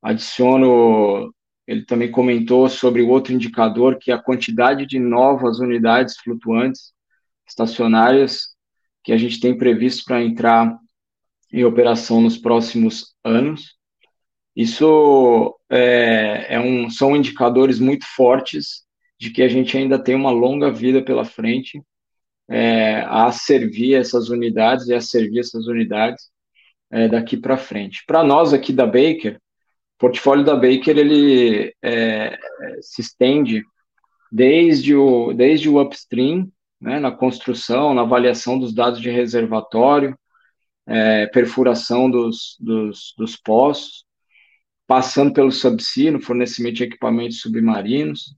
Adiciono 0.00 1.34
ele 1.66 1.84
também 1.84 2.12
comentou 2.12 2.68
sobre 2.68 3.02
o 3.02 3.08
outro 3.08 3.32
indicador, 3.32 3.98
que 3.98 4.12
é 4.12 4.14
a 4.14 4.22
quantidade 4.22 4.86
de 4.86 5.00
novas 5.00 5.58
unidades 5.58 6.16
flutuantes 6.18 6.92
estacionárias 7.44 8.54
que 9.02 9.10
a 9.10 9.16
gente 9.16 9.40
tem 9.40 9.58
previsto 9.58 10.04
para 10.04 10.22
entrar 10.22 10.78
em 11.52 11.64
operação 11.64 12.20
nos 12.20 12.38
próximos 12.38 13.16
anos. 13.24 13.74
Isso 14.54 15.58
é, 15.68 16.54
é 16.54 16.60
um, 16.60 16.88
são 16.88 17.16
indicadores 17.16 17.80
muito 17.80 18.06
fortes 18.14 18.84
de 19.18 19.30
que 19.30 19.42
a 19.42 19.48
gente 19.48 19.76
ainda 19.76 19.98
tem 19.98 20.14
uma 20.14 20.30
longa 20.30 20.70
vida 20.70 21.02
pela 21.02 21.24
frente 21.24 21.82
é, 22.48 23.00
a 23.08 23.30
servir 23.32 23.94
essas 23.94 24.28
unidades 24.28 24.88
e 24.88 24.94
a 24.94 25.00
servir 25.00 25.40
essas 25.40 25.66
unidades 25.66 26.24
é, 26.90 27.08
daqui 27.08 27.36
para 27.36 27.56
frente. 27.56 28.04
Para 28.06 28.22
nós 28.22 28.52
aqui 28.52 28.72
da 28.72 28.86
Baker, 28.86 29.38
portfólio 29.98 30.44
da 30.44 30.54
Baker 30.54 30.96
ele 30.96 31.74
é, 31.82 32.36
se 32.80 33.00
estende 33.00 33.62
desde 34.30 34.94
o, 34.94 35.32
desde 35.32 35.68
o 35.68 35.80
upstream, 35.80 36.50
né, 36.80 36.98
na 36.98 37.10
construção, 37.10 37.94
na 37.94 38.02
avaliação 38.02 38.58
dos 38.58 38.74
dados 38.74 39.00
de 39.00 39.10
reservatório, 39.10 40.18
é, 40.86 41.26
perfuração 41.28 42.10
dos, 42.10 42.56
dos, 42.60 43.14
dos 43.16 43.36
poços, 43.36 44.04
passando 44.86 45.32
pelo 45.32 45.50
subsea, 45.50 46.10
no 46.10 46.20
fornecimento 46.20 46.74
de 46.76 46.84
equipamentos 46.84 47.40
submarinos, 47.40 48.34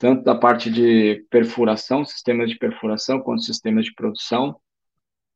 tanto 0.00 0.24
da 0.24 0.34
parte 0.34 0.70
de 0.70 1.26
perfuração, 1.30 2.06
sistemas 2.06 2.48
de 2.48 2.56
perfuração, 2.56 3.20
quanto 3.20 3.42
sistemas 3.42 3.84
de 3.84 3.94
produção, 3.94 4.56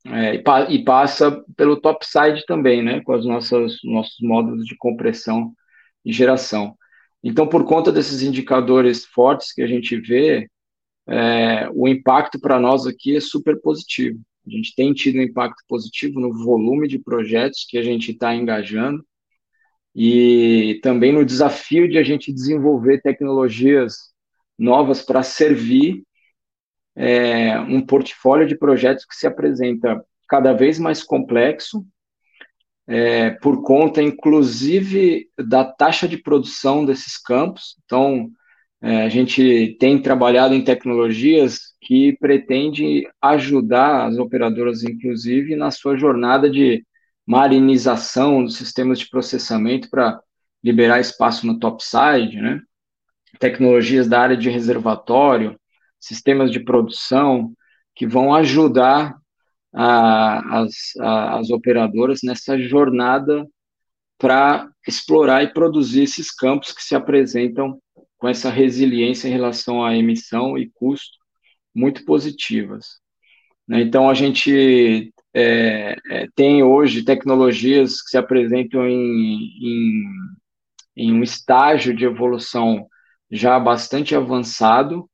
é, 0.07 0.37
e, 0.37 0.43
pa 0.43 0.63
e, 0.71 0.83
passa 0.83 1.45
pelo 1.55 1.79
topside 1.79 2.47
também, 2.47 2.83
né, 2.83 3.03
com 3.03 3.15
os 3.15 3.27
nossos, 3.27 3.79
módulos 4.23 4.65
de 4.65 4.75
compressão 4.79 5.53
e 6.03 6.11
geração. 6.11 6.75
Então, 7.23 7.47
por 7.47 7.67
conta 7.67 7.93
desses 7.93 8.23
indicadores 8.23 9.05
fortes 9.05 9.53
que 9.53 9.61
a 9.61 9.67
gente 9.67 10.01
vê, 10.01 10.49
é, 11.07 11.69
o 11.75 11.87
impacto 11.87 12.41
para 12.41 12.59
nós 12.59 12.87
aqui 12.87 13.17
é 13.17 13.21
super 13.21 13.61
positivo. 13.61 14.19
A 14.47 14.51
gente 14.51 14.75
tem 14.75 14.95
tido 14.95 15.19
um 15.19 15.23
impacto 15.23 15.63
positivo 15.69 16.19
no 16.21 16.33
volume 16.33 16.89
de 16.89 16.99
projetos 16.99 17.67
que 17.69 17.77
a 17.77 17.83
gente 17.83 18.13
está 18.13 18.35
engajando 18.35 19.05
e 19.95 20.81
também 20.83 21.13
no 21.13 21.25
desafio 21.25 21.87
de 21.87 21.99
a 21.99 22.03
gente 22.03 22.33
desenvolver 22.33 23.03
tecnologias 23.03 24.14
novas 24.59 25.03
para 25.03 25.23
servir 25.23 26.03
é, 26.97 27.59
um 27.59 27.85
portfólio 27.85 28.47
de 28.47 28.57
projetos 28.57 29.05
que 29.05 29.17
se 29.17 29.27
apresenta 29.27 30.05
cada 30.29 30.53
vez 30.53 30.79
mais 30.79 31.03
complexo 31.03 31.85
é, 32.87 33.31
por 33.31 33.63
conta, 33.63 34.03
inclusive, 34.03 35.29
da 35.39 35.65
taxa 35.65 36.07
de 36.07 36.19
produção 36.19 36.85
desses 36.85 37.17
campos. 37.17 37.77
Então, 37.85 38.31
é, 38.83 39.03
a 39.03 39.09
gente 39.09 39.77
tem 39.81 40.01
trabalhado 40.01 40.55
em 40.55 40.63
tecnologias 40.63 41.75
que 41.81 42.17
pretende 42.19 43.09
ajudar 43.21 44.07
as 44.07 44.19
operadoras, 44.19 44.83
inclusive, 44.85 45.57
na 45.57 45.71
sua 45.71 45.97
jornada 45.97 46.51
de 46.51 46.85
marinização 47.27 48.45
dos 48.45 48.57
sistemas 48.57 48.99
de 48.99 49.09
processamento 49.09 49.89
para 49.89 50.21
liberar 50.63 51.01
espaço 51.01 51.47
no 51.47 51.59
topside, 51.59 52.41
né? 52.41 52.61
Tecnologias 53.39 54.09
da 54.09 54.21
área 54.21 54.37
de 54.37 54.51
reservatório, 54.51 55.59
sistemas 55.99 56.51
de 56.51 56.61
produção 56.61 57.53
que 57.95 58.07
vão 58.07 58.35
ajudar 58.35 59.17
a, 59.73 60.61
as, 60.61 60.75
a, 61.01 61.39
as 61.39 61.51
operadoras 61.51 62.21
nessa 62.23 62.59
jornada 62.59 63.47
para 64.19 64.69
explorar 64.87 65.43
e 65.43 65.53
produzir 65.53 66.05
esses 66.05 66.31
campos 66.31 66.73
que 66.73 66.83
se 66.83 66.95
apresentam 66.95 67.81
com 68.17 68.29
essa 68.29 68.51
resiliência 68.51 69.29
em 69.29 69.33
relação 69.33 69.85
à 69.85 69.97
emissão 69.97 70.57
e 70.57 70.71
custo 70.71 71.19
muito 71.75 72.05
positivas. 72.05 73.01
Né? 73.67 73.83
Então, 73.83 74.09
a 74.09 74.15
gente 74.15 75.13
é, 75.35 75.97
é, 76.11 76.29
tem 76.35 76.63
hoje 76.63 77.05
tecnologias 77.05 78.01
que 78.01 78.11
se 78.11 78.17
apresentam 78.17 78.87
em, 78.87 79.51
em, 79.61 80.05
em 80.97 81.13
um 81.13 81.23
estágio 81.23 81.95
de 81.95 82.05
evolução 82.05 82.87
já 83.35 83.59
bastante 83.59 84.15
avançado, 84.15 85.11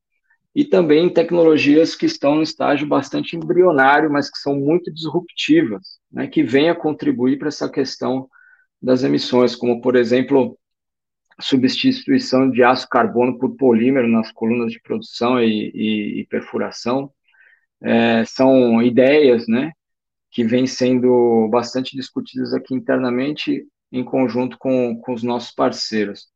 e 0.53 0.65
também 0.65 1.11
tecnologias 1.11 1.95
que 1.95 2.05
estão 2.05 2.35
no 2.35 2.43
estágio 2.43 2.87
bastante 2.87 3.35
embrionário, 3.35 4.11
mas 4.11 4.29
que 4.29 4.37
são 4.37 4.55
muito 4.55 4.93
disruptivas, 4.93 5.99
né, 6.11 6.27
que 6.27 6.43
vêm 6.43 6.69
a 6.69 6.75
contribuir 6.75 7.39
para 7.39 7.47
essa 7.47 7.69
questão 7.69 8.29
das 8.81 9.03
emissões, 9.03 9.55
como, 9.55 9.81
por 9.81 9.95
exemplo, 9.95 10.57
substituição 11.39 12.51
de 12.51 12.63
aço 12.63 12.87
carbono 12.89 13.39
por 13.39 13.55
polímero 13.55 14.07
nas 14.07 14.31
colunas 14.31 14.71
de 14.71 14.81
produção 14.81 15.41
e, 15.41 15.71
e, 15.73 16.21
e 16.21 16.27
perfuração. 16.27 17.11
É, 17.81 18.23
são 18.25 18.81
ideias 18.83 19.47
né, 19.47 19.71
que 20.29 20.43
vêm 20.43 20.67
sendo 20.67 21.47
bastante 21.49 21.95
discutidas 21.95 22.53
aqui 22.53 22.75
internamente 22.75 23.65
em 23.91 24.03
conjunto 24.03 24.57
com, 24.59 24.99
com 25.01 25.13
os 25.13 25.23
nossos 25.23 25.51
parceiros. 25.51 26.27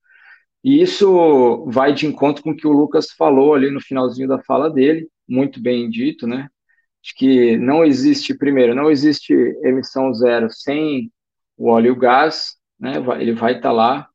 E 0.65 0.81
isso 0.81 1.63
vai 1.67 1.93
de 1.93 2.07
encontro 2.07 2.41
com 2.41 2.49
o 2.49 2.55
que 2.55 2.65
o 2.65 2.71
Lucas 2.71 3.11
falou 3.11 3.53
ali 3.53 3.69
no 3.69 3.79
finalzinho 3.79 4.27
da 4.27 4.41
fala 4.41 4.67
dele, 4.67 5.07
muito 5.29 5.61
bem 5.61 5.87
dito, 5.87 6.25
né? 6.25 6.49
De 7.03 7.13
que 7.13 7.55
não 7.55 7.85
existe, 7.85 8.35
primeiro, 8.35 8.73
não 8.73 8.89
existe 8.89 9.31
emissão 9.63 10.11
zero 10.11 10.49
sem 10.49 11.11
o 11.55 11.69
óleo 11.69 11.89
e 11.89 11.91
o 11.91 11.95
gás, 11.95 12.55
né? 12.79 12.93
Ele 13.19 13.33
vai 13.33 13.51
estar 13.51 13.69
tá 13.69 13.71
lá. 13.71 14.09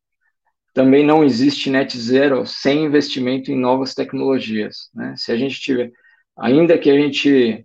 Também 0.74 1.06
não 1.06 1.22
existe 1.22 1.70
net 1.70 1.96
zero 1.96 2.44
sem 2.44 2.84
investimento 2.84 3.52
em 3.52 3.56
novas 3.56 3.94
tecnologias, 3.94 4.90
né? 4.92 5.14
Se 5.16 5.30
a 5.30 5.36
gente 5.36 5.60
tiver, 5.60 5.92
ainda 6.36 6.76
que 6.76 6.90
a 6.90 6.94
gente 7.00 7.64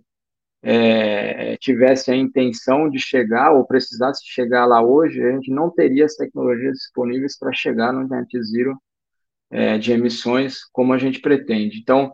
é, 0.68 1.56
tivesse 1.58 2.10
a 2.10 2.16
intenção 2.16 2.90
de 2.90 2.98
chegar 2.98 3.52
ou 3.52 3.64
precisasse 3.64 4.20
chegar 4.26 4.66
lá 4.66 4.82
hoje, 4.82 5.22
a 5.22 5.30
gente 5.30 5.48
não 5.48 5.70
teria 5.70 6.04
as 6.04 6.16
tecnologias 6.16 6.78
disponíveis 6.78 7.38
para 7.38 7.52
chegar 7.52 7.92
no 7.92 8.08
net 8.08 8.28
zero 8.42 8.76
é, 9.48 9.78
de 9.78 9.92
emissões 9.92 10.64
como 10.72 10.92
a 10.92 10.98
gente 10.98 11.20
pretende. 11.20 11.78
Então, 11.78 12.12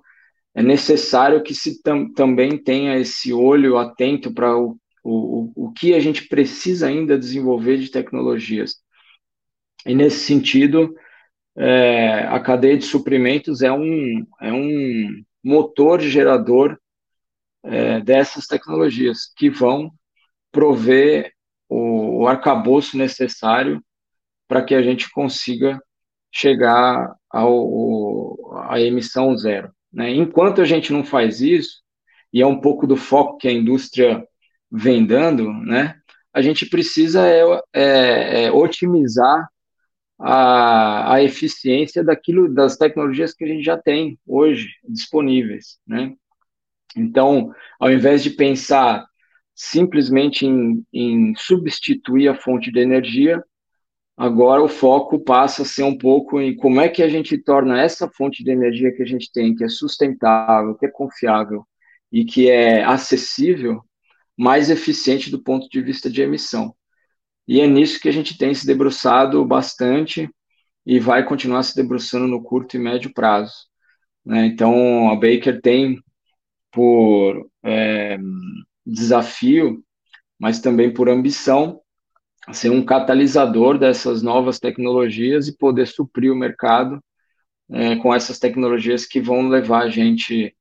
é 0.54 0.62
necessário 0.62 1.42
que 1.42 1.54
se 1.54 1.82
tam, 1.82 2.12
também 2.12 2.62
tenha 2.62 2.98
esse 2.98 3.32
olho 3.32 3.78
atento 3.78 4.34
para 4.34 4.54
o, 4.54 4.76
o, 5.02 5.50
o 5.68 5.72
que 5.72 5.94
a 5.94 6.00
gente 6.00 6.28
precisa 6.28 6.88
ainda 6.88 7.18
desenvolver 7.18 7.78
de 7.78 7.90
tecnologias. 7.90 8.74
E 9.86 9.94
nesse 9.94 10.26
sentido, 10.26 10.94
é, 11.56 12.26
a 12.26 12.38
cadeia 12.38 12.76
de 12.76 12.84
suprimentos 12.84 13.62
é 13.62 13.72
um, 13.72 14.26
é 14.42 14.52
um 14.52 15.22
motor 15.42 16.00
gerador 16.02 16.78
é, 17.64 18.00
dessas 18.00 18.46
tecnologias, 18.46 19.32
que 19.36 19.48
vão 19.48 19.92
prover 20.50 21.32
o, 21.68 22.22
o 22.22 22.26
arcabouço 22.28 22.96
necessário 22.96 23.82
para 24.46 24.62
que 24.62 24.74
a 24.74 24.82
gente 24.82 25.10
consiga 25.10 25.80
chegar 26.30 27.14
ao, 27.30 28.56
à 28.68 28.80
emissão 28.80 29.36
zero. 29.36 29.70
Né? 29.92 30.10
Enquanto 30.10 30.60
a 30.60 30.64
gente 30.64 30.92
não 30.92 31.04
faz 31.04 31.40
isso, 31.40 31.82
e 32.32 32.40
é 32.40 32.46
um 32.46 32.60
pouco 32.60 32.86
do 32.86 32.96
foco 32.96 33.38
que 33.38 33.48
a 33.48 33.52
indústria 33.52 34.26
vem 34.70 35.04
dando, 35.04 35.52
né, 35.52 35.96
a 36.32 36.40
gente 36.40 36.64
precisa 36.66 37.28
é, 37.28 37.42
é, 37.74 38.44
é 38.44 38.52
otimizar 38.52 39.46
a, 40.18 41.14
a 41.14 41.22
eficiência 41.22 42.02
daquilo 42.02 42.52
das 42.52 42.76
tecnologias 42.76 43.34
que 43.34 43.44
a 43.44 43.46
gente 43.46 43.62
já 43.62 43.76
tem 43.76 44.18
hoje 44.26 44.68
disponíveis, 44.88 45.78
né? 45.86 46.14
Então, 46.96 47.52
ao 47.80 47.90
invés 47.90 48.22
de 48.22 48.30
pensar 48.30 49.06
simplesmente 49.54 50.46
em, 50.46 50.84
em 50.92 51.34
substituir 51.36 52.28
a 52.28 52.34
fonte 52.34 52.70
de 52.72 52.80
energia, 52.80 53.42
agora 54.16 54.62
o 54.62 54.68
foco 54.68 55.18
passa 55.20 55.62
a 55.62 55.66
ser 55.66 55.82
um 55.82 55.96
pouco 55.96 56.40
em 56.40 56.56
como 56.56 56.80
é 56.80 56.88
que 56.88 57.02
a 57.02 57.08
gente 57.08 57.36
torna 57.38 57.80
essa 57.80 58.10
fonte 58.10 58.42
de 58.44 58.50
energia 58.50 58.92
que 58.94 59.02
a 59.02 59.06
gente 59.06 59.30
tem, 59.32 59.54
que 59.54 59.64
é 59.64 59.68
sustentável, 59.68 60.74
que 60.76 60.86
é 60.86 60.90
confiável 60.90 61.66
e 62.10 62.24
que 62.24 62.50
é 62.50 62.84
acessível, 62.84 63.82
mais 64.36 64.70
eficiente 64.70 65.30
do 65.30 65.42
ponto 65.42 65.68
de 65.68 65.80
vista 65.82 66.10
de 66.10 66.22
emissão. 66.22 66.74
E 67.46 67.60
é 67.60 67.66
nisso 67.66 68.00
que 68.00 68.08
a 68.08 68.12
gente 68.12 68.36
tem 68.38 68.54
se 68.54 68.66
debruçado 68.66 69.44
bastante 69.44 70.28
e 70.86 70.98
vai 70.98 71.24
continuar 71.24 71.62
se 71.62 71.74
debruçando 71.74 72.26
no 72.26 72.42
curto 72.42 72.76
e 72.76 72.78
médio 72.78 73.12
prazo. 73.12 73.54
Né? 74.24 74.46
Então, 74.46 75.10
a 75.10 75.14
Baker 75.14 75.60
tem 75.60 76.00
por 76.72 77.48
é, 77.62 78.18
desafio, 78.84 79.82
mas 80.38 80.60
também 80.60 80.92
por 80.92 81.08
ambição, 81.08 81.80
ser 82.52 82.70
um 82.70 82.84
catalisador 82.84 83.78
dessas 83.78 84.22
novas 84.22 84.58
tecnologias 84.58 85.46
e 85.46 85.56
poder 85.56 85.86
suprir 85.86 86.32
o 86.32 86.36
mercado 86.36 87.00
é, 87.70 87.96
com 87.96 88.12
essas 88.12 88.38
tecnologias 88.38 89.06
que 89.06 89.20
vão 89.20 89.48
levar 89.48 89.84
a 89.84 89.88
gente 89.88 90.54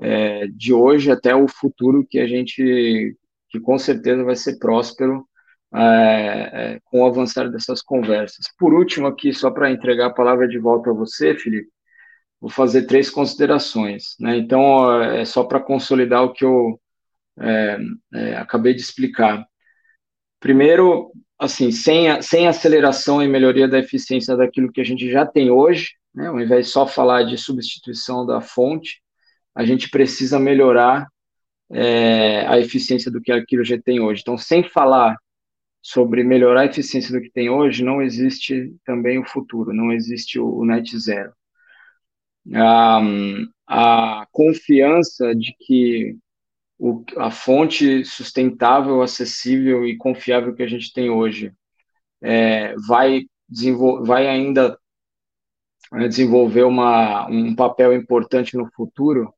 é, 0.00 0.46
de 0.48 0.72
hoje 0.72 1.10
até 1.10 1.34
o 1.34 1.48
futuro 1.48 2.06
que 2.08 2.18
a 2.18 2.26
gente, 2.26 3.16
que 3.50 3.60
com 3.60 3.78
certeza 3.78 4.24
vai 4.24 4.36
ser 4.36 4.58
próspero 4.58 5.26
é, 5.74 6.76
é 6.76 6.80
com 6.84 7.02
o 7.02 7.06
avançar 7.06 7.50
dessas 7.50 7.82
conversas. 7.82 8.46
Por 8.58 8.72
último, 8.72 9.06
aqui, 9.06 9.32
só 9.34 9.50
para 9.50 9.70
entregar 9.70 10.06
a 10.06 10.14
palavra 10.14 10.48
de 10.48 10.58
volta 10.58 10.90
a 10.90 10.94
você, 10.94 11.34
Felipe, 11.34 11.68
vou 12.40 12.50
fazer 12.50 12.86
três 12.86 13.10
considerações. 13.10 14.16
Né? 14.18 14.36
Então, 14.38 15.02
é 15.02 15.24
só 15.24 15.44
para 15.44 15.60
consolidar 15.60 16.22
o 16.22 16.32
que 16.32 16.44
eu 16.44 16.80
é, 17.38 17.78
é, 18.14 18.36
acabei 18.36 18.74
de 18.74 18.80
explicar. 18.80 19.44
Primeiro, 20.40 21.12
assim, 21.38 21.70
sem, 21.70 22.20
sem 22.22 22.46
aceleração 22.46 23.22
e 23.22 23.28
melhoria 23.28 23.68
da 23.68 23.78
eficiência 23.78 24.36
daquilo 24.36 24.72
que 24.72 24.80
a 24.80 24.84
gente 24.84 25.10
já 25.10 25.26
tem 25.26 25.50
hoje, 25.50 25.92
né? 26.14 26.28
ao 26.28 26.40
invés 26.40 26.66
de 26.66 26.72
só 26.72 26.86
falar 26.86 27.24
de 27.24 27.36
substituição 27.36 28.24
da 28.24 28.40
fonte, 28.40 29.02
a 29.54 29.64
gente 29.64 29.90
precisa 29.90 30.38
melhorar 30.38 31.08
é, 31.70 32.46
a 32.46 32.58
eficiência 32.58 33.10
do 33.10 33.20
que 33.20 33.32
aquilo 33.32 33.64
já 33.64 33.80
tem 33.80 34.00
hoje. 34.00 34.22
Então, 34.22 34.38
sem 34.38 34.62
falar 34.62 35.16
sobre 35.82 36.24
melhorar 36.24 36.62
a 36.62 36.66
eficiência 36.66 37.12
do 37.12 37.20
que 37.20 37.30
tem 37.30 37.50
hoje, 37.50 37.84
não 37.84 38.02
existe 38.02 38.74
também 38.84 39.18
o 39.18 39.24
futuro, 39.24 39.72
não 39.72 39.92
existe 39.92 40.38
o, 40.38 40.48
o 40.48 40.64
net 40.64 40.96
zero 40.98 41.32
a, 42.54 43.00
a 43.66 44.26
confiança 44.32 45.34
de 45.34 45.54
que 45.58 46.16
o, 46.78 47.04
a 47.16 47.30
fonte 47.30 48.04
sustentável, 48.04 49.02
acessível 49.02 49.86
e 49.86 49.96
confiável 49.96 50.54
que 50.54 50.62
a 50.62 50.68
gente 50.68 50.92
tem 50.92 51.10
hoje 51.10 51.52
é, 52.22 52.74
vai, 52.86 53.24
vai 54.04 54.28
ainda 54.28 54.78
é, 55.94 56.08
desenvolver 56.08 56.64
uma, 56.64 57.28
um 57.28 57.54
papel 57.54 57.94
importante 57.94 58.56
no 58.56 58.70
futuro, 58.72 59.32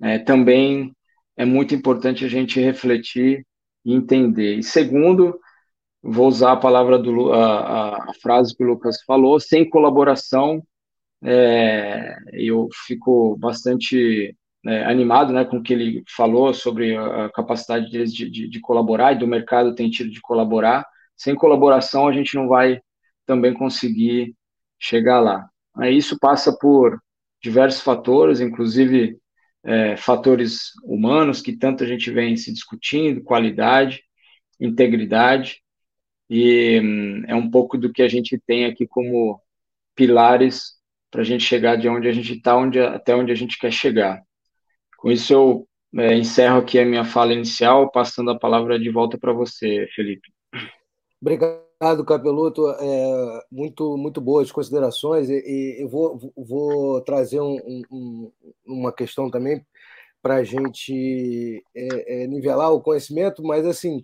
é, 0.00 0.18
também 0.18 0.94
é 1.36 1.44
muito 1.44 1.74
importante 1.74 2.24
a 2.24 2.28
gente 2.28 2.60
refletir 2.60 3.46
e 3.84 3.94
entender. 3.94 4.56
E 4.56 4.62
segundo, 4.62 5.38
vou 6.02 6.28
usar 6.28 6.52
a 6.52 6.56
palavra 6.56 6.98
do 6.98 7.32
a, 7.32 8.10
a 8.10 8.14
frase 8.20 8.56
que 8.56 8.64
o 8.64 8.66
Lucas 8.66 9.02
falou, 9.02 9.38
sem 9.40 9.68
colaboração 9.68 10.62
é, 11.22 12.16
eu 12.32 12.68
fico 12.86 13.36
bastante 13.38 14.36
é, 14.66 14.84
animado 14.84 15.32
né, 15.32 15.44
com 15.44 15.58
o 15.58 15.62
que 15.62 15.72
ele 15.72 16.02
falou 16.08 16.52
sobre 16.52 16.96
a 16.96 17.30
capacidade 17.30 17.90
deles 17.90 18.12
de, 18.14 18.30
de, 18.30 18.48
de, 18.48 18.60
colaborar 18.60 19.12
e 19.12 19.18
do 19.18 19.26
mercado 19.26 19.74
tem 19.74 19.90
tido 19.90 20.10
de 20.10 20.20
colaborar. 20.20 20.86
Sem 21.16 21.34
colaboração, 21.34 22.08
a 22.08 22.12
gente 22.12 22.34
não 22.34 22.48
vai 22.48 22.80
também 23.26 23.54
conseguir 23.54 24.34
chegar 24.78 25.20
lá. 25.20 25.48
Isso 25.90 26.18
passa 26.18 26.56
por 26.58 26.98
diversos 27.42 27.80
fatores, 27.82 28.40
inclusive 28.40 29.18
é, 29.64 29.96
fatores 29.96 30.72
humanos, 30.84 31.40
que 31.40 31.56
tanto 31.56 31.84
a 31.84 31.86
gente 31.86 32.10
vem 32.10 32.36
se 32.36 32.52
discutindo, 32.52 33.22
qualidade, 33.22 34.02
integridade, 34.60 35.62
e 36.28 36.80
hum, 36.80 37.24
é 37.26 37.34
um 37.34 37.50
pouco 37.50 37.76
do 37.78 37.92
que 37.92 38.02
a 38.02 38.08
gente 38.08 38.40
tem 38.46 38.64
aqui 38.64 38.86
como 38.86 39.40
pilares 39.94 40.81
para 41.12 41.20
a 41.20 41.24
gente 41.24 41.44
chegar 41.44 41.76
de 41.76 41.88
onde 41.88 42.08
a 42.08 42.12
gente 42.12 42.32
está 42.32 42.58
até 42.94 43.14
onde 43.14 43.30
a 43.30 43.34
gente 43.34 43.58
quer 43.58 43.70
chegar. 43.70 44.22
Com 44.96 45.10
isso, 45.10 45.32
eu 45.34 45.68
é, 45.94 46.16
encerro 46.16 46.58
aqui 46.58 46.78
a 46.78 46.86
minha 46.86 47.04
fala 47.04 47.34
inicial, 47.34 47.90
passando 47.90 48.30
a 48.30 48.38
palavra 48.38 48.78
de 48.80 48.90
volta 48.90 49.18
para 49.18 49.32
você, 49.32 49.86
Felipe. 49.94 50.32
Obrigado, 51.20 52.04
Capeluto. 52.06 52.66
É, 52.70 53.44
muito, 53.52 53.96
muito 53.98 54.22
boas 54.22 54.50
considerações. 54.50 55.28
E, 55.28 55.34
e 55.34 55.82
eu 55.82 55.88
vou, 55.88 56.32
vou 56.34 57.02
trazer 57.02 57.40
um, 57.40 57.58
um, 57.90 58.32
uma 58.64 58.90
questão 58.90 59.30
também 59.30 59.62
para 60.22 60.36
a 60.36 60.44
gente 60.44 61.62
é, 61.76 62.22
é, 62.22 62.26
nivelar 62.26 62.72
o 62.72 62.80
conhecimento, 62.80 63.42
mas 63.42 63.66
assim, 63.66 64.02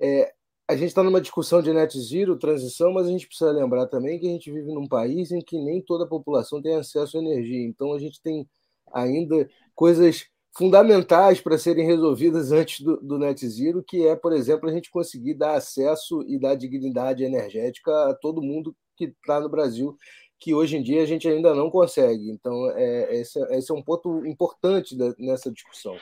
é, 0.00 0.32
a 0.68 0.74
gente 0.74 0.88
está 0.88 1.02
numa 1.02 1.20
discussão 1.20 1.62
de 1.62 1.72
net 1.72 1.98
zero, 2.00 2.36
transição, 2.36 2.92
mas 2.92 3.06
a 3.06 3.10
gente 3.10 3.26
precisa 3.26 3.50
lembrar 3.52 3.86
também 3.86 4.18
que 4.18 4.26
a 4.26 4.30
gente 4.30 4.50
vive 4.50 4.72
num 4.72 4.86
país 4.86 5.30
em 5.30 5.40
que 5.40 5.58
nem 5.58 5.80
toda 5.80 6.04
a 6.04 6.08
população 6.08 6.60
tem 6.60 6.74
acesso 6.74 7.16
à 7.16 7.20
energia. 7.20 7.64
Então 7.64 7.92
a 7.92 7.98
gente 7.98 8.20
tem 8.20 8.48
ainda 8.92 9.48
coisas 9.74 10.26
fundamentais 10.56 11.40
para 11.40 11.58
serem 11.58 11.86
resolvidas 11.86 12.50
antes 12.50 12.80
do, 12.80 12.96
do 12.96 13.18
net 13.18 13.46
zero, 13.46 13.84
que 13.86 14.06
é, 14.06 14.16
por 14.16 14.32
exemplo, 14.32 14.68
a 14.68 14.72
gente 14.72 14.90
conseguir 14.90 15.34
dar 15.34 15.54
acesso 15.54 16.24
e 16.26 16.38
dar 16.38 16.54
dignidade 16.56 17.22
energética 17.22 18.10
a 18.10 18.14
todo 18.14 18.42
mundo 18.42 18.74
que 18.96 19.04
está 19.04 19.38
no 19.38 19.50
Brasil, 19.50 19.96
que 20.38 20.54
hoje 20.54 20.76
em 20.78 20.82
dia 20.82 21.02
a 21.02 21.06
gente 21.06 21.28
ainda 21.28 21.54
não 21.54 21.70
consegue. 21.70 22.30
Então, 22.30 22.70
é, 22.70 23.20
esse, 23.20 23.38
é, 23.38 23.58
esse 23.58 23.70
é 23.70 23.74
um 23.74 23.82
ponto 23.82 24.26
importante 24.26 24.96
da, 24.96 25.14
nessa 25.18 25.52
discussão. 25.52 25.96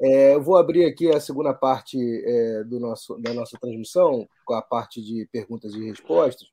É, 0.00 0.34
eu 0.34 0.42
vou 0.42 0.56
abrir 0.56 0.84
aqui 0.84 1.08
a 1.08 1.20
segunda 1.20 1.52
parte 1.52 1.98
é, 1.98 2.64
do 2.64 2.78
nosso, 2.78 3.16
da 3.20 3.34
nossa 3.34 3.58
transmissão, 3.60 4.28
com 4.44 4.54
a 4.54 4.62
parte 4.62 5.02
de 5.02 5.28
perguntas 5.32 5.74
e 5.74 5.84
respostas. 5.84 6.48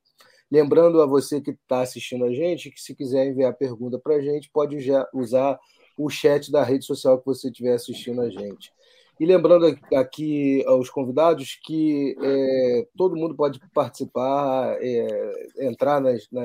Lembrando 0.52 1.02
a 1.02 1.06
você 1.06 1.42
que 1.42 1.52
está 1.52 1.82
assistindo 1.82 2.26
a 2.26 2.34
gente 2.34 2.72
que, 2.72 2.82
se 2.82 2.96
quiser 2.96 3.28
enviar 3.28 3.54
pergunta 3.56 4.00
para 4.00 4.16
a 4.16 4.22
gente, 4.22 4.50
pode 4.52 4.80
já 4.80 5.08
usar 5.14 5.60
o 5.98 6.10
chat 6.10 6.52
da 6.52 6.64
rede 6.64 6.86
social 6.86 7.20
que 7.20 7.26
você 7.26 7.48
estiver 7.50 7.74
assistindo 7.74 8.22
a 8.22 8.30
gente. 8.30 8.72
E 9.20 9.26
lembrando 9.26 9.66
aqui 9.94 10.64
aos 10.68 10.90
convidados 10.90 11.58
que 11.64 12.16
é, 12.22 12.88
todo 12.98 13.16
mundo 13.16 13.36
pode 13.36 13.60
participar, 13.74 14.78
é, 14.82 15.68
entrar 15.68 16.02
nas, 16.02 16.28
na, 16.30 16.44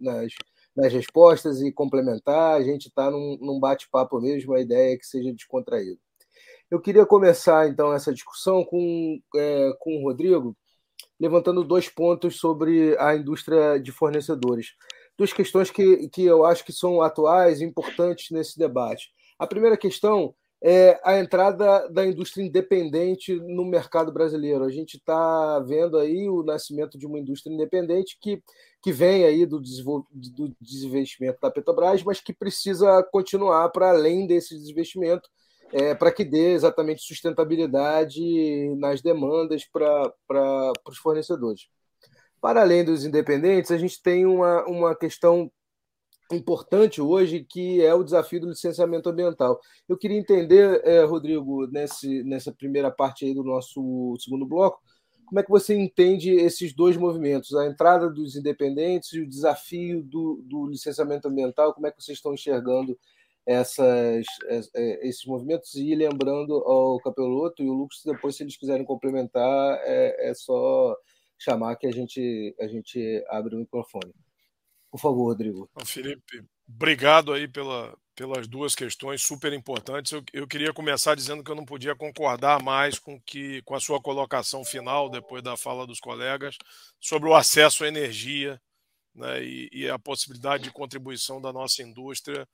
nas, 0.00 0.32
nas, 0.76 0.92
respostas 0.92 1.62
e 1.62 1.70
complementar. 1.70 2.56
A 2.56 2.62
gente 2.62 2.88
está 2.88 3.10
num, 3.10 3.38
num 3.40 3.60
bate-papo 3.60 4.20
mesmo, 4.20 4.54
a 4.54 4.60
ideia 4.60 4.94
é 4.94 4.96
que 4.96 5.06
seja 5.06 5.32
descontraído. 5.32 5.98
Eu 6.70 6.80
queria 6.80 7.06
começar, 7.06 7.68
então, 7.68 7.92
essa 7.92 8.12
discussão 8.12 8.64
com, 8.64 9.20
é, 9.36 9.72
com 9.78 9.96
o 9.96 10.02
Rodrigo, 10.02 10.56
levantando 11.20 11.62
dois 11.62 11.88
pontos 11.88 12.38
sobre 12.38 12.96
a 12.98 13.14
indústria 13.14 13.78
de 13.78 13.92
fornecedores. 13.92 14.74
Duas 15.16 15.32
questões 15.32 15.70
que, 15.70 16.08
que 16.08 16.24
eu 16.24 16.44
acho 16.44 16.64
que 16.64 16.72
são 16.72 17.00
atuais 17.00 17.60
e 17.60 17.64
importantes 17.64 18.30
nesse 18.30 18.58
debate. 18.58 19.10
A 19.38 19.46
primeira 19.46 19.76
questão 19.76 20.34
é 20.66 20.98
a 21.04 21.18
entrada 21.18 21.88
da 21.90 22.06
indústria 22.06 22.42
independente 22.42 23.34
no 23.34 23.66
mercado 23.66 24.10
brasileiro. 24.10 24.64
A 24.64 24.70
gente 24.70 24.96
está 24.96 25.60
vendo 25.60 25.98
aí 25.98 26.28
o 26.28 26.42
nascimento 26.42 26.96
de 26.96 27.06
uma 27.06 27.18
indústria 27.18 27.52
independente 27.52 28.16
que, 28.18 28.42
que 28.82 28.90
vem 28.90 29.24
aí 29.24 29.44
do, 29.44 29.60
do 29.60 30.56
desinvestimento 30.58 31.38
da 31.40 31.50
Petrobras, 31.50 32.02
mas 32.02 32.20
que 32.20 32.32
precisa 32.32 33.02
continuar 33.12 33.68
para 33.68 33.90
além 33.90 34.26
desse 34.26 34.54
desinvestimento 34.56 35.28
é, 35.74 35.92
para 35.92 36.12
que 36.12 36.24
dê 36.24 36.52
exatamente 36.52 37.02
sustentabilidade 37.02 38.22
nas 38.76 39.02
demandas 39.02 39.64
para 39.64 40.72
os 40.88 40.98
fornecedores. 40.98 41.66
Para 42.40 42.60
além 42.60 42.84
dos 42.84 43.04
independentes, 43.04 43.72
a 43.72 43.76
gente 43.78 44.00
tem 44.00 44.24
uma, 44.24 44.64
uma 44.66 44.94
questão 44.94 45.50
importante 46.30 47.00
hoje, 47.00 47.44
que 47.44 47.82
é 47.82 47.92
o 47.92 48.04
desafio 48.04 48.40
do 48.40 48.50
licenciamento 48.50 49.08
ambiental. 49.08 49.60
Eu 49.88 49.98
queria 49.98 50.16
entender, 50.16 50.80
é, 50.84 51.02
Rodrigo, 51.02 51.66
nesse, 51.66 52.22
nessa 52.22 52.52
primeira 52.52 52.90
parte 52.90 53.24
aí 53.24 53.34
do 53.34 53.42
nosso 53.42 54.16
segundo 54.20 54.46
bloco, 54.46 54.80
como 55.26 55.40
é 55.40 55.42
que 55.42 55.50
você 55.50 55.74
entende 55.74 56.30
esses 56.30 56.72
dois 56.72 56.96
movimentos, 56.96 57.52
a 57.56 57.66
entrada 57.66 58.08
dos 58.08 58.36
independentes 58.36 59.12
e 59.12 59.20
o 59.20 59.28
desafio 59.28 60.04
do, 60.04 60.40
do 60.44 60.66
licenciamento 60.68 61.26
ambiental, 61.26 61.74
como 61.74 61.88
é 61.88 61.90
que 61.90 62.00
vocês 62.00 62.18
estão 62.18 62.32
enxergando 62.32 62.96
essas, 63.46 64.24
é, 64.74 65.06
esses 65.06 65.24
movimentos 65.26 65.74
e 65.74 65.94
lembrando 65.94 66.54
ao 66.54 66.98
Capeloto 67.00 67.62
e 67.62 67.68
o 67.68 67.74
Lucas, 67.74 68.00
depois, 68.04 68.36
se 68.36 68.42
eles 68.42 68.56
quiserem 68.56 68.84
complementar, 68.84 69.78
é, 69.82 70.30
é 70.30 70.34
só 70.34 70.96
chamar 71.38 71.76
que 71.76 71.86
a 71.86 71.92
gente, 71.92 72.54
a 72.60 72.66
gente 72.66 73.24
abre 73.28 73.54
o 73.54 73.58
microfone. 73.58 74.14
Por 74.90 74.98
favor, 74.98 75.24
Rodrigo. 75.24 75.68
Felipe, 75.84 76.44
obrigado 76.68 77.32
aí 77.32 77.46
pela, 77.48 77.96
pelas 78.14 78.46
duas 78.46 78.74
questões 78.74 79.22
super 79.22 79.52
importantes. 79.52 80.12
Eu, 80.12 80.22
eu, 80.32 80.46
queria 80.46 80.72
começar 80.72 81.14
dizendo 81.14 81.42
que 81.42 81.50
eu 81.50 81.56
não 81.56 81.64
podia 81.64 81.94
concordar 81.94 82.62
mais 82.62 82.98
com, 82.98 83.20
que, 83.20 83.60
com 83.62 83.74
a 83.74 83.80
sua 83.80 84.00
colocação 84.00 84.64
final, 84.64 85.10
depois 85.10 85.42
da 85.42 85.56
fala 85.56 85.86
dos 85.86 86.00
colegas, 86.00 86.56
sobre 87.00 87.28
o 87.28 87.34
acesso 87.34 87.84
à 87.84 87.88
energia 87.88 88.60
né, 89.14 89.42
e, 89.42 89.68
e 89.72 89.90
a 89.90 89.98
possibilidade 89.98 90.64
de 90.64 90.72
contribuição 90.72 91.40
da 91.40 91.52
nossa 91.52 91.82
indústria 91.82 92.48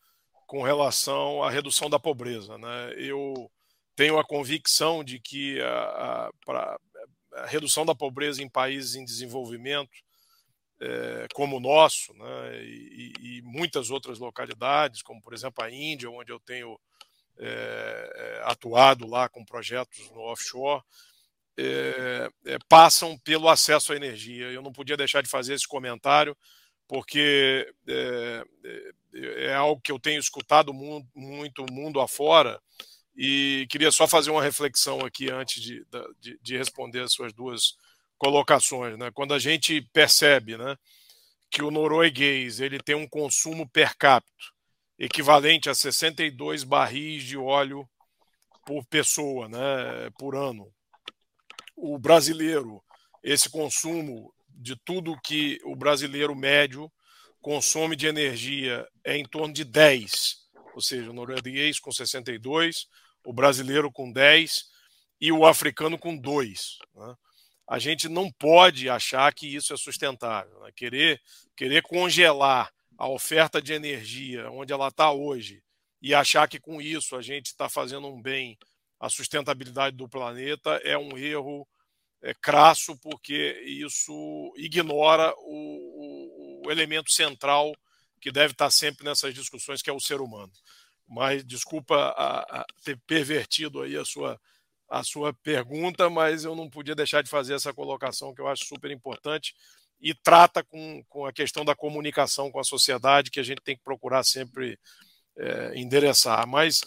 com 0.51 0.63
relação 0.63 1.45
à 1.45 1.49
redução 1.49 1.89
da 1.89 1.97
pobreza. 1.97 2.59
Né? 2.59 2.95
Eu 2.97 3.49
tenho 3.95 4.19
a 4.19 4.25
convicção 4.25 5.05
de 5.05 5.21
que 5.21 5.61
a, 5.61 6.29
a, 6.49 6.79
a 7.35 7.47
redução 7.47 7.87
da 7.87 7.95
pobreza 7.95 8.43
em 8.43 8.49
países 8.49 8.97
em 8.97 9.05
desenvolvimento 9.05 9.97
é, 10.81 11.29
como 11.35 11.59
o 11.59 11.61
nosso, 11.61 12.13
né, 12.15 12.65
e, 12.65 13.13
e, 13.21 13.43
muitas 13.43 13.91
outras 13.91 14.19
localidades, 14.19 15.03
como 15.03 15.23
por 15.23 15.35
exemplo 15.35 15.63
a 15.63 15.71
Índia, 15.71 16.11
onde 16.11 16.33
eu 16.33 16.41
tenho 16.41 16.77
é, 17.39 18.43
atuado 18.45 19.07
lá 19.07 19.29
com 19.29 19.45
projetos 19.45 20.11
no 20.11 20.21
offshore, 20.23 20.83
é, 21.57 22.29
passam 22.69 23.17
pelo 23.19 23.49
acesso 23.49 23.93
à 23.93 23.97
energia. 23.97 24.47
Eu 24.47 24.63
não 24.63 24.73
podia 24.73 24.97
deixar 24.97 25.23
de 25.23 25.31
fazer 25.31 25.55
esse 25.55 25.69
comentário, 25.69 26.37
porque 26.89 27.73
é, 29.15 29.47
é 29.47 29.55
algo 29.55 29.81
que 29.81 29.93
eu 29.93 29.99
tenho 29.99 30.21
escutado 30.21 30.73
muito, 30.73 31.09
muito 31.15 31.65
mundo 31.71 32.01
afora, 32.01 32.61
e 33.17 33.67
queria 33.71 33.91
só 33.91 34.07
fazer 34.07 34.31
uma 34.31 34.43
reflexão 34.43 35.01
aqui 35.01 35.31
antes 35.31 35.63
de, 35.63 35.85
de, 36.21 36.39
de 36.41 36.57
responder 36.57 37.01
as 37.01 37.13
suas 37.13 37.33
duas 37.33 37.75
colocações, 38.17 38.99
né? 38.99 39.11
Quando 39.13 39.35
a 39.35 39.39
gente 39.39 39.81
percebe, 39.93 40.57
né, 40.57 40.77
que 41.51 41.63
o 41.63 41.71
norueguês 41.71 42.61
ele 42.61 42.79
tem 42.79 42.95
um 42.95 43.09
consumo 43.09 43.69
per 43.69 43.97
capita 43.97 44.45
equivalente 44.99 45.71
a 45.71 45.75
62 45.75 46.63
barris 46.63 47.25
de 47.25 47.37
óleo 47.37 47.89
por 48.67 48.85
pessoa, 48.85 49.49
né, 49.49 50.11
por 50.19 50.37
ano. 50.37 50.71
O 51.75 51.99
brasileiro, 51.99 52.85
esse 53.23 53.49
consumo 53.49 54.33
de 54.49 54.77
tudo 54.77 55.19
que 55.25 55.59
o 55.65 55.75
brasileiro 55.75 56.37
médio 56.37 56.93
consome 57.41 57.97
de 57.97 58.07
energia 58.07 58.87
é 59.05 59.17
em 59.17 59.25
torno 59.25 59.53
de 59.53 59.65
10, 59.65 60.37
ou 60.75 60.81
seja, 60.81 61.11
o 61.11 61.15
norueguês 61.15 61.79
com 61.79 61.91
62, 61.91 62.87
o 63.25 63.33
brasileiro 63.33 63.91
com 63.91 64.11
10 64.13 64.65
e 65.21 65.33
o 65.33 65.45
africano 65.47 65.99
com 65.99 66.17
2. 66.17 66.79
Né? 66.95 67.15
a 67.71 67.79
gente 67.79 68.09
não 68.09 68.29
pode 68.33 68.91
achar 68.91 69.33
que 69.33 69.47
isso 69.47 69.73
é 69.73 69.77
sustentável. 69.77 70.59
Né? 70.59 70.73
Querer, 70.75 71.23
querer 71.57 71.83
congelar 71.83 72.69
a 72.99 73.09
oferta 73.09 73.63
de 73.63 73.73
energia 73.73 74.51
onde 74.51 74.73
ela 74.73 74.89
está 74.89 75.13
hoje 75.13 75.63
e 76.03 76.13
achar 76.13 76.49
que 76.49 76.59
com 76.59 76.83
isso 76.83 77.15
a 77.15 77.23
gente 77.23 77.47
está 77.47 77.69
fazendo 77.69 78.09
um 78.09 78.21
bem 78.21 78.59
à 78.99 79.09
sustentabilidade 79.09 79.97
do 79.97 80.09
planeta 80.09 80.81
é 80.83 80.99
um 80.99 81.17
erro 81.17 81.65
é, 82.21 82.35
crasso, 82.35 82.99
porque 82.99 83.63
isso 83.65 84.53
ignora 84.57 85.33
o, 85.39 85.45
o, 85.47 86.20
elemento 86.71 87.11
central 87.11 87.75
que 88.21 88.31
deve 88.31 88.53
estar 88.53 88.71
sempre 88.71 89.05
nessas 89.05 89.35
discussões, 89.35 89.83
que 89.83 89.91
é 89.91 89.93
o 89.93 90.01
ser 90.01 90.21
humano. 90.21 90.53
Mas 91.09 91.45
desculpa 91.45 91.97
a, 91.97 92.61
a 92.61 92.67
ter 92.85 92.99
pervertido 93.07 93.83
aí 93.83 93.97
a 93.97 94.05
sua 94.05 94.41
a 94.91 95.05
sua 95.05 95.33
pergunta, 95.33 96.11
mas 96.11 96.43
eu 96.45 96.57
não 96.57 96.69
podia 96.69 96.97
deixar 96.97 97.23
de 97.23 97.31
fazer 97.31 97.55
essa 97.55 97.73
colocação 97.73 98.35
que 98.35 98.41
eu 98.41 98.49
acho 98.49 98.65
super 98.65 98.91
importante 98.91 99.55
e 100.01 100.13
trata 100.13 100.65
com, 100.65 101.05
com 101.09 101.25
a 101.25 101.33
questão 101.33 101.65
da 101.65 101.77
comunicação 101.77 102.51
com 102.51 102.59
a 102.59 102.65
sociedade, 102.65 103.31
que 103.31 103.39
a 103.39 103.43
gente 103.45 103.61
tem 103.63 103.77
que 103.77 103.85
procurar 103.85 104.25
sempre 104.25 104.77
é, 105.37 105.79
endereçar. 105.79 106.45
Mas 106.47 106.81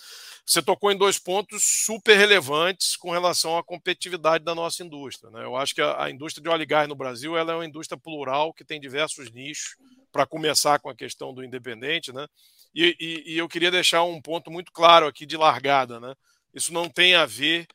você 0.45 0.61
tocou 0.61 0.91
em 0.91 0.97
dois 0.97 1.17
pontos 1.17 1.63
super 1.85 2.17
relevantes 2.17 2.97
com 2.97 3.11
relação 3.11 3.57
à 3.57 3.63
competitividade 3.63 4.43
da 4.43 4.53
nossa 4.53 4.83
indústria. 4.83 5.31
Né? 5.31 5.43
Eu 5.43 5.55
acho 5.55 5.73
que 5.73 5.81
a, 5.81 6.03
a 6.03 6.11
indústria 6.11 6.43
de 6.43 6.49
óleo 6.49 6.63
e 6.63 6.65
gás 6.65 6.87
no 6.87 6.95
Brasil 6.95 7.37
ela 7.37 7.53
é 7.53 7.55
uma 7.55 7.65
indústria 7.65 7.97
plural 7.97 8.53
que 8.53 8.65
tem 8.65 8.79
diversos 8.79 9.31
nichos, 9.31 9.75
para 10.11 10.27
começar 10.27 10.79
com 10.79 10.89
a 10.89 10.95
questão 10.95 11.33
do 11.33 11.43
independente. 11.43 12.13
Né? 12.13 12.27
E, 12.75 12.95
e, 12.99 13.33
e 13.33 13.37
eu 13.37 13.49
queria 13.49 13.71
deixar 13.71 14.03
um 14.03 14.21
ponto 14.21 14.51
muito 14.51 14.71
claro 14.71 15.07
aqui 15.07 15.25
de 15.25 15.35
largada. 15.35 15.99
Né? 15.99 16.13
Isso 16.53 16.71
não 16.71 16.87
tem 16.89 17.15
a 17.15 17.25
ver 17.25 17.65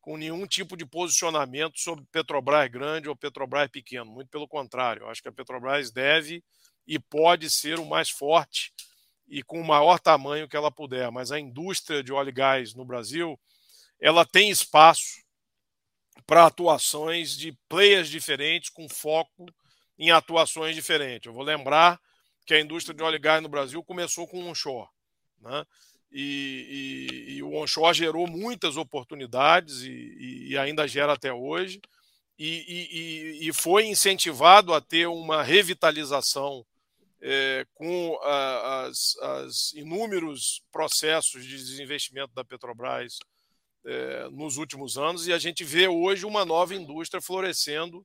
com 0.00 0.16
nenhum 0.16 0.46
tipo 0.46 0.76
de 0.76 0.84
posicionamento 0.84 1.80
sobre 1.80 2.04
Petrobras 2.12 2.70
grande 2.70 3.08
ou 3.08 3.16
Petrobras 3.16 3.70
pequeno. 3.70 4.10
Muito 4.10 4.28
pelo 4.28 4.46
contrário, 4.46 5.02
eu 5.02 5.08
acho 5.08 5.22
que 5.22 5.28
a 5.28 5.32
Petrobras 5.32 5.90
deve 5.90 6.44
e 6.86 6.98
pode 6.98 7.50
ser 7.50 7.78
o 7.78 7.86
mais 7.86 8.10
forte 8.10 8.72
e 9.28 9.42
com 9.42 9.60
o 9.60 9.66
maior 9.66 9.98
tamanho 9.98 10.48
que 10.48 10.56
ela 10.56 10.70
puder. 10.70 11.10
Mas 11.10 11.32
a 11.32 11.38
indústria 11.38 12.02
de 12.02 12.12
óleo 12.12 12.28
e 12.28 12.32
gás 12.32 12.74
no 12.74 12.84
Brasil, 12.84 13.38
ela 14.00 14.24
tem 14.24 14.50
espaço 14.50 15.24
para 16.26 16.46
atuações 16.46 17.36
de 17.36 17.52
players 17.68 18.08
diferentes, 18.08 18.70
com 18.70 18.88
foco 18.88 19.46
em 19.98 20.10
atuações 20.10 20.74
diferentes. 20.74 21.26
Eu 21.26 21.32
vou 21.32 21.42
lembrar 21.42 22.00
que 22.44 22.54
a 22.54 22.60
indústria 22.60 22.94
de 22.94 23.02
óleo 23.02 23.16
e 23.16 23.20
gás 23.20 23.42
no 23.42 23.48
Brasil 23.48 23.82
começou 23.82 24.26
com 24.26 24.40
um 24.40 24.48
onshore. 24.48 24.88
Né? 25.40 25.64
E, 26.10 27.28
e, 27.28 27.34
e, 27.34 27.42
o 27.42 27.54
onshore 27.54 27.96
gerou 27.96 28.26
muitas 28.26 28.76
oportunidades 28.76 29.82
e, 29.82 30.48
e 30.50 30.58
ainda 30.58 30.86
gera 30.86 31.12
até 31.12 31.32
hoje, 31.32 31.80
e, 32.38 33.50
foi 33.54 33.86
incentivado 33.86 34.74
a 34.74 34.80
ter 34.80 35.06
uma 35.06 35.42
revitalização 35.42 36.64
é, 37.20 37.66
com 37.74 38.18
a, 38.22 38.84
as, 38.84 39.16
as, 39.16 39.72
inúmeros 39.72 40.62
processos 40.70 41.44
de 41.44 41.56
desinvestimento 41.56 42.32
da 42.34 42.44
Petrobras 42.44 43.18
é, 43.84 44.28
nos 44.30 44.56
últimos 44.56 44.98
anos, 44.98 45.26
e 45.26 45.32
a 45.32 45.38
gente 45.38 45.64
vê 45.64 45.88
hoje 45.88 46.26
uma 46.26 46.44
nova 46.44 46.74
indústria 46.74 47.20
florescendo 47.20 48.04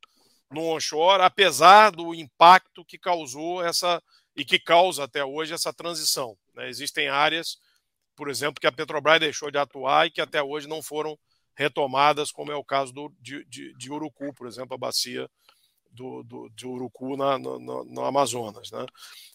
no 0.51 0.64
onshore, 0.64 1.24
apesar 1.24 1.91
do 1.91 2.14
impacto 2.14 2.86
que 2.86 2.97
causou 2.97 3.64
essa 3.64 4.01
e 4.36 4.45
que 4.45 4.59
causa 4.59 5.03
até 5.03 5.24
hoje 5.24 5.53
essa 5.53 5.74
transição. 5.74 6.38
Né? 6.55 6.70
Existem 6.70 7.09
áreas, 7.09 7.57
por 8.16 8.30
exemplo, 8.30 8.62
que 8.62 8.68
a 8.68 8.72
Petrobras 8.72 9.20
deixou 9.20 9.51
de 9.51 9.57
atuar 9.57 10.07
e 10.07 10.12
que 10.12 10.22
até 10.22 10.41
hoje 10.41 10.68
não 10.68 10.82
foram 10.82 11.18
retomadas, 11.55 12.32
como 12.32 12.51
é 12.51 12.55
o 12.55 12.64
caso 12.64 12.93
do, 12.93 13.14
de, 13.20 13.43
de, 13.45 13.74
de 13.76 13.91
Urucu, 13.91 14.34
por 14.34 14.47
exemplo, 14.47 14.74
a 14.74 14.78
bacia 14.78 15.30
do, 15.92 16.24
do, 16.24 16.50
de 16.50 16.66
Urucu 16.66 17.18
na, 17.18 17.38
no, 17.38 17.60
no, 17.86 18.06
Amazonas. 18.06 18.72
Né? 18.72 18.86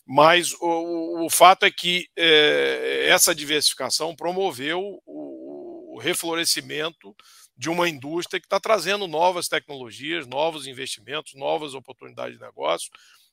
Mas 0.04 0.52
o, 0.60 1.24
o 1.24 1.30
fato 1.30 1.64
é 1.64 1.70
que 1.70 2.08
é, 2.16 3.06
essa 3.08 3.34
diversificação 3.34 4.14
promoveu 4.14 5.00
o, 5.04 5.94
o 5.94 5.98
reflorescimento 5.98 7.14
de 7.56 7.70
uma 7.70 7.88
indústria 7.88 8.38
que 8.40 8.46
está 8.46 8.60
trazendo 8.60 9.06
novas 9.06 9.48
tecnologias, 9.48 10.26
novos 10.26 10.66
investimentos, 10.66 11.34
novas 11.34 11.74
oportunidades 11.74 12.38
de 12.38 12.44
negócio. 12.44 12.90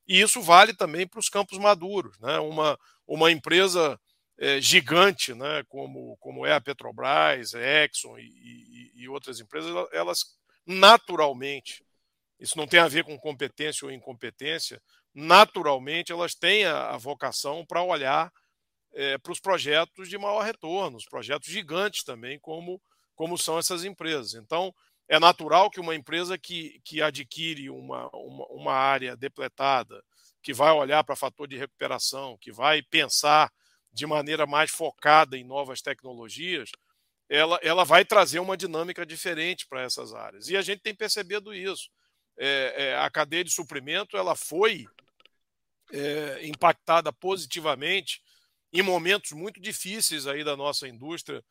E 0.07 0.21
isso 0.21 0.41
vale 0.41 0.73
também 0.73 1.07
para 1.07 1.19
os 1.19 1.29
campos 1.29 1.57
maduros. 1.57 2.17
Né? 2.19 2.39
Uma, 2.39 2.79
uma 3.07 3.31
empresa 3.31 3.99
é, 4.37 4.59
gigante, 4.59 5.33
né, 5.33 5.63
como, 5.69 6.17
como 6.17 6.45
é 6.45 6.53
a 6.53 6.61
Petrobras, 6.61 7.53
a 7.53 7.59
Exxon 7.85 8.17
e, 8.17 8.23
e, 8.23 9.03
e 9.03 9.09
outras 9.09 9.39
empresas, 9.39 9.71
elas 9.91 10.37
naturalmente 10.65 11.85
isso 12.43 12.57
não 12.57 12.67
tem 12.67 12.81
a 12.81 12.89
ver 12.89 13.05
com 13.05 13.17
competência 13.17 13.85
ou 13.85 13.91
incompetência, 13.91 14.81
naturalmente 15.15 16.11
elas 16.11 16.35
têm 16.35 16.65
a, 16.65 16.89
a 16.89 16.97
vocação 16.97 17.65
para 17.65 17.81
olhar 17.81 18.29
é, 18.91 19.17
para 19.17 19.31
os 19.31 19.39
projetos 19.39 20.09
de 20.09 20.17
maior 20.17 20.41
retorno, 20.41 20.97
os 20.97 21.05
projetos 21.05 21.47
gigantes 21.47 22.03
também, 22.03 22.37
como, 22.41 22.81
como 23.15 23.37
são 23.37 23.57
essas 23.57 23.85
empresas. 23.85 24.33
Então, 24.33 24.75
é 25.07 25.17
natural 25.17 25.71
que 25.71 25.79
uma 25.79 25.95
empresa 25.95 26.37
que, 26.37 26.81
que 26.83 27.01
adquire 27.01 27.69
uma, 27.69 28.09
uma, 28.13 28.45
uma 28.47 28.73
área 28.73 29.15
depletada, 29.15 30.03
que 30.41 30.53
vai 30.53 30.73
olhar 30.73 31.01
para 31.05 31.15
fator 31.15 31.47
de 31.47 31.55
recuperação, 31.55 32.37
que 32.41 32.51
vai 32.51 32.81
pensar 32.81 33.49
de 33.89 34.05
maneira 34.05 34.45
mais 34.45 34.69
focada 34.69 35.37
em 35.37 35.45
novas 35.45 35.81
tecnologias, 35.81 36.69
ela, 37.29 37.57
ela 37.63 37.85
vai 37.85 38.03
trazer 38.03 38.39
uma 38.39 38.57
dinâmica 38.57 39.05
diferente 39.05 39.65
para 39.65 39.81
essas 39.81 40.13
áreas. 40.13 40.49
E 40.49 40.57
a 40.57 40.61
gente 40.61 40.81
tem 40.81 40.93
percebido 40.93 41.53
isso 41.53 41.89
é, 42.37 42.73
é, 42.77 42.97
a 42.97 43.09
cadeia 43.09 43.43
de 43.43 43.51
suprimento 43.51 44.17
ela 44.17 44.35
foi 44.35 44.87
é, 45.91 46.45
impactada 46.47 47.11
positivamente 47.13 48.21
em 48.71 48.81
momentos 48.81 49.31
muito 49.33 49.61
difíceis 49.61 50.25
aí 50.25 50.43
da 50.43 50.57
nossa 50.57 50.87
indústria, 50.87 51.43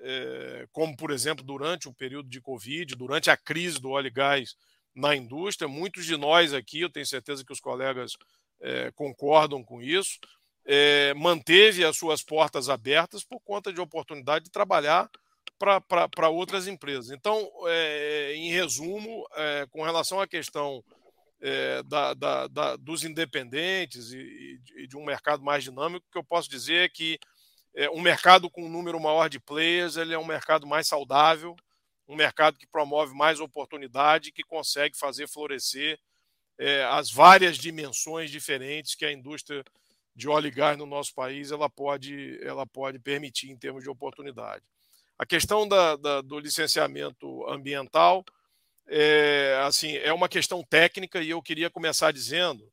é, 0.00 0.66
como 0.72 0.96
por 0.96 1.12
exemplo 1.12 1.44
durante 1.44 1.88
o 1.88 1.94
período 1.94 2.28
de 2.28 2.40
Covid, 2.40 2.96
durante 2.96 3.30
a 3.30 3.36
crise 3.36 3.80
do 3.80 3.90
óleo 3.90 4.08
e 4.08 4.10
gás 4.10 4.56
na 4.94 5.14
indústria. 5.14 5.68
Muitos 5.68 6.04
de 6.04 6.16
nós 6.16 6.52
aqui, 6.52 6.80
eu 6.80 6.90
tenho 6.90 7.06
certeza 7.06 7.44
que 7.44 7.52
os 7.52 7.60
colegas 7.60 8.16
é, 8.60 8.90
concordam 8.92 9.62
com 9.62 9.80
isso, 9.80 10.18
é, 10.64 11.14
manteve 11.14 11.84
as 11.84 11.96
suas 11.96 12.22
portas 12.22 12.68
abertas 12.68 13.22
por 13.22 13.38
conta 13.40 13.72
de 13.72 13.80
oportunidade 13.80 14.46
de 14.46 14.50
trabalhar 14.50 15.08
para 15.58 16.28
outras 16.28 16.66
empresas. 16.66 17.10
Então, 17.10 17.50
é, 17.66 18.34
em 18.34 18.50
resumo, 18.50 19.26
é, 19.34 19.66
com 19.70 19.82
relação 19.82 20.20
à 20.20 20.26
questão 20.26 20.84
é, 21.40 21.82
da, 21.84 22.14
da, 22.14 22.46
da, 22.48 22.76
dos 22.76 23.04
independentes 23.04 24.12
e, 24.12 24.60
e, 24.76 24.86
de 24.86 24.96
um 24.96 25.04
mercado 25.04 25.42
mais 25.42 25.64
dinâmico, 25.64 26.06
o 26.06 26.12
que 26.12 26.18
eu 26.18 26.24
posso 26.24 26.48
dizer 26.48 26.84
é 26.84 26.88
que 26.88 27.18
um 27.92 28.00
mercado 28.00 28.48
com 28.48 28.64
um 28.64 28.68
número 28.68 29.00
maior 29.00 29.28
de 29.28 29.40
players 29.40 29.96
ele 29.96 30.14
é 30.14 30.18
um 30.18 30.24
mercado 30.24 30.64
mais 30.64 30.86
saudável, 30.86 31.56
um 32.06 32.14
mercado 32.14 32.56
que 32.56 32.68
promove 32.68 33.12
mais 33.12 33.40
oportunidade, 33.40 34.30
que 34.30 34.44
consegue 34.44 34.96
fazer 34.96 35.26
florescer 35.26 35.98
as 36.92 37.10
várias 37.10 37.58
dimensões 37.58 38.30
diferentes 38.30 38.94
que 38.94 39.04
a 39.04 39.10
indústria 39.10 39.64
de 40.14 40.28
óleo 40.28 40.46
e 40.46 40.50
gás 40.52 40.78
no 40.78 40.86
nosso 40.86 41.12
país 41.14 41.50
ela 41.50 41.68
pode, 41.68 42.38
ela 42.42 42.64
pode 42.64 43.00
permitir 43.00 43.50
em 43.50 43.56
termos 43.56 43.82
de 43.82 43.90
oportunidade. 43.90 44.64
A 45.18 45.24
questão 45.24 45.68
da, 45.68 45.96
da, 45.96 46.20
do 46.20 46.38
licenciamento 46.38 47.46
ambiental 47.48 48.24
é, 48.86 49.58
assim, 49.64 49.96
é 49.96 50.12
uma 50.12 50.28
questão 50.28 50.62
técnica 50.62 51.22
e 51.22 51.30
eu 51.30 51.42
queria 51.42 51.70
começar 51.70 52.12
dizendo 52.12 52.70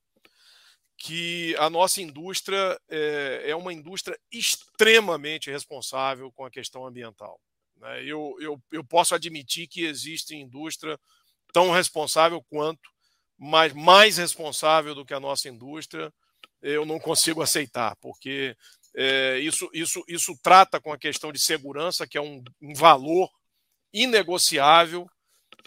que 0.97 1.55
a 1.57 1.69
nossa 1.69 2.01
indústria 2.01 2.79
é, 2.89 3.43
é 3.47 3.55
uma 3.55 3.73
indústria 3.73 4.17
extremamente 4.31 5.49
responsável 5.49 6.31
com 6.31 6.45
a 6.45 6.51
questão 6.51 6.85
ambiental. 6.85 7.39
Né? 7.77 8.03
Eu, 8.03 8.35
eu, 8.39 8.61
eu 8.71 8.83
posso 8.83 9.15
admitir 9.15 9.67
que 9.67 9.83
existe 9.85 10.35
indústria 10.35 10.99
tão 11.51 11.71
responsável 11.71 12.43
quanto, 12.43 12.89
mas 13.37 13.73
mais 13.73 14.17
responsável 14.17 14.93
do 14.93 15.05
que 15.05 15.13
a 15.13 15.19
nossa 15.19 15.49
indústria, 15.49 16.13
eu 16.61 16.85
não 16.85 16.99
consigo 16.99 17.41
aceitar, 17.41 17.95
porque 17.95 18.55
é, 18.95 19.39
isso, 19.39 19.69
isso, 19.73 20.03
isso 20.07 20.37
trata 20.43 20.79
com 20.79 20.91
a 20.91 20.97
questão 20.97 21.31
de 21.31 21.39
segurança, 21.39 22.07
que 22.07 22.17
é 22.17 22.21
um, 22.21 22.43
um 22.61 22.73
valor 22.73 23.29
inegociável 23.93 25.07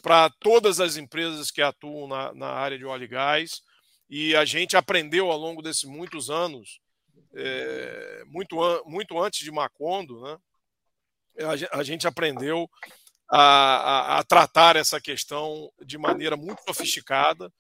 para 0.03 0.31
todas 0.41 0.81
as 0.81 0.97
empresas 0.97 1.51
que 1.51 1.63
atuam 1.63 2.07
na, 2.07 2.35
na, 2.35 2.49
área 2.49 2.77
de 2.77 2.85
óleo 2.85 3.05
e 3.05 3.09
gás. 3.09 3.63
E 4.09 4.37
a 4.37 4.45
gente 4.45 4.77
aprendeu 4.77 5.31
ao 5.31 5.39
longo 5.39 5.63
desses 5.63 5.85
muitos 5.85 6.29
anos, 6.29 6.81
é, 7.35 8.23
muito, 8.27 8.57
muito 8.87 9.19
antes 9.19 9.41
de 9.41 9.51
Macondo, 9.51 10.21
né, 10.21 10.39
a, 11.73 11.79
a 11.79 11.83
gente 11.83 12.07
aprendeu 12.07 12.69
a, 13.31 13.41
a, 13.41 14.19
a, 14.19 14.25
tratar 14.25 14.77
essa 14.77 15.01
questão 15.01 15.71
de 15.85 15.97
maneira 15.99 16.37
muito 16.37 16.63
sofisticada. 16.63 17.51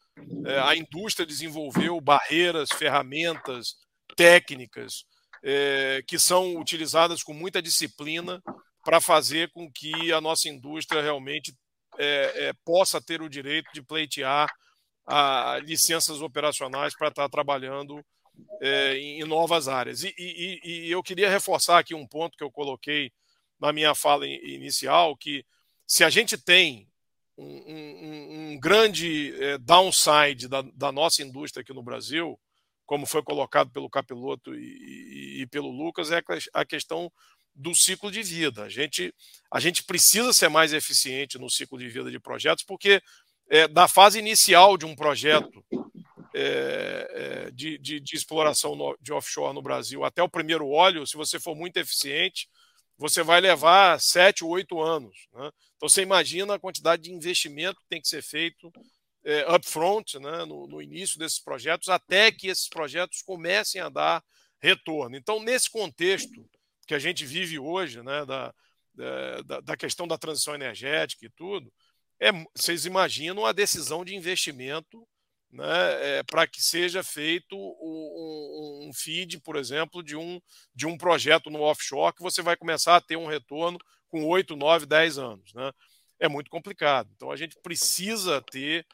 É, 0.47 0.61
a 0.61 0.77
indústria 0.77 1.27
desenvolveu 1.27 2.01
barreiras, 2.01 2.69
ferramentas, 2.71 3.75
técnicas 4.17 5.05
é, 5.45 6.03
que 6.07 6.18
são 6.18 6.57
utilizadas 6.57 7.22
com 7.22 7.34
muita 7.34 7.61
disciplina 7.61 8.42
para 8.82 9.01
fazer 9.01 9.51
com 9.51 9.70
que 9.70 10.11
a 10.11 10.20
nossa 10.20 10.49
indústria 10.49 11.03
realmente 11.03 11.55
é, 11.99 12.49
é, 12.49 12.53
possa 12.64 13.01
ter 13.01 13.20
o 13.20 13.28
direito 13.28 13.70
de 13.72 13.82
pleitear 13.82 14.51
a, 15.07 15.61
licenças 15.62 16.22
operacionais 16.22 16.97
para 16.97 17.09
estar 17.09 17.28
trabalhando 17.28 18.03
é, 18.61 18.97
em, 18.97 19.20
em, 19.20 19.24
novas 19.24 19.68
áreas. 19.68 20.03
E, 20.03 20.14
e, 20.18 20.61
e, 20.64 20.90
eu 20.90 21.03
queria 21.03 21.30
reforçar 21.30 21.78
aqui 21.78 21.95
um 21.95 22.07
ponto 22.07 22.36
que 22.36 22.45
eu 22.45 22.51
coloquei 22.51 23.12
na 23.61 23.72
minha 23.72 23.95
fala 23.95 24.26
inicial, 24.26 25.16
que 25.16 25.45
se 25.86 26.03
a 26.03 26.11
gente 26.11 26.38
tem 26.38 26.88
um, 27.36 27.45
um, 27.45 28.51
um 28.53 28.61
grande 28.61 29.34
é, 29.42 29.59
downside 29.59 30.49
da, 30.49 30.62
da 30.62 30.90
nossa 30.90 31.22
indústria 31.22 31.61
aqui 31.62 31.72
no 31.72 31.82
Brasil, 31.82 32.38
como 32.87 33.07
foi 33.07 33.22
colocado 33.22 33.70
pelo 33.70 33.91
Capiloto 33.91 34.55
e, 34.55 34.59
e, 34.59 35.43
e 35.43 35.47
pelo 35.47 35.70
Lucas, 35.70 36.11
é 36.11 36.22
a 36.53 36.64
questão 36.64 37.11
do 37.55 37.74
ciclo 37.74 38.11
de 38.11 38.22
vida. 38.22 38.64
A 38.64 38.68
gente, 38.68 39.14
a 39.51 39.61
gente 39.61 39.85
precisa 39.85 40.32
ser 40.32 40.49
mais 40.49 40.72
eficiente 40.72 41.39
no 41.39 41.49
ciclo 41.49 41.78
de 41.78 41.89
vida 41.89 42.11
de 42.11 42.18
projetos, 42.18 42.64
porque 42.64 43.01
é, 43.49 43.66
fase 43.89 44.18
inicial 44.18 44.76
de 44.76 44.85
um 44.85 44.97
projeto 44.97 45.64
é, 46.35 47.09
é, 47.47 47.51
de, 47.53 47.78
de, 47.78 48.01
de, 48.01 48.16
exploração 48.16 48.74
no, 48.74 48.97
de 49.01 49.12
offshore 49.12 49.55
no 49.55 49.62
Brasil 49.62 50.05
até 50.05 50.22
o 50.22 50.28
primeiro 50.28 50.68
óleo, 50.68 51.07
se 51.07 51.16
você 51.16 51.39
for 51.39 51.55
muito 51.55 51.76
eficiente, 51.76 52.49
você 52.99 53.22
vai 53.22 53.41
levar 53.41 54.01
sete, 54.01 54.45
oito 54.45 54.80
anos. 54.80 55.28
Né? 55.32 55.51
Então 55.76 55.89
você 55.89 56.03
imagina 56.03 56.55
a 56.55 56.59
quantidade 56.59 57.03
de 57.03 57.12
investimento 57.12 57.80
que 57.80 57.89
tem 57.89 58.01
que 58.01 58.09
ser 58.09 58.22
feito 58.22 58.72
é, 59.25 59.51
upfront, 59.55 60.18
né, 60.18 60.45
no, 60.45 60.66
no, 60.66 60.83
início 60.83 61.18
desses 61.18 61.39
projetos, 61.39 61.89
até 61.89 62.31
que 62.31 62.49
esses 62.49 62.68
projetos 62.68 63.22
comecem 63.22 63.81
a 63.81 63.89
dar 63.89 64.22
retorno. 64.61 65.16
Então, 65.16 65.43
nesse 65.43 65.70
contexto 65.70 66.49
que 66.87 66.95
a 66.95 66.99
gente 66.99 67.25
vive 67.25 67.59
hoje, 67.59 68.03
né, 68.03 68.25
da, 68.27 68.55
da, 69.45 69.61
da 69.61 69.77
questão 69.77 70.07
da 70.07 70.18
transição 70.18 70.55
energética 70.55 71.25
e 71.25 71.31
tudo, 71.31 71.72
é, 72.20 72.31
vocês 72.55 72.87
imaginam 72.87 73.45
a 73.45 73.53
decisão 73.53 74.05
de 74.05 74.14
investimento 74.14 75.07
né, 75.51 76.18
é, 76.18 76.22
para 76.22 76.47
que 76.47 76.62
seja 76.62 77.03
feito 77.03 77.57
um, 77.57 78.89
um, 78.89 78.93
feed, 78.93 79.41
por 79.41 79.57
exemplo, 79.57 80.03
de 80.03 80.16
um, 80.16 80.41
de 80.75 80.87
um 80.87 80.99
projeto 80.99 81.49
no 81.49 81.62
offshore 81.62 82.14
que 82.14 82.22
você 82.22 82.43
vai 82.43 82.57
começar 82.57 82.97
a 82.97 83.01
ter 83.01 83.16
um 83.16 83.27
retorno 83.27 83.79
com 84.09 84.27
8, 84.27 84.57
9, 84.57 84.87
10 84.87 85.18
anos. 85.18 85.55
Né? 85.55 85.72
É 86.18 86.29
muito 86.29 86.51
complicado. 86.51 87.09
Então 87.14 87.31
a 87.31 87.37
gente 87.37 87.57
precisa 87.62 88.43
ter 88.43 88.87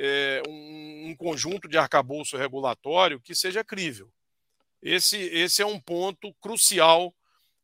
é, 0.00 0.42
um, 0.48 1.08
um, 1.08 1.16
conjunto 1.16 1.68
de 1.68 1.76
arcabouço 1.76 2.36
regulatório 2.36 3.20
que 3.20 3.34
seja 3.34 3.64
crível. 3.64 4.08
Esse, 4.80 5.16
esse 5.16 5.60
é 5.60 5.66
um 5.66 5.80
ponto 5.80 6.32
crucial 6.40 7.12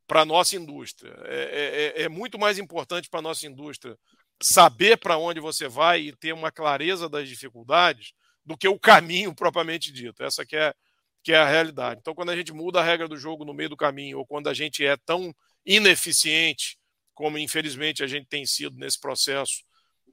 para 0.05 0.23
a 0.23 0.25
nossa 0.25 0.57
indústria. 0.57 1.17
É, 1.27 1.93
é, 1.97 2.03
é, 2.03 2.03
é 2.03 2.09
muito 2.09 2.37
mais 2.37 2.59
importante 2.59 3.09
para 3.09 3.21
a 3.21 3.23
nossa 3.23 3.47
indústria 3.47 3.97
saber 4.43 4.99
para 4.99 5.17
onde 5.17 5.39
você 5.39 5.69
vai 5.69 6.01
e 6.01 6.17
ter 6.17 6.33
uma 6.33 6.51
clareza 6.51 7.09
das 7.09 7.29
dificuldades 7.29 8.13
do 8.45 8.59
que 8.59 8.67
o 8.67 8.81
caminho 8.81 9.33
propriamente 9.37 9.93
dito. 9.93 10.25
Essa 10.25 10.45
que 10.45 10.57
é, 10.57 10.75
que 11.23 11.33
é 11.33 11.37
a 11.37 11.49
realidade. 11.49 12.01
Então, 12.01 12.17
quando 12.17 12.31
a 12.31 12.37
gente 12.37 12.53
muda 12.53 12.81
a 12.81 12.85
regra 12.85 13.07
do 13.07 13.17
jogo 13.17 13.45
no 13.45 13.55
meio 13.55 13.69
do 13.69 13.77
caminho, 13.77 14.19
ou 14.19 14.27
quando 14.27 14.49
a 14.49 14.55
gente 14.55 14.85
é 14.85 14.97
tão 14.97 15.33
ineficiente, 15.65 16.77
como 17.15 17.39
infelizmente 17.39 18.03
a 18.03 18.09
gente 18.09 18.27
tem 18.27 18.45
sido 18.45 18.77
nesse 18.77 19.01
processo 19.01 19.63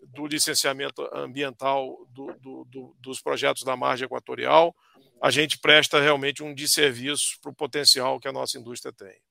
do 0.01 0.25
licenciamento 0.25 1.07
ambiental 1.13 2.05
do, 2.09 2.33
do, 2.39 2.65
do, 2.65 2.95
dos 2.99 3.21
projetos 3.21 3.63
da 3.63 3.75
margem 3.75 4.05
equatorial, 4.05 4.75
a 5.21 5.29
gente 5.29 5.59
presta 5.59 5.99
realmente 5.99 6.43
um 6.43 6.53
desserviço 6.53 7.39
para 7.41 7.51
o 7.51 7.55
potencial 7.55 8.19
que 8.19 8.27
a 8.27 8.33
nossa 8.33 8.57
indústria 8.57 8.91
tem. 8.91 9.21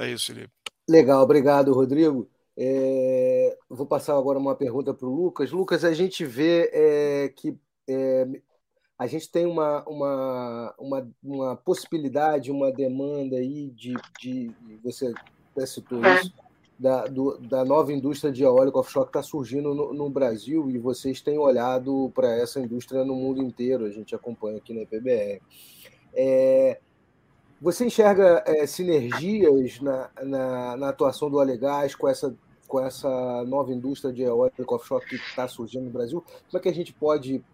É 0.00 0.10
isso, 0.10 0.26
Felipe. 0.26 0.52
Legal, 0.88 1.22
obrigado, 1.22 1.72
Rodrigo. 1.72 2.28
É, 2.56 3.56
vou 3.68 3.86
passar 3.86 4.16
agora 4.16 4.38
uma 4.38 4.54
pergunta 4.54 4.92
para 4.92 5.06
o 5.06 5.14
Lucas. 5.14 5.52
Lucas, 5.52 5.84
a 5.84 5.94
gente 5.94 6.24
vê 6.24 6.68
é, 6.72 7.28
que 7.28 7.56
é, 7.88 8.26
a 8.98 9.06
gente 9.06 9.30
tem 9.30 9.46
uma, 9.46 9.82
uma, 9.88 10.74
uma, 10.78 11.10
uma, 11.22 11.56
possibilidade, 11.56 12.50
uma 12.50 12.70
demanda 12.70 13.36
aí 13.36 13.70
de, 13.70 13.94
de 14.20 14.52
você 14.82 15.12
citou 15.66 16.00
isso, 16.04 16.32
da, 16.82 17.04
do, 17.04 17.38
da 17.38 17.64
nova 17.64 17.92
indústria 17.92 18.32
de 18.32 18.42
eólico 18.42 18.80
offshore 18.80 19.06
que 19.06 19.10
está 19.10 19.22
surgindo 19.22 19.72
no, 19.72 19.94
no, 19.94 20.10
Brasil 20.10 20.68
e 20.68 20.78
vocês 20.78 21.20
têm 21.20 21.38
olhado 21.38 22.10
para 22.12 22.36
essa 22.36 22.58
indústria 22.58 23.04
no 23.04 23.14
mundo 23.14 23.40
inteiro, 23.40 23.84
a 23.84 23.90
gente 23.90 24.16
acompanha 24.16 24.58
aqui 24.58 24.74
na 24.74 24.84
PBR. 24.84 25.40
É, 26.12 26.80
você 27.60 27.86
enxerga 27.86 28.42
é, 28.44 28.66
sinergias 28.66 29.80
na, 29.80 30.10
na, 30.24 30.76
na, 30.76 30.88
atuação 30.88 31.30
do 31.30 31.38
Alegás 31.38 31.94
com 31.94 32.08
essa, 32.08 32.34
com 32.66 32.80
essa 32.80 33.44
nova 33.44 33.72
indústria 33.72 34.12
de 34.12 34.22
eólico 34.22 34.74
offshore 34.74 35.06
que 35.06 35.14
está 35.14 35.46
surgindo 35.46 35.84
no 35.84 35.90
Brasil? 35.90 36.20
Como 36.20 36.58
é 36.58 36.60
que 36.60 36.68
a 36.68 36.74
gente 36.74 36.92
pode, 36.92 37.44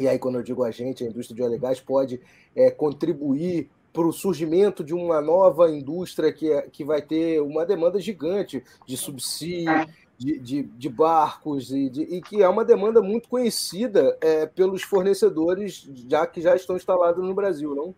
e 0.00 0.08
aí 0.08 0.18
quando 0.18 0.36
eu 0.36 0.42
digo 0.42 0.64
a 0.64 0.70
gente, 0.70 1.04
a 1.04 1.06
indústria 1.06 1.36
de 1.36 1.42
óleo 1.42 1.60
pode 1.84 2.22
é, 2.54 2.70
contribuir 2.70 3.68
para 3.96 4.06
o 4.06 4.12
surgimento 4.12 4.84
de 4.84 4.92
uma 4.92 5.22
nova 5.22 5.70
indústria 5.70 6.30
que, 6.30 6.52
é, 6.52 6.68
que 6.70 6.84
vai 6.84 7.00
ter 7.00 7.40
uma 7.40 7.64
demanda 7.64 7.98
gigante 7.98 8.62
de 8.86 8.94
subsídio, 8.94 9.86
de, 10.18 10.38
de, 10.38 10.62
de 10.64 10.88
barcos, 10.90 11.70
e, 11.70 11.88
de, 11.88 12.02
e, 12.02 12.20
que 12.20 12.42
é 12.42 12.48
uma 12.48 12.62
demanda 12.62 13.00
muito 13.00 13.26
conhecida 13.26 14.14
é, 14.20 14.44
pelos 14.44 14.82
fornecedores 14.82 15.90
já 16.10 16.26
que 16.26 16.42
já 16.42 16.54
estão 16.54 16.76
instalados 16.76 17.24
no 17.24 17.34
Brasil, 17.34 17.74
não? 17.74 17.94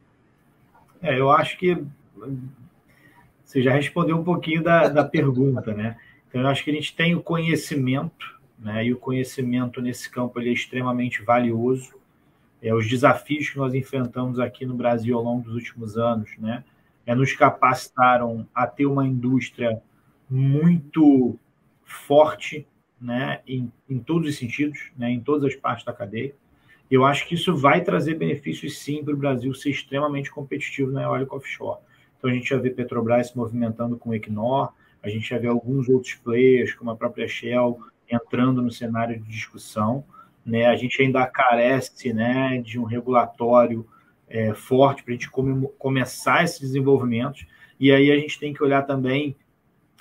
É, 1.02 1.18
eu 1.18 1.30
acho 1.30 1.58
que 1.58 1.84
você 3.44 3.60
já 3.60 3.72
respondeu 3.72 4.16
um 4.16 4.24
pouquinho 4.24 4.62
da, 4.62 4.86
da 4.86 5.04
pergunta, 5.04 5.74
né? 5.74 5.96
Então, 6.28 6.42
eu 6.42 6.46
acho 6.46 6.62
que 6.62 6.70
a 6.70 6.74
gente 6.74 6.94
tem 6.94 7.16
o 7.16 7.22
conhecimento, 7.22 8.38
né? 8.56 8.86
E 8.86 8.92
o 8.92 8.98
conhecimento 8.98 9.82
nesse 9.82 10.08
campo 10.08 10.38
ele 10.38 10.50
é 10.50 10.52
extremamente 10.52 11.22
valioso 11.22 11.97
é, 12.62 12.74
os 12.74 12.88
desafios 12.88 13.50
que 13.50 13.58
nós 13.58 13.74
enfrentamos 13.74 14.38
aqui 14.38 14.66
no 14.66 14.74
Brasil 14.74 15.16
ao 15.16 15.22
longo 15.22 15.42
dos 15.42 15.54
últimos 15.54 15.96
anos, 15.96 16.30
né, 16.38 16.64
é, 17.06 17.14
nos 17.14 17.32
capacitaram 17.32 18.46
a 18.54 18.66
ter 18.66 18.86
uma 18.86 19.06
indústria 19.06 19.80
muito 20.28 21.38
forte, 21.84 22.66
né, 23.00 23.40
em, 23.46 23.72
em 23.88 23.98
todos 23.98 24.28
os 24.28 24.36
sentidos, 24.36 24.90
né, 24.96 25.10
em 25.10 25.20
todas 25.20 25.44
as 25.44 25.54
partes 25.54 25.84
da 25.84 25.92
cadeia. 25.92 26.34
Eu 26.90 27.04
acho 27.04 27.26
que 27.26 27.34
isso 27.34 27.54
vai 27.56 27.82
trazer 27.82 28.14
benefícios 28.14 28.78
sim 28.78 29.04
para 29.04 29.14
o 29.14 29.16
Brasil 29.16 29.52
ser 29.54 29.70
extremamente 29.70 30.30
competitivo 30.30 30.90
na 30.90 31.02
eólica 31.02 31.36
offshore. 31.36 31.80
Então 32.18 32.30
a 32.30 32.32
gente 32.32 32.48
já 32.48 32.56
vê 32.56 32.70
Petrobras 32.70 33.28
se 33.28 33.36
movimentando 33.36 33.96
com 33.96 34.10
o 34.10 34.14
Equinor, 34.14 34.72
a 35.02 35.08
gente 35.08 35.28
já 35.28 35.38
vê 35.38 35.46
alguns 35.46 35.88
outros 35.88 36.14
players, 36.14 36.74
como 36.74 36.90
a 36.90 36.96
própria 36.96 37.28
Shell, 37.28 37.78
entrando 38.10 38.60
no 38.60 38.70
cenário 38.70 39.18
de 39.18 39.28
discussão. 39.28 40.04
Né? 40.48 40.64
A 40.66 40.76
gente 40.76 41.00
ainda 41.02 41.26
carece 41.26 42.12
né, 42.12 42.58
de 42.64 42.78
um 42.78 42.84
regulatório 42.84 43.86
é, 44.26 44.54
forte 44.54 45.02
para 45.02 45.12
a 45.12 45.14
gente 45.14 45.30
come, 45.30 45.68
começar 45.78 46.42
esses 46.42 46.58
desenvolvimentos. 46.58 47.46
E 47.78 47.92
aí 47.92 48.10
a 48.10 48.16
gente 48.16 48.40
tem 48.40 48.54
que 48.54 48.62
olhar 48.62 48.82
também 48.82 49.36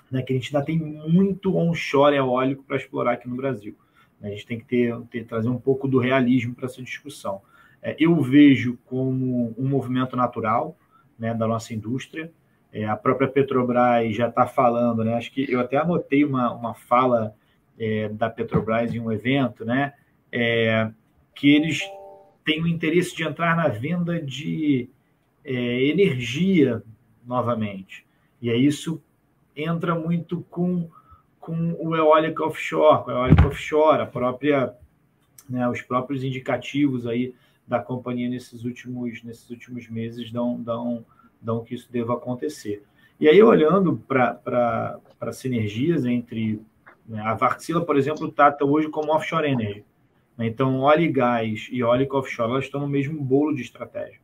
né, 0.10 0.22
que 0.22 0.32
a 0.32 0.36
gente 0.36 0.56
ainda 0.56 0.66
tem 0.66 0.80
muito 0.80 1.58
onshore 1.58 2.16
eólico 2.16 2.64
para 2.64 2.78
explorar 2.78 3.14
aqui 3.14 3.28
no 3.28 3.36
Brasil. 3.36 3.76
A 4.22 4.30
gente 4.30 4.48
tem 4.48 4.58
que 4.58 4.66
ter, 4.66 4.98
ter 5.12 5.26
trazer 5.26 5.50
um 5.50 5.60
pouco 5.60 5.86
do 5.86 6.00
realismo 6.00 6.56
para 6.56 6.66
essa 6.66 6.82
discussão. 6.82 7.42
É, 7.82 7.96
eu 8.00 8.16
vejo 8.22 8.80
como 8.86 9.54
um 9.58 9.68
movimento 9.68 10.16
natural 10.16 10.78
né, 11.20 11.34
da 11.34 11.46
nossa 11.46 11.74
indústria. 11.74 12.32
É, 12.72 12.86
a 12.86 12.96
própria 12.96 13.28
Petrobras 13.28 14.16
já 14.16 14.30
está 14.30 14.48
falando, 14.48 15.04
né? 15.04 15.16
Acho 15.16 15.32
que 15.32 15.52
eu 15.52 15.60
até 15.60 15.78
anotei 15.78 16.24
uma, 16.24 16.54
uma 16.54 16.74
fala 16.74 17.36
é, 17.78 18.10
da 18.10 18.30
Petrobras 18.30 18.94
em 18.94 19.00
um 19.00 19.12
evento, 19.12 19.64
né? 19.64 19.94
É, 20.32 20.92
que 21.36 21.56
eles 21.56 21.82
têm 22.44 22.62
o 22.62 22.68
interesse 22.68 23.16
de 23.16 23.24
entrar 23.24 23.56
na 23.56 23.68
venda 23.68 24.22
de 24.22 24.90
é, 25.44 25.86
energia 25.86 26.84
novamente. 27.26 28.06
E 28.42 28.50
aí 28.50 28.66
isso 28.66 29.02
entra 29.56 29.96
muito 29.96 30.42
com, 30.50 30.90
com 31.40 31.76
o 31.80 31.96
eólica 31.96 32.46
offshore, 32.46 33.04
com 33.04 33.12
a 33.12 33.14
eólica 33.14 33.48
offshore, 33.48 34.02
a 34.02 34.06
própria, 34.06 34.74
né, 35.50 35.68
os 35.68 35.82
próprios 35.82 36.24
indicativos 36.24 37.08
aí 37.08 37.34
da 37.68 37.80
companhia 37.80 38.30
nesses 38.30 38.64
últimos, 38.64 39.24
nesses 39.24 39.50
últimos 39.50 39.90
meses 39.90 40.32
dão, 40.32 40.62
dão, 40.62 41.06
dão 41.42 41.64
que 41.64 41.76
isso 41.76 41.92
deva 41.92 42.14
acontecer. 42.14 42.84
E 43.20 43.28
aí, 43.28 43.42
olhando 43.42 43.98
para 43.98 45.34
sinergias 45.34 46.06
entre. 46.06 46.62
Né, 47.08 47.20
a 47.22 47.34
Varxila, 47.34 47.84
por 47.84 47.98
exemplo, 47.98 48.32
trata 48.32 48.64
hoje 48.64 48.90
como 48.90 49.14
offshore 49.14 49.50
energy. 49.50 49.84
Então, 50.40 50.80
óleo 50.80 51.04
e 51.04 51.12
gás 51.12 51.68
e 51.72 51.82
óleo 51.82 52.08
offshore 52.12 52.52
elas 52.52 52.66
estão 52.66 52.82
no 52.82 52.88
mesmo 52.88 53.22
bolo 53.24 53.56
de 53.56 53.62
estratégia. 53.62 54.20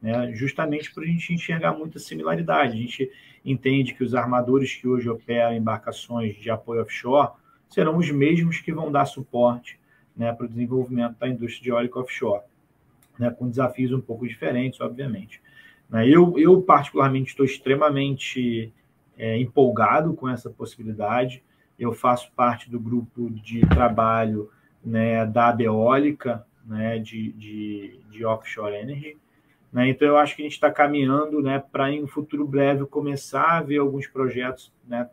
Né? 0.00 0.32
Justamente 0.32 0.92
para 0.94 1.04
a 1.04 1.06
gente 1.06 1.34
enxergar 1.34 1.72
muita 1.72 1.98
similaridade. 1.98 2.72
A 2.72 2.80
gente 2.80 3.10
entende 3.44 3.94
que 3.94 4.02
os 4.02 4.14
armadores 4.14 4.74
que 4.74 4.88
hoje 4.88 5.08
operam 5.08 5.54
embarcações 5.54 6.36
de 6.36 6.50
apoio 6.50 6.82
offshore 6.82 7.32
serão 7.68 7.96
os 7.98 8.10
mesmos 8.10 8.60
que 8.60 8.72
vão 8.72 8.90
dar 8.90 9.04
suporte 9.04 9.78
né, 10.16 10.32
para 10.32 10.46
o 10.46 10.48
desenvolvimento 10.48 11.18
da 11.18 11.28
indústria 11.28 11.62
de 11.62 11.72
óleo 11.72 11.90
offshore, 11.94 12.42
né, 13.18 13.30
com 13.30 13.48
desafios 13.48 13.92
um 13.92 14.00
pouco 14.00 14.26
diferentes, 14.26 14.80
obviamente. 14.80 15.40
Né? 15.88 16.08
Eu, 16.08 16.38
eu 16.38 16.60
particularmente, 16.62 17.30
estou 17.30 17.44
extremamente 17.44 18.72
é, 19.16 19.38
empolgado 19.38 20.14
com 20.14 20.28
essa 20.28 20.48
possibilidade. 20.48 21.42
Eu 21.78 21.92
faço 21.92 22.32
parte 22.34 22.70
do 22.70 22.80
grupo 22.80 23.30
de 23.30 23.60
trabalho 23.60 24.50
né, 24.84 25.24
da 25.26 25.56
eólica, 25.58 26.46
né, 26.64 26.98
de, 26.98 27.32
de, 27.32 28.00
de 28.10 28.24
offshore 28.24 28.74
energy. 28.74 29.16
Né? 29.72 29.88
Então, 29.88 30.08
eu 30.08 30.16
acho 30.16 30.36
que 30.36 30.42
a 30.42 30.44
gente 30.44 30.52
está 30.52 30.70
caminhando 30.70 31.42
né, 31.42 31.62
para, 31.72 31.90
em 31.90 32.02
um 32.02 32.06
futuro 32.06 32.46
breve, 32.46 32.86
começar 32.86 33.58
a 33.58 33.62
ver 33.62 33.78
alguns 33.78 34.06
projetos 34.06 34.72
né, 34.86 35.08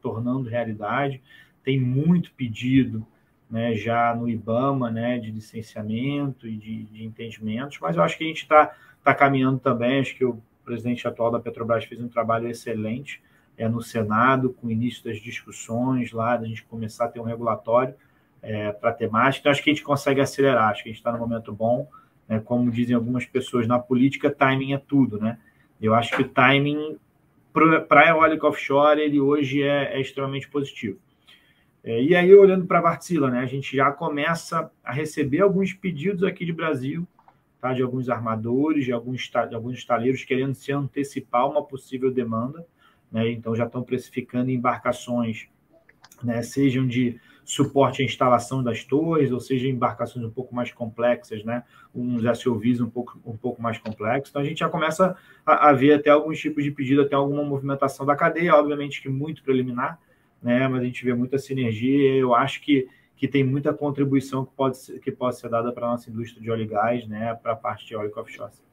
tornando 0.00 0.48
realidade. 0.48 1.22
Tem 1.62 1.80
muito 1.80 2.32
pedido 2.32 3.06
né, 3.50 3.74
já 3.74 4.14
no 4.14 4.28
IBAMA 4.28 4.90
né, 4.90 5.18
de 5.18 5.30
licenciamento 5.30 6.46
e 6.46 6.56
de, 6.56 6.84
de 6.84 7.04
entendimentos, 7.04 7.78
mas 7.80 7.96
eu 7.96 8.02
acho 8.02 8.18
que 8.18 8.24
a 8.24 8.28
gente 8.28 8.42
está 8.42 8.74
tá 9.02 9.14
caminhando 9.14 9.58
também. 9.58 10.00
Acho 10.00 10.16
que 10.16 10.24
o 10.24 10.40
presidente 10.64 11.06
atual 11.06 11.30
da 11.30 11.40
Petrobras 11.40 11.84
fez 11.84 12.00
um 12.00 12.08
trabalho 12.08 12.48
excelente 12.48 13.22
é, 13.56 13.68
no 13.68 13.80
Senado, 13.80 14.52
com 14.52 14.66
o 14.66 14.70
início 14.70 15.04
das 15.04 15.18
discussões 15.18 16.12
lá, 16.12 16.36
da 16.36 16.46
gente 16.46 16.64
começar 16.64 17.06
a 17.06 17.08
ter 17.08 17.20
um 17.20 17.24
regulatório 17.24 17.94
é, 18.46 18.72
para 18.72 18.90
a 18.90 18.92
temática. 18.92 19.40
Então, 19.40 19.52
acho 19.52 19.62
que 19.62 19.70
a 19.70 19.72
gente 19.72 19.82
consegue 19.82 20.20
acelerar, 20.20 20.70
acho 20.70 20.84
que 20.84 20.88
a 20.88 20.92
gente 20.92 21.00
está 21.00 21.10
no 21.10 21.18
momento 21.18 21.52
bom. 21.52 21.88
Né? 22.28 22.40
Como 22.40 22.70
dizem 22.70 22.94
algumas 22.94 23.26
pessoas, 23.26 23.66
na 23.66 23.78
política, 23.78 24.30
timing 24.30 24.72
é 24.72 24.78
tudo. 24.78 25.18
Né? 25.18 25.38
Eu 25.80 25.94
acho 25.94 26.14
que 26.14 26.22
o 26.22 26.28
timing 26.28 26.96
para 27.52 28.02
a 28.02 28.08
eólica 28.08 28.46
offshore 28.46 29.00
ele 29.00 29.18
hoje 29.18 29.62
é, 29.62 29.96
é 29.96 30.00
extremamente 30.00 30.48
positivo. 30.48 30.98
É, 31.82 32.02
e 32.02 32.14
aí, 32.14 32.34
olhando 32.34 32.66
para 32.66 32.78
a 32.78 32.82
Vartsila, 32.82 33.30
né, 33.30 33.38
a 33.40 33.46
gente 33.46 33.76
já 33.76 33.90
começa 33.90 34.70
a 34.84 34.92
receber 34.92 35.40
alguns 35.40 35.72
pedidos 35.72 36.22
aqui 36.22 36.44
de 36.44 36.52
Brasil, 36.52 37.06
tá, 37.60 37.72
de 37.72 37.82
alguns 37.82 38.08
armadores, 38.08 38.84
de 38.84 38.92
alguns, 38.92 39.30
de 39.48 39.54
alguns 39.54 39.78
estaleiros 39.78 40.24
querendo 40.24 40.54
se 40.54 40.72
antecipar 40.72 41.48
uma 41.48 41.62
possível 41.62 42.10
demanda. 42.10 42.66
Né, 43.10 43.30
então, 43.30 43.54
já 43.54 43.64
estão 43.64 43.82
precificando 43.82 44.50
embarcações, 44.50 45.48
né, 46.22 46.42
sejam 46.42 46.86
de 46.86 47.20
suporte 47.46 48.02
à 48.02 48.04
instalação 48.04 48.60
das 48.60 48.82
torres, 48.82 49.30
ou 49.30 49.38
seja, 49.38 49.68
embarcações 49.68 50.26
um 50.26 50.30
pouco 50.30 50.52
mais 50.52 50.72
complexas, 50.72 51.44
né? 51.44 51.62
uns 51.94 52.24
SUVs 52.38 52.80
um 52.80 52.90
pouco, 52.90 53.20
um 53.24 53.36
pouco 53.36 53.62
mais 53.62 53.78
complexos. 53.78 54.30
Então, 54.30 54.42
a 54.42 54.44
gente 54.44 54.58
já 54.58 54.68
começa 54.68 55.16
a, 55.46 55.68
a 55.68 55.72
ver 55.72 55.94
até 55.94 56.10
alguns 56.10 56.40
tipos 56.40 56.64
de 56.64 56.72
pedido, 56.72 57.02
até 57.02 57.14
alguma 57.14 57.44
movimentação 57.44 58.04
da 58.04 58.16
cadeia, 58.16 58.56
obviamente 58.56 59.00
que 59.00 59.08
muito 59.08 59.44
preliminar, 59.44 59.96
né? 60.42 60.66
mas 60.66 60.82
a 60.82 60.84
gente 60.84 61.04
vê 61.04 61.14
muita 61.14 61.38
sinergia. 61.38 62.14
Eu 62.16 62.34
acho 62.34 62.60
que, 62.60 62.88
que 63.16 63.28
tem 63.28 63.44
muita 63.44 63.72
contribuição 63.72 64.44
que 64.44 64.52
pode 64.52 64.78
ser, 64.78 64.98
que 64.98 65.12
pode 65.12 65.38
ser 65.38 65.48
dada 65.48 65.72
para 65.72 65.86
a 65.86 65.90
nossa 65.92 66.10
indústria 66.10 66.42
de 66.42 66.50
óleo 66.50 66.64
e 66.64 66.66
gás, 66.66 67.06
né? 67.06 67.32
para 67.40 67.52
a 67.52 67.56
parte 67.56 67.86
de 67.86 67.94
óleo 67.94 68.12
offshore. 68.16 68.65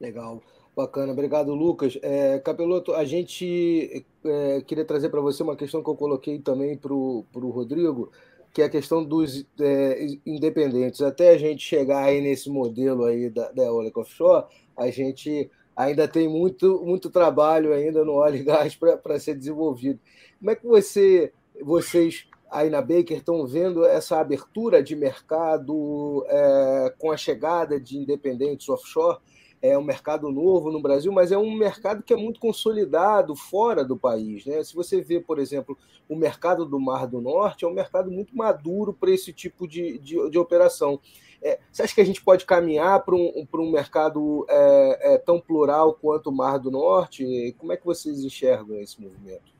Legal. 0.00 0.42
Bacana, 0.76 1.12
obrigado, 1.12 1.54
Lucas. 1.54 1.96
É, 2.02 2.38
Capeloto, 2.40 2.94
a 2.94 3.04
gente 3.04 4.04
é, 4.24 4.60
queria 4.62 4.84
trazer 4.84 5.08
para 5.08 5.20
você 5.20 5.42
uma 5.42 5.56
questão 5.56 5.82
que 5.82 5.88
eu 5.88 5.94
coloquei 5.94 6.38
também 6.40 6.76
para 6.76 6.92
o 6.92 7.24
Rodrigo. 7.34 8.10
que 8.52 8.62
é 8.62 8.66
a 8.66 8.70
questão 8.70 9.04
dos 9.04 9.44
é, 9.60 10.06
independentes. 10.24 11.00
Até 11.02 11.30
a 11.30 11.38
gente 11.38 11.62
chegar 11.62 12.04
aí 12.04 12.20
nesse 12.20 12.48
modelo 12.48 13.04
aí 13.04 13.28
da, 13.28 13.50
da 13.50 13.64
Eolic 13.64 13.98
Offshore, 13.98 14.46
a 14.76 14.90
gente 14.90 15.50
ainda 15.76 16.06
tem 16.06 16.28
muito, 16.28 16.80
muito 16.84 17.10
trabalho 17.10 17.72
ainda 17.72 18.04
no 18.04 18.12
óleo 18.12 18.36
e 18.36 18.44
gás 18.44 18.76
para 18.76 19.18
ser 19.18 19.34
desenvolvido. 19.34 19.98
Como 20.38 20.50
é 20.50 20.54
que 20.56 20.66
você, 20.66 21.32
vocês 21.62 22.26
aí 22.50 22.70
na 22.70 22.80
Baker 22.80 23.18
estão 23.18 23.44
vendo 23.46 23.84
essa 23.84 24.20
abertura 24.20 24.82
de 24.82 24.94
mercado 24.94 26.24
é, 26.28 26.94
com 26.98 27.10
a 27.10 27.16
chegada 27.16 27.80
de 27.80 27.98
independentes 27.98 28.68
offshore? 28.68 29.18
É 29.66 29.78
um 29.78 29.82
mercado 29.82 30.30
novo 30.30 30.70
no 30.70 30.78
Brasil, 30.78 31.10
mas 31.10 31.32
é 31.32 31.38
um 31.38 31.50
mercado 31.54 32.02
que 32.02 32.12
é 32.12 32.16
muito 32.18 32.38
consolidado 32.38 33.34
fora 33.34 33.82
do 33.82 33.96
país. 33.96 34.44
Né? 34.44 34.62
Se 34.62 34.74
você 34.74 35.00
vê, 35.00 35.18
por 35.18 35.38
exemplo, 35.38 35.74
o 36.06 36.14
mercado 36.14 36.66
do 36.66 36.78
Mar 36.78 37.06
do 37.06 37.18
Norte, 37.18 37.64
é 37.64 37.68
um 37.68 37.72
mercado 37.72 38.10
muito 38.10 38.36
maduro 38.36 38.92
para 38.92 39.10
esse 39.10 39.32
tipo 39.32 39.66
de, 39.66 39.98
de, 40.00 40.28
de 40.28 40.38
operação. 40.38 41.00
É, 41.42 41.58
você 41.72 41.82
acha 41.82 41.94
que 41.94 42.00
a 42.02 42.04
gente 42.04 42.22
pode 42.22 42.44
caminhar 42.44 43.02
para 43.06 43.14
um, 43.14 43.46
um 43.54 43.70
mercado 43.72 44.44
é, 44.50 45.14
é, 45.14 45.18
tão 45.18 45.40
plural 45.40 45.94
quanto 45.94 46.28
o 46.28 46.36
Mar 46.36 46.58
do 46.58 46.70
Norte? 46.70 47.54
Como 47.56 47.72
é 47.72 47.76
que 47.78 47.86
vocês 47.86 48.22
enxergam 48.22 48.78
esse 48.78 49.00
movimento? 49.00 49.50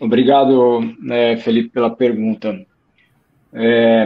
Obrigado, 0.00 0.80
né, 1.00 1.36
Felipe, 1.36 1.68
pela 1.68 1.94
pergunta. 1.94 2.66
É, 3.52 4.04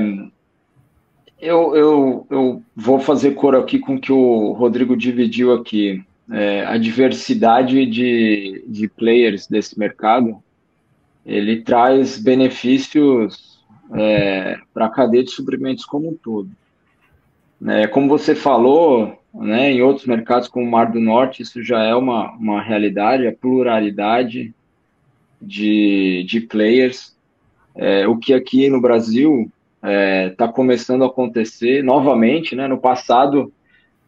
eu, 1.43 1.75
eu, 1.75 2.27
eu 2.31 2.63
vou 2.75 3.01
fazer 3.01 3.33
cor 3.33 3.57
aqui 3.57 3.81
com 3.81 3.97
o 3.97 4.01
que 4.01 4.13
o 4.13 4.53
Rodrigo 4.53 4.97
dividiu 4.97 5.53
aqui. 5.53 6.03
É, 6.31 6.65
a 6.65 6.79
diversidade 6.79 7.85
de, 7.85 8.65
de 8.69 8.87
players 8.87 9.49
desse 9.49 9.77
mercado, 9.77 10.41
ele 11.27 11.61
traz 11.63 12.17
benefícios 12.17 13.61
é, 13.93 14.57
para 14.73 14.87
a 14.87 14.91
cadeia 14.91 15.25
de 15.25 15.33
suprimentos 15.33 15.85
como 15.85 16.11
um 16.11 16.15
todo. 16.15 16.49
É, 17.67 17.89
como 17.89 18.09
você 18.09 18.37
falou, 18.37 19.21
né, 19.35 19.73
em 19.73 19.83
outros 19.83 20.07
mercados 20.07 20.47
como 20.47 20.65
o 20.65 20.71
Mar 20.71 20.93
do 20.93 21.01
Norte, 21.01 21.43
isso 21.43 21.61
já 21.63 21.83
é 21.83 21.95
uma, 21.95 22.31
uma 22.37 22.63
realidade, 22.63 23.27
a 23.27 23.33
pluralidade 23.33 24.55
de, 25.41 26.25
de 26.27 26.41
players, 26.41 27.17
é, 27.75 28.07
o 28.07 28.17
que 28.17 28.33
aqui 28.33 28.71
no 28.71 28.81
Brasil 28.81 29.51
está 29.83 29.91
é, 29.91 30.31
tá 30.31 30.49
começando 30.49 31.03
a 31.03 31.09
acontecer 31.09 31.83
novamente, 31.83 32.55
né? 32.55 32.69
No 32.69 32.79
passado, 32.79 33.53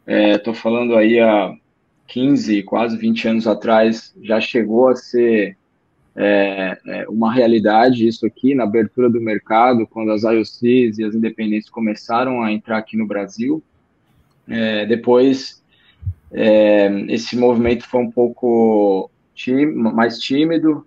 estou 0.07 0.55
é, 0.55 0.57
falando 0.57 0.95
aí 0.95 1.18
há 1.18 1.53
15, 2.07 2.62
quase 2.62 2.97
20 2.97 3.29
anos 3.29 3.47
atrás, 3.47 4.14
já 4.22 4.41
chegou 4.41 4.89
a 4.89 4.95
ser 4.95 5.57
é, 6.16 6.79
é, 6.87 7.09
uma 7.09 7.33
realidade 7.33 8.07
isso 8.07 8.25
aqui 8.25 8.55
na 8.55 8.62
abertura 8.62 9.11
do 9.11 9.20
mercado, 9.20 9.87
quando 9.87 10.12
as 10.12 10.22
IOCs 10.22 10.99
e 10.99 11.05
as 11.05 11.14
independentes 11.14 11.68
começaram 11.68 12.43
a 12.43 12.53
entrar 12.53 12.79
aqui 12.79 12.97
no 12.97 13.07
Brasil. 13.07 13.61
É, 14.49 14.87
depois, 14.87 15.61
é, 16.31 16.89
esse 17.09 17.37
movimento 17.37 17.85
foi 17.89 18.01
um 18.01 18.11
pouco 18.11 19.11
mais 19.75 20.20
tímido, 20.20 20.87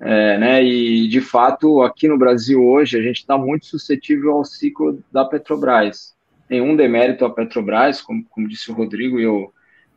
é, 0.00 0.38
né, 0.38 0.64
e, 0.64 1.08
de 1.08 1.20
fato, 1.20 1.82
aqui 1.82 2.06
no 2.06 2.16
Brasil 2.16 2.64
hoje, 2.64 2.96
a 2.96 3.02
gente 3.02 3.16
está 3.16 3.36
muito 3.36 3.66
suscetível 3.66 4.32
ao 4.32 4.44
ciclo 4.44 5.02
da 5.10 5.24
Petrobras. 5.24 6.14
Nenhum 6.48 6.76
demérito 6.76 7.24
à 7.24 7.30
Petrobras, 7.30 8.00
como, 8.00 8.24
como 8.30 8.48
disse 8.48 8.70
o 8.70 8.74
Rodrigo, 8.74 9.18
e 9.18 9.24
eu 9.24 9.52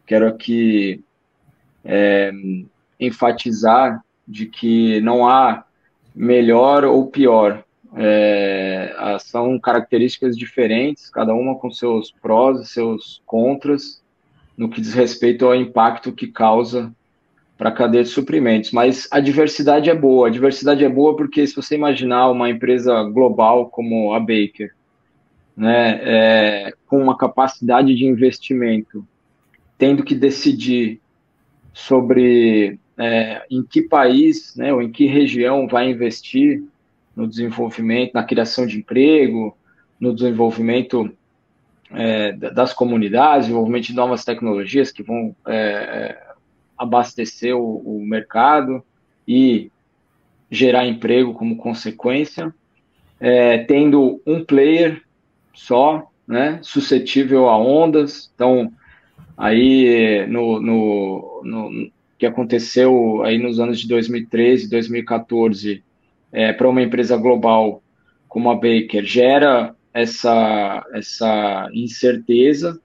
quero 0.06 0.28
aqui 0.28 1.04
é, 1.86 2.32
enfatizar 3.00 4.04
de 4.28 4.48
que 4.48 5.00
não 5.02 5.28
há 5.28 5.66
melhor 6.16 6.84
ou 6.84 7.08
pior. 7.08 7.64
É, 7.96 9.18
são 9.20 9.60
características 9.60 10.38
diferentes, 10.38 11.10
cada 11.10 11.34
uma 11.34 11.56
com 11.56 11.70
seus 11.70 12.12
prós 12.12 12.62
e 12.62 12.66
seus 12.66 13.22
contras, 13.26 14.02
no 14.58 14.70
que 14.70 14.82
diz 14.82 14.94
respeito 14.94 15.46
ao 15.46 15.56
impacto 15.56 16.12
que 16.12 16.28
causa 16.28 16.94
para 17.62 17.70
a 17.70 17.74
cadeia 17.74 18.04
de 18.04 18.10
suprimentos. 18.10 18.72
Mas 18.72 19.08
a 19.12 19.20
diversidade 19.20 19.88
é 19.88 19.94
boa. 19.94 20.28
A 20.28 20.32
diversidade 20.32 20.84
é 20.84 20.90
boa 20.90 21.16
porque 21.16 21.46
se 21.46 21.56
você 21.56 21.76
imaginar 21.76 22.32
uma 22.32 22.50
empresa 22.50 23.04
global 23.04 23.70
como 23.70 24.16
a 24.16 24.20
Baker, 24.20 24.74
né, 25.56 26.00
é, 26.02 26.74
com 26.88 26.98
uma 26.98 27.16
capacidade 27.16 27.94
de 27.94 28.04
investimento, 28.04 29.06
tendo 29.78 30.04
que 30.04 30.16
decidir 30.16 31.00
sobre 31.72 32.80
é, 32.98 33.44
em 33.52 33.62
que 33.62 33.84
país, 33.84 34.56
né, 34.56 34.74
ou 34.74 34.82
em 34.82 34.92
que 34.92 35.06
região 35.06 35.68
vai 35.68 35.88
investir 35.88 36.64
no 37.16 37.28
desenvolvimento, 37.28 38.16
na 38.16 38.24
criação 38.24 38.66
de 38.66 38.80
emprego, 38.80 39.56
no 40.00 40.16
desenvolvimento 40.16 41.12
é, 41.92 42.32
das 42.32 42.74
comunidades, 42.74 43.46
desenvolvimento 43.46 43.86
de 43.86 43.94
novas 43.94 44.26
tecnologias 44.26 44.92
que 44.92 45.04
vão 45.04 45.36
é, 45.46 46.31
abastecer 46.82 47.56
o, 47.56 47.78
o 47.78 48.06
mercado 48.06 48.84
e 49.28 49.72
gerar 50.50 50.88
emprego 50.88 51.34
como 51.34 51.56
consequência, 51.56 52.54
é, 53.20 53.60
tendo 53.60 54.20
um 54.26 54.44
player 54.44 55.02
só, 55.54 56.10
né, 56.28 56.60
suscetível 56.64 57.48
a 57.48 57.58
ondas. 57.58 58.32
Então, 58.34 58.72
aí 59.38 60.26
no, 60.28 60.60
no, 60.60 61.42
no 61.44 61.92
que 62.18 62.26
aconteceu 62.26 63.24
aí 63.24 63.38
nos 63.38 63.60
anos 63.60 63.80
de 63.80 63.88
2013, 63.88 64.70
2014, 64.70 65.84
é, 66.32 66.52
para 66.52 66.70
uma 66.70 66.82
empresa 66.82 67.16
global 67.16 67.82
como 68.28 68.50
a 68.50 68.56
Baker, 68.56 69.04
gera 69.04 69.76
essa, 69.94 70.86
essa 70.94 71.70
incerteza 71.74 72.80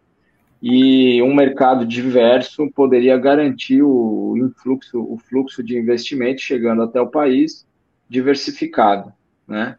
e 0.62 1.22
um 1.22 1.34
mercado 1.34 1.86
diverso 1.86 2.70
poderia 2.74 3.16
garantir 3.16 3.82
o 3.82 4.34
influxo, 4.36 5.00
o 5.00 5.18
fluxo 5.18 5.62
de 5.62 5.78
investimento 5.78 6.40
chegando 6.40 6.82
até 6.82 7.00
o 7.00 7.09
país 7.09 7.66
diversificado, 8.09 9.12
né? 9.46 9.76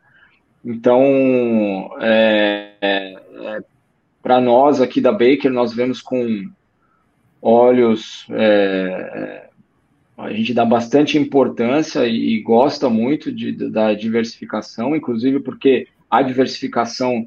Então, 0.63 1.01
é, 1.99 2.73
é, 2.82 3.59
para 4.21 4.41
nós 4.41 4.82
aqui 4.82 4.99
da 4.99 5.11
Baker, 5.11 5.51
nós 5.51 5.73
vemos 5.73 6.01
com 6.01 6.49
olhos, 7.41 8.25
é, 8.32 9.47
a 10.17 10.34
gente 10.34 10.53
dá 10.53 10.65
bastante 10.65 11.17
importância 11.17 12.05
e, 12.05 12.36
e 12.36 12.41
gosta 12.41 12.89
muito 12.89 13.32
de, 13.32 13.53
da 13.69 13.93
diversificação, 13.93 14.95
inclusive 14.95 15.39
porque 15.39 15.88
a 16.09 16.21
diversificação 16.21 17.25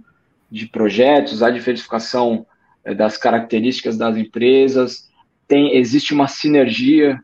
de 0.51 0.67
projetos, 0.67 1.43
a 1.43 1.51
diversificação 1.51 2.45
é, 2.45 2.50
das 2.85 3.17
características 3.17 3.97
das 3.97 4.17
empresas, 4.17 5.11
tem, 5.47 5.77
existe 5.77 6.15
uma 6.15 6.29
sinergia 6.29 7.23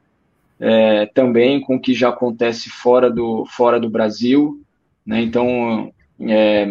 é, 0.59 1.07
também 1.07 1.61
com 1.61 1.77
o 1.77 1.81
que 1.81 1.95
já 1.95 2.09
acontece 2.09 2.69
fora 2.69 3.11
do, 3.11 3.47
fora 3.47 3.79
do 3.79 3.89
Brasil, 3.89 4.61
né? 5.05 5.21
então 5.21 5.93
é, 6.21 6.67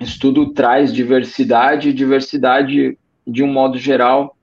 isso 0.00 0.18
tudo 0.18 0.52
traz 0.52 0.92
diversidade, 0.92 1.90
e 1.90 1.92
diversidade 1.92 2.98
de 3.26 3.42
um 3.42 3.52
modo 3.52 3.78
geral 3.78 4.36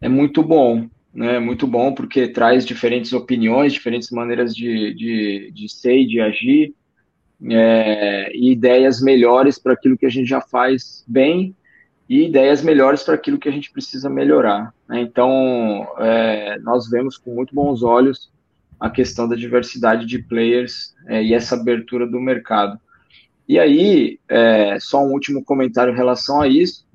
é 0.00 0.08
muito 0.08 0.42
bom, 0.42 0.88
né? 1.14 1.38
Muito 1.38 1.66
bom 1.66 1.92
porque 1.92 2.26
traz 2.26 2.64
diferentes 2.64 3.12
opiniões, 3.12 3.72
diferentes 3.72 4.10
maneiras 4.10 4.54
de, 4.54 4.94
de, 4.94 5.52
de 5.52 5.68
ser 5.68 5.98
e 5.98 6.06
de 6.06 6.20
agir, 6.20 6.74
é, 7.50 8.30
e 8.34 8.50
ideias 8.52 9.02
melhores 9.02 9.58
para 9.58 9.74
aquilo 9.74 9.96
que 9.96 10.06
a 10.06 10.10
gente 10.10 10.28
já 10.28 10.40
faz 10.40 11.04
bem 11.06 11.54
e 12.12 12.26
ideias 12.26 12.62
melhores 12.62 13.02
para 13.02 13.14
aquilo 13.14 13.38
que 13.38 13.48
a 13.48 13.52
gente 13.52 13.72
precisa 13.72 14.10
melhorar. 14.10 14.74
Né? 14.86 15.00
Então, 15.00 15.88
é, 15.98 16.58
nós 16.58 16.90
vemos 16.90 17.16
com 17.16 17.34
muito 17.34 17.54
bons 17.54 17.82
olhos 17.82 18.30
a 18.78 18.90
questão 18.90 19.26
da 19.26 19.34
diversidade 19.34 20.04
de 20.04 20.18
players 20.18 20.94
é, 21.06 21.22
e 21.24 21.32
essa 21.32 21.54
abertura 21.54 22.06
do 22.06 22.20
mercado. 22.20 22.78
E 23.48 23.58
aí, 23.58 24.18
é, 24.28 24.76
só 24.78 25.02
um 25.02 25.10
último 25.10 25.42
comentário 25.42 25.90
em 25.90 25.96
relação 25.96 26.42
a 26.42 26.46
isso. 26.46 26.86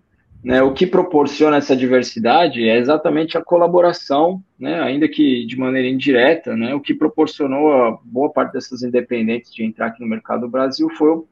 Né, 0.44 0.62
o 0.62 0.72
que 0.72 0.86
proporciona 0.86 1.58
essa 1.58 1.76
diversidade 1.76 2.70
é 2.70 2.78
exatamente 2.78 3.40
a 3.40 3.44
colaboração, 3.44 4.42
né, 4.58 4.80
ainda 4.82 5.10
que 5.10 5.48
de 5.48 5.58
maneira 5.58 5.88
indireta, 5.88 6.56
né, 6.56 6.76
o 6.76 6.80
que 6.80 6.94
proporcionou 6.94 7.74
a 7.74 7.98
boa 8.04 8.32
parte 8.32 8.54
dessas 8.54 8.84
independentes 8.84 9.52
de 9.52 9.64
entrar 9.64 9.88
aqui 9.88 10.00
no 10.00 10.08
mercado 10.08 10.42
do 10.42 10.48
Brasil 10.48 10.88
foi 10.92 11.10
o 11.10 11.28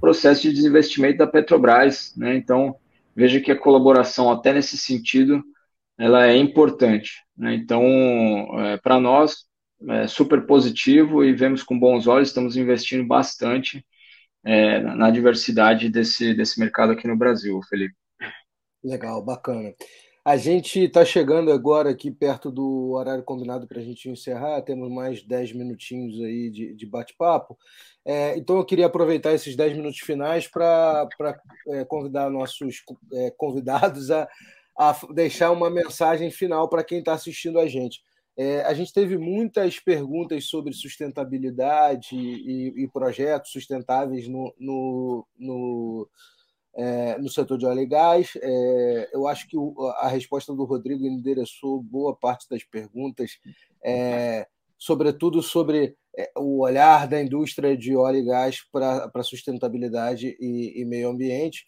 processo 0.00 0.42
de 0.42 0.54
desinvestimento 0.54 1.18
da 1.18 1.26
Petrobras. 1.26 2.14
Né, 2.16 2.34
então, 2.34 2.74
veja 3.16 3.40
que 3.40 3.50
a 3.50 3.58
colaboração, 3.58 4.30
até 4.30 4.52
nesse 4.52 4.76
sentido, 4.76 5.42
ela 5.98 6.26
é 6.26 6.36
importante. 6.36 7.22
Né? 7.36 7.54
Então, 7.54 7.82
é, 8.60 8.76
para 8.76 9.00
nós, 9.00 9.46
é 9.88 10.06
super 10.06 10.46
positivo 10.46 11.24
e 11.24 11.32
vemos 11.32 11.62
com 11.62 11.78
bons 11.78 12.06
olhos, 12.06 12.28
estamos 12.28 12.56
investindo 12.56 13.06
bastante 13.06 13.84
é, 14.44 14.80
na 14.80 15.10
diversidade 15.10 15.88
desse, 15.88 16.34
desse 16.34 16.60
mercado 16.60 16.92
aqui 16.92 17.08
no 17.08 17.16
Brasil, 17.16 17.58
Felipe. 17.68 17.94
Legal, 18.84 19.24
bacana. 19.24 19.72
A 20.26 20.36
gente 20.36 20.80
está 20.80 21.04
chegando 21.04 21.52
agora 21.52 21.90
aqui 21.90 22.10
perto 22.10 22.50
do 22.50 22.94
horário 22.94 23.22
combinado 23.22 23.64
para 23.64 23.78
a 23.78 23.84
gente 23.84 24.10
encerrar, 24.10 24.60
temos 24.60 24.90
mais 24.90 25.22
10 25.22 25.52
minutinhos 25.52 26.20
aí 26.20 26.50
de, 26.50 26.74
de 26.74 26.84
bate-papo. 26.84 27.56
É, 28.04 28.36
então 28.36 28.56
eu 28.56 28.64
queria 28.64 28.86
aproveitar 28.86 29.32
esses 29.34 29.54
10 29.54 29.76
minutos 29.76 30.00
finais 30.00 30.48
para 30.48 31.08
é, 31.68 31.84
convidar 31.84 32.28
nossos 32.28 32.82
é, 33.12 33.30
convidados 33.36 34.10
a, 34.10 34.28
a 34.76 34.98
deixar 35.14 35.52
uma 35.52 35.70
mensagem 35.70 36.28
final 36.32 36.68
para 36.68 36.82
quem 36.82 36.98
está 36.98 37.12
assistindo 37.12 37.60
a 37.60 37.68
gente. 37.68 38.02
É, 38.36 38.62
a 38.62 38.74
gente 38.74 38.92
teve 38.92 39.16
muitas 39.16 39.78
perguntas 39.78 40.46
sobre 40.46 40.72
sustentabilidade 40.72 42.16
e, 42.16 42.82
e 42.82 42.88
projetos 42.88 43.52
sustentáveis 43.52 44.26
no, 44.26 44.52
no, 44.58 45.24
no, 45.38 46.08
é, 46.76 47.18
no, 47.18 47.28
setor 47.28 47.56
de 47.56 47.66
óleo 47.66 47.80
e 47.80 47.86
gás. 47.86 48.32
É, 48.40 49.10
eu 49.12 49.26
acho 49.26 49.48
que 49.48 49.56
o, 49.56 49.74
a 49.98 50.08
resposta 50.08 50.54
do 50.54 50.64
Rodrigo 50.64 51.06
endereçou 51.06 51.82
boa 51.82 52.14
parte 52.14 52.48
das 52.48 52.62
perguntas, 52.62 53.38
é, 53.82 54.46
sobretudo 54.78 55.42
sobre 55.42 55.96
é, 56.16 56.30
o 56.36 56.62
olhar 56.62 57.08
da 57.08 57.20
indústria 57.20 57.76
de 57.76 57.96
óleo 57.96 58.18
e 58.18 58.24
gás 58.24 58.58
para 58.70 59.22
sustentabilidade 59.22 60.36
e, 60.38 60.80
e 60.80 60.84
meio 60.84 61.08
ambiente. 61.08 61.64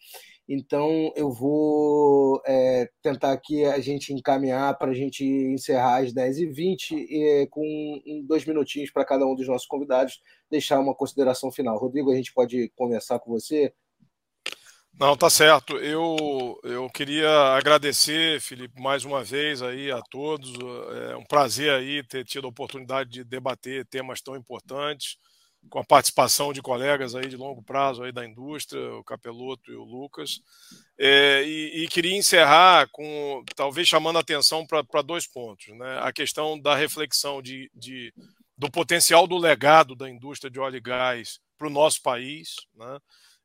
Então, 0.50 1.12
eu 1.14 1.30
vou 1.30 2.40
é, 2.46 2.88
tentar 3.02 3.32
aqui 3.32 3.66
a 3.66 3.78
gente 3.80 4.14
encaminhar 4.14 4.78
para 4.78 4.90
a 4.90 4.94
gente 4.94 5.22
encerrar 5.22 5.98
às 5.98 6.12
10h20, 6.14 6.92
e, 6.92 7.46
com 7.50 7.62
dois 8.26 8.46
minutinhos 8.46 8.90
para 8.90 9.04
cada 9.04 9.26
um 9.26 9.34
dos 9.34 9.46
nossos 9.46 9.66
convidados, 9.66 10.22
deixar 10.50 10.80
uma 10.80 10.94
consideração 10.94 11.52
final. 11.52 11.78
Rodrigo, 11.78 12.10
a 12.10 12.16
gente 12.16 12.32
pode 12.32 12.70
começar 12.74 13.18
com 13.18 13.30
você? 13.30 13.74
Não, 14.98 15.16
tá 15.16 15.30
certo. 15.30 15.76
Eu, 15.76 16.58
eu 16.64 16.90
queria 16.90 17.30
agradecer, 17.56 18.40
Felipe, 18.40 18.80
mais 18.80 19.04
uma 19.04 19.22
vez 19.22 19.62
aí 19.62 19.92
a 19.92 20.02
todos. 20.02 20.52
É 21.10 21.16
um 21.16 21.24
prazer 21.24 21.70
aí 21.70 22.02
ter 22.02 22.24
tido 22.24 22.46
a 22.46 22.50
oportunidade 22.50 23.08
de 23.08 23.22
debater 23.22 23.86
temas 23.86 24.20
tão 24.20 24.34
importantes 24.34 25.16
com 25.70 25.78
a 25.78 25.84
participação 25.84 26.52
de 26.52 26.60
colegas 26.60 27.14
aí 27.14 27.28
de 27.28 27.36
longo 27.36 27.62
prazo 27.62 28.02
aí 28.02 28.10
da 28.10 28.26
indústria, 28.26 28.80
o 28.94 29.04
Capeloto 29.04 29.70
e 29.70 29.76
o 29.76 29.84
Lucas. 29.84 30.40
É, 30.98 31.44
e, 31.46 31.84
e, 31.84 31.88
queria 31.88 32.16
encerrar 32.16 32.88
com 32.90 33.44
talvez 33.54 33.86
chamando 33.86 34.16
a 34.16 34.20
atenção 34.20 34.66
para 34.66 35.02
dois 35.02 35.28
pontos. 35.28 35.68
Né? 35.78 35.98
A 36.00 36.12
questão 36.12 36.58
da 36.58 36.74
reflexão 36.74 37.40
de, 37.40 37.70
de, 37.72 38.12
do 38.56 38.68
potencial 38.68 39.28
do 39.28 39.38
legado 39.38 39.94
da 39.94 40.10
indústria 40.10 40.50
de 40.50 40.58
óleo 40.58 40.76
e 40.76 40.80
gás 40.80 41.38
para 41.56 41.68
o 41.68 41.72
nosso 41.72 42.02
país. 42.02 42.54
Né? 42.74 42.98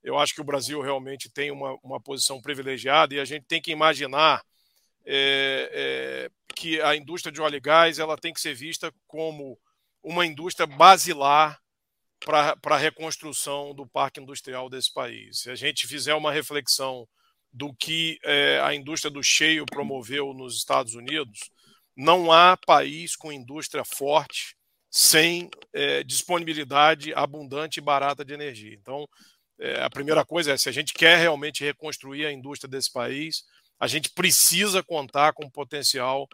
Eu 0.03 0.17
acho 0.17 0.33
que 0.33 0.41
o 0.41 0.45
Brasil 0.45 0.81
realmente 0.81 1.29
tem 1.29 1.49
uma, 1.49 1.77
uma 1.83 1.99
posição 1.99 2.41
privilegiada 2.41 3.15
e 3.15 3.19
a 3.19 3.25
gente 3.25 3.45
tem 3.45 3.61
que 3.61 3.71
imaginar 3.71 4.43
é, 5.05 5.69
é, 5.71 6.31
que 6.55 6.81
a 6.81 6.95
indústria 6.95 7.31
de 7.31 7.41
óleo 7.41 7.55
e 7.55 7.61
gás 7.61 7.99
ela 7.99 8.17
tem 8.17 8.33
que 8.33 8.41
ser 8.41 8.53
vista 8.53 8.93
como 9.07 9.57
uma 10.03 10.25
indústria 10.25 10.67
basilar 10.67 11.59
para 12.19 12.57
a 12.63 12.77
reconstrução 12.77 13.73
do 13.73 13.85
parque 13.85 14.19
industrial 14.19 14.69
desse 14.69 14.93
país. 14.93 15.41
Se 15.41 15.49
a 15.49 15.55
gente 15.55 15.87
fizer 15.87 16.15
uma 16.15 16.31
reflexão 16.31 17.07
do 17.51 17.73
que 17.73 18.17
é, 18.23 18.59
a 18.63 18.73
indústria 18.73 19.11
do 19.11 19.21
cheio 19.21 19.65
promoveu 19.65 20.33
nos 20.33 20.57
Estados 20.57 20.95
Unidos, 20.95 21.49
não 21.95 22.31
há 22.31 22.57
país 22.57 23.15
com 23.15 23.31
indústria 23.31 23.83
forte 23.83 24.55
sem 24.89 25.49
é, 25.71 26.03
disponibilidade 26.03 27.13
abundante 27.13 27.79
e 27.79 27.83
barata 27.83 28.23
de 28.23 28.33
energia. 28.33 28.73
Então, 28.73 29.07
é, 29.63 29.81
a 29.81 29.89
primeira 29.89 30.25
coisa 30.25 30.51
é: 30.51 30.57
se 30.57 30.67
a 30.67 30.71
gente 30.73 30.93
quer 30.93 31.17
realmente 31.17 31.63
reconstruir 31.63 32.25
a 32.25 32.31
indústria 32.31 32.69
desse 32.69 32.91
país, 32.91 33.43
a 33.79 33.87
gente 33.87 34.09
precisa 34.09 34.83
contar 34.83 35.31
com 35.31 35.45
o 35.45 35.51
potencial 35.51 36.27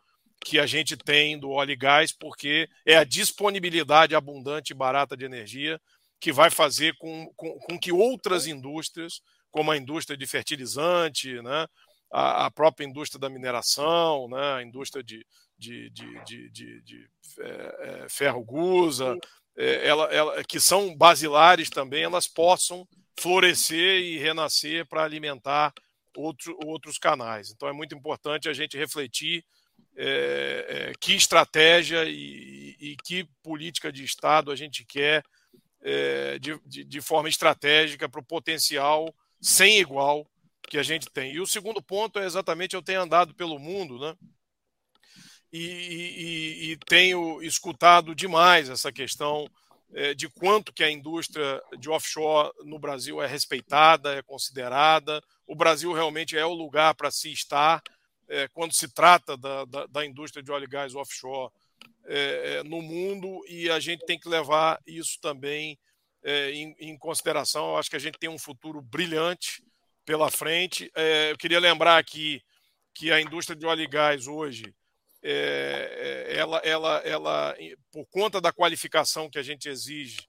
que 0.43 0.57
a 0.57 0.65
gente 0.65 0.97
tem 0.97 1.39
do 1.39 1.51
óleo 1.51 1.71
e 1.71 1.75
gás, 1.75 2.11
porque 2.11 2.67
é 2.85 2.95
a 2.95 3.03
disponibilidade 3.03 4.15
abundante 4.15 4.71
e 4.71 4.75
barata 4.75 5.15
de 5.15 5.25
energia 5.25 5.79
que 6.19 6.31
vai 6.31 6.49
fazer 6.49 6.95
com, 6.97 7.31
com, 7.35 7.59
com 7.59 7.79
que 7.79 7.91
outras 7.91 8.47
indústrias, 8.47 9.21
como 9.51 9.69
a 9.71 9.77
indústria 9.77 10.17
de 10.17 10.25
fertilizante, 10.25 11.41
né, 11.41 11.67
a, 12.11 12.47
a 12.47 12.51
própria 12.51 12.85
indústria 12.85 13.19
da 13.19 13.29
mineração, 13.29 14.27
né, 14.27 14.53
a 14.55 14.63
indústria 14.63 15.03
de, 15.03 15.25
de, 15.57 15.89
de, 15.91 16.23
de, 16.23 16.49
de, 16.49 16.81
de 16.81 17.09
é, 17.39 18.03
é, 18.03 18.09
ferro 18.09 18.43
gusa, 18.43 19.15
ela, 19.59 20.05
ela, 20.05 20.43
que 20.43 20.59
são 20.59 20.95
basilares 20.95 21.69
também, 21.69 22.03
elas 22.03 22.27
possam 22.27 22.87
florescer 23.19 23.99
e 24.01 24.17
renascer 24.17 24.85
para 24.85 25.03
alimentar 25.03 25.73
outro, 26.15 26.57
outros 26.65 26.97
canais. 26.97 27.51
Então 27.51 27.67
é 27.67 27.73
muito 27.73 27.95
importante 27.95 28.47
a 28.47 28.53
gente 28.53 28.77
refletir 28.77 29.43
é, 29.95 30.65
é, 30.91 30.93
que 30.99 31.13
estratégia 31.13 32.05
e, 32.05 32.75
e, 32.79 32.95
que 33.03 33.27
política 33.43 33.91
de 33.91 34.03
Estado 34.03 34.51
a 34.51 34.55
gente 34.55 34.85
quer 34.85 35.23
é, 35.81 36.39
de, 36.39 36.57
de, 36.65 36.83
de, 36.83 37.01
forma 37.01 37.29
estratégica 37.29 38.07
para 38.07 38.19
o 38.19 38.25
potencial 38.25 39.13
sem 39.41 39.79
igual 39.79 40.25
que 40.69 40.77
a 40.77 40.83
gente 40.83 41.09
tem. 41.09 41.33
E 41.33 41.39
o 41.39 41.45
segundo 41.45 41.81
ponto 41.81 42.19
é 42.19 42.25
exatamente 42.25 42.75
eu 42.75 42.81
tenho 42.81 43.01
andado 43.01 43.33
pelo 43.33 43.59
mundo, 43.59 43.99
né? 43.99 44.15
E, 45.51 45.59
e, 45.59 46.71
e 46.71 46.77
tenho 46.77 47.41
escutado 47.41 48.13
demais 48.13 48.69
essa 48.69 48.91
questão 48.91 49.49
é, 49.93 50.13
de 50.13 50.29
quanto 50.29 50.71
que 50.71 50.83
a 50.83 50.91
indústria 50.91 51.61
de 51.79 51.89
offshore 51.89 52.51
no 52.63 52.77
Brasil 52.77 53.21
é 53.21 53.27
respeitada, 53.27 54.13
é 54.13 54.21
considerada. 54.21 55.21
O 55.47 55.55
Brasil 55.55 55.91
realmente 55.93 56.37
é 56.37 56.45
o 56.45 56.53
lugar 56.53 56.93
para 56.93 57.09
se 57.09 57.31
estar 57.31 57.81
é, 58.27 58.47
quando 58.49 58.73
se 58.73 58.87
trata 58.87 59.35
da, 59.35 59.65
da, 59.65 59.85
da, 59.87 60.05
indústria 60.05 60.43
de 60.43 60.51
óleo 60.51 60.65
e 60.65 60.67
gás 60.67 60.93
offshore 60.93 61.51
é, 62.05 62.61
no 62.63 62.81
mundo 62.81 63.43
e 63.47 63.69
a 63.69 63.79
gente 63.79 64.05
tem 64.05 64.19
que 64.19 64.29
levar 64.29 64.79
isso 64.85 65.19
também 65.19 65.77
é, 66.23 66.51
em, 66.51 66.75
em, 66.79 66.97
consideração. 66.97 67.71
Eu 67.71 67.77
acho 67.77 67.89
que 67.89 67.95
a 67.95 67.99
gente 67.99 68.19
tem 68.19 68.29
um 68.29 68.37
futuro 68.37 68.81
brilhante 68.81 69.63
pela 70.05 70.29
frente. 70.29 70.91
Eu 71.29 71.37
queria 71.37 71.59
lembrar 71.59 71.97
aqui 71.97 72.41
que 72.95 73.11
a 73.11 73.21
indústria 73.21 73.55
de 73.55 73.65
óleo 73.65 73.83
e 73.83 73.87
gás 73.87 74.25
hoje, 74.27 74.73
é, 75.21 76.33
ela, 76.35 76.57
ela, 76.59 76.97
ela, 76.99 77.57
por 77.91 78.05
conta 78.07 78.39
da 78.39 78.51
qualificação 78.51 79.29
que 79.29 79.39
a 79.39 79.43
gente 79.43 79.67
exige 79.67 80.27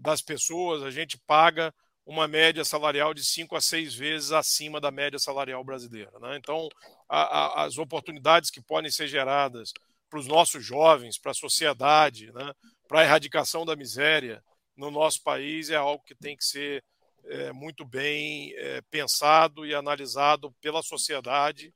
das 0.00 0.22
pessoas, 0.22 0.82
a 0.82 0.90
gente 0.90 1.18
paga 1.26 1.72
uma 2.08 2.26
média 2.26 2.64
salarial 2.64 3.12
de 3.12 3.22
cinco 3.22 3.54
a 3.54 3.60
seis 3.60 3.94
vezes 3.94 4.32
acima 4.32 4.80
da 4.80 4.90
média 4.90 5.18
salarial 5.18 5.62
brasileira. 5.62 6.10
Né? 6.18 6.38
Então, 6.38 6.66
a, 7.06 7.20
a, 7.20 7.64
as 7.64 7.76
oportunidades 7.76 8.50
que 8.50 8.62
podem 8.62 8.90
ser 8.90 9.08
geradas 9.08 9.72
para 10.08 10.18
os 10.18 10.26
nossos 10.26 10.64
jovens, 10.64 11.18
para 11.18 11.32
a 11.32 11.34
sociedade, 11.34 12.32
né? 12.32 12.54
para 12.88 13.00
a 13.00 13.04
erradicação 13.04 13.66
da 13.66 13.76
miséria 13.76 14.42
no 14.74 14.90
nosso 14.90 15.22
país 15.22 15.68
é 15.68 15.76
algo 15.76 16.02
que 16.02 16.14
tem 16.14 16.34
que 16.34 16.46
ser 16.46 16.82
é, 17.26 17.52
muito 17.52 17.84
bem 17.84 18.54
é, 18.56 18.80
pensado 18.90 19.66
e 19.66 19.74
analisado 19.74 20.50
pela 20.62 20.82
sociedade, 20.82 21.74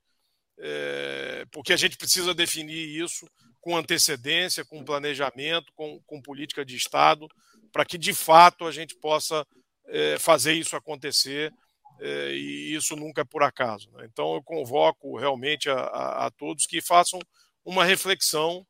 é, 0.58 1.44
porque 1.50 1.72
a 1.72 1.76
gente 1.76 1.96
precisa 1.96 2.34
definir 2.34 3.02
isso 3.02 3.26
com 3.60 3.76
antecedência, 3.76 4.64
com 4.64 4.84
planejamento, 4.84 5.72
com, 5.74 6.00
com 6.06 6.20
política 6.20 6.64
de 6.64 6.76
Estado, 6.76 7.28
para 7.72 7.84
que 7.84 7.96
de 7.96 8.12
fato 8.12 8.66
a 8.66 8.72
gente 8.72 8.96
possa 8.96 9.46
é, 9.86 10.18
fazer 10.18 10.52
isso 10.52 10.76
acontecer 10.76 11.52
é, 12.00 12.32
e 12.32 12.74
isso 12.74 12.96
nunca 12.96 13.22
é 13.22 13.24
por 13.24 13.42
acaso. 13.42 13.90
Né? 13.92 14.06
Então 14.10 14.34
eu 14.34 14.42
convoco 14.42 15.16
realmente 15.16 15.70
a, 15.70 15.74
a, 15.74 16.26
a, 16.26 16.30
todos 16.30 16.66
que 16.66 16.80
façam 16.80 17.20
uma 17.64 17.84
reflexão 17.84 18.66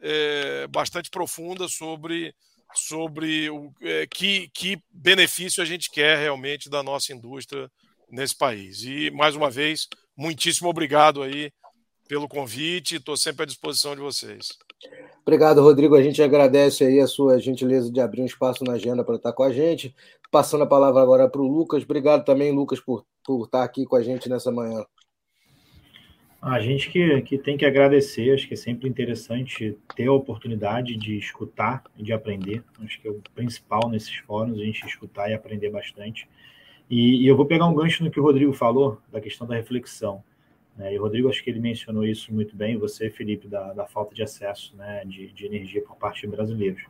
é, 0.00 0.66
bastante 0.66 1.08
profunda 1.08 1.68
sobre 1.68 2.34
sobre 2.74 3.50
o 3.50 3.70
é, 3.82 4.06
que, 4.06 4.48
que 4.54 4.82
benefício 4.90 5.62
a 5.62 5.66
gente 5.66 5.90
quer 5.90 6.18
realmente 6.18 6.70
da 6.70 6.82
nossa 6.82 7.12
indústria 7.12 7.70
nesse 8.10 8.36
país. 8.36 8.82
E 8.82 9.10
mais 9.10 9.36
uma 9.36 9.50
vez, 9.50 9.88
muitíssimo 10.16 10.68
obrigado 10.68 11.22
aí 11.22 11.52
pelo 12.08 12.28
convite, 12.28 12.96
estou 12.96 13.16
sempre 13.16 13.44
à 13.44 13.46
disposição 13.46 13.94
de 13.94 14.00
vocês. 14.00 14.48
Obrigado, 15.22 15.62
Rodrigo. 15.62 15.94
A 15.94 16.02
gente 16.02 16.22
agradece 16.22 16.84
aí 16.84 17.00
a 17.00 17.06
sua 17.06 17.38
gentileza 17.38 17.90
de 17.90 18.00
abrir 18.00 18.22
um 18.22 18.26
espaço 18.26 18.64
na 18.64 18.72
agenda 18.72 19.04
para 19.04 19.16
estar 19.16 19.32
com 19.32 19.42
a 19.42 19.52
gente. 19.52 19.94
Passando 20.30 20.64
a 20.64 20.66
palavra 20.66 21.00
agora 21.00 21.28
para 21.28 21.40
o 21.40 21.46
Lucas. 21.46 21.84
Obrigado 21.84 22.24
também, 22.24 22.52
Lucas, 22.52 22.80
por, 22.80 23.06
por 23.24 23.44
estar 23.44 23.62
aqui 23.62 23.84
com 23.86 23.96
a 23.96 24.02
gente 24.02 24.28
nessa 24.28 24.50
manhã. 24.50 24.84
A 26.40 26.58
gente 26.58 26.90
que, 26.90 27.22
que 27.22 27.38
tem 27.38 27.56
que 27.56 27.64
agradecer, 27.64 28.34
acho 28.34 28.48
que 28.48 28.54
é 28.54 28.56
sempre 28.56 28.88
interessante 28.88 29.78
ter 29.94 30.08
a 30.08 30.12
oportunidade 30.12 30.96
de 30.96 31.16
escutar 31.16 31.84
e 31.96 32.02
de 32.02 32.12
aprender. 32.12 32.64
Acho 32.80 33.00
que 33.00 33.06
é 33.06 33.10
o 33.12 33.22
principal 33.32 33.88
nesses 33.88 34.16
fóruns, 34.16 34.58
a 34.58 34.64
gente 34.64 34.84
escutar 34.84 35.30
e 35.30 35.34
aprender 35.34 35.70
bastante. 35.70 36.28
E, 36.92 37.22
e 37.22 37.26
eu 37.26 37.34
vou 37.34 37.46
pegar 37.46 37.64
um 37.64 37.74
gancho 37.74 38.04
no 38.04 38.10
que 38.10 38.20
o 38.20 38.22
Rodrigo 38.22 38.52
falou, 38.52 39.00
da 39.10 39.18
questão 39.18 39.46
da 39.46 39.54
reflexão. 39.54 40.22
Né? 40.76 40.92
E 40.92 40.98
o 40.98 41.02
Rodrigo, 41.02 41.26
acho 41.30 41.42
que 41.42 41.48
ele 41.48 41.58
mencionou 41.58 42.04
isso 42.04 42.30
muito 42.34 42.54
bem, 42.54 42.76
você, 42.76 43.08
Felipe, 43.08 43.48
da, 43.48 43.72
da 43.72 43.86
falta 43.86 44.14
de 44.14 44.22
acesso 44.22 44.76
né, 44.76 45.02
de, 45.06 45.32
de 45.32 45.46
energia 45.46 45.80
por 45.80 45.96
parte 45.96 46.20
de 46.20 46.26
brasileiros. 46.26 46.82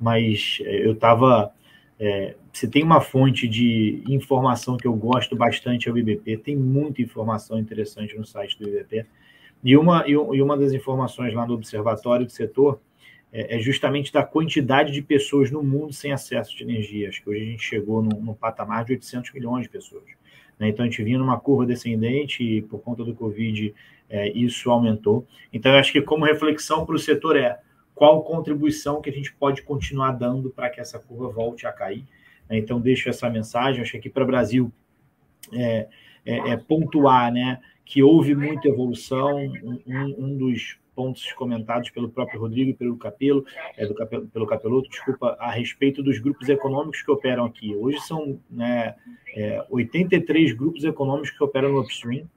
Mas 0.00 0.60
é, 0.62 0.86
eu 0.86 0.92
estava. 0.92 1.52
É, 2.00 2.36
se 2.54 2.66
tem 2.66 2.82
uma 2.82 3.02
fonte 3.02 3.46
de 3.46 4.02
informação 4.08 4.78
que 4.78 4.86
eu 4.86 4.94
gosto 4.94 5.36
bastante 5.36 5.90
é 5.90 5.92
o 5.92 5.98
IBP, 5.98 6.38
tem 6.38 6.56
muita 6.56 7.02
informação 7.02 7.58
interessante 7.58 8.16
no 8.16 8.24
site 8.24 8.58
do 8.58 8.66
IBP. 8.66 9.04
E 9.62 9.76
uma, 9.76 10.04
e 10.08 10.16
uma 10.16 10.56
das 10.56 10.72
informações 10.72 11.34
lá 11.34 11.46
no 11.46 11.52
observatório 11.52 12.24
do 12.24 12.32
setor 12.32 12.80
é, 13.34 13.56
é 13.56 13.58
justamente 13.58 14.12
da 14.12 14.22
quantidade 14.22 14.92
de 14.92 15.02
pessoas 15.02 15.50
no 15.50 15.60
mundo 15.60 15.92
sem 15.92 16.12
acesso 16.12 16.56
de 16.56 16.62
energia. 16.62 17.08
Acho 17.08 17.20
que 17.20 17.28
hoje 17.28 17.42
a 17.42 17.46
gente 17.46 17.64
chegou 17.64 18.00
no, 18.00 18.34
patamar 18.36 18.84
de 18.84 18.92
800 18.92 19.32
milhões 19.32 19.64
de 19.64 19.68
pessoas. 19.68 20.04
Né? 20.56 20.68
Então, 20.68 20.84
a 20.84 20.88
gente 20.88 21.02
vinha 21.02 21.18
numa 21.18 21.38
curva 21.40 21.66
descendente 21.66 22.44
e, 22.44 22.62
por 22.62 22.78
conta 22.78 23.04
do 23.04 23.12
Covid, 23.12 23.74
é, 24.08 24.30
isso 24.30 24.70
aumentou. 24.70 25.26
Então, 25.52 25.72
eu 25.72 25.78
acho 25.78 25.90
que, 25.90 26.00
como 26.00 26.24
reflexão 26.24 26.86
para 26.86 26.94
o 26.94 26.98
setor, 26.98 27.36
é 27.36 27.58
qual 27.92 28.22
contribuição 28.22 29.02
que 29.02 29.10
a 29.10 29.12
gente 29.12 29.34
pode 29.34 29.62
continuar 29.62 30.12
dando 30.12 30.50
para 30.50 30.70
que 30.70 30.80
essa 30.80 31.00
curva 31.00 31.28
volte 31.28 31.66
a 31.66 31.72
cair. 31.72 32.04
Né? 32.48 32.58
Então, 32.58 32.80
deixo 32.80 33.08
essa 33.08 33.28
mensagem. 33.28 33.82
Acho 33.82 33.92
que 33.92 33.98
aqui 33.98 34.10
para 34.10 34.22
o 34.22 34.26
Brasil 34.28 34.70
é, 35.52 35.88
é, 36.24 36.52
é, 36.52 36.56
pontuar 36.56 37.32
né, 37.32 37.60
que 37.84 38.00
houve 38.00 38.32
muita 38.36 38.68
evolução. 38.68 39.38
Um, 39.44 40.14
um 40.18 40.36
dos 40.36 40.78
pontos 40.94 41.32
comentados 41.32 41.90
pelo 41.90 42.08
próprio 42.08 42.40
Rodrigo 42.40 42.70
e 42.70 42.74
pelo 42.74 42.96
Capelo, 42.96 43.44
é, 43.76 43.86
do 43.86 43.94
Capelo, 43.94 44.26
pelo 44.28 44.46
Capeloto, 44.46 44.88
desculpa, 44.88 45.36
a 45.38 45.50
respeito 45.50 46.02
dos 46.02 46.18
grupos 46.18 46.48
econômicos 46.48 47.02
que 47.02 47.10
operam 47.10 47.44
aqui. 47.44 47.74
Hoje 47.74 48.00
são 48.00 48.38
né, 48.50 48.94
é, 49.34 49.64
83 49.70 50.52
grupos 50.52 50.84
econômicos 50.84 51.30
que 51.30 51.42
operam 51.42 51.72
no 51.72 51.80
upstream. 51.80 52.28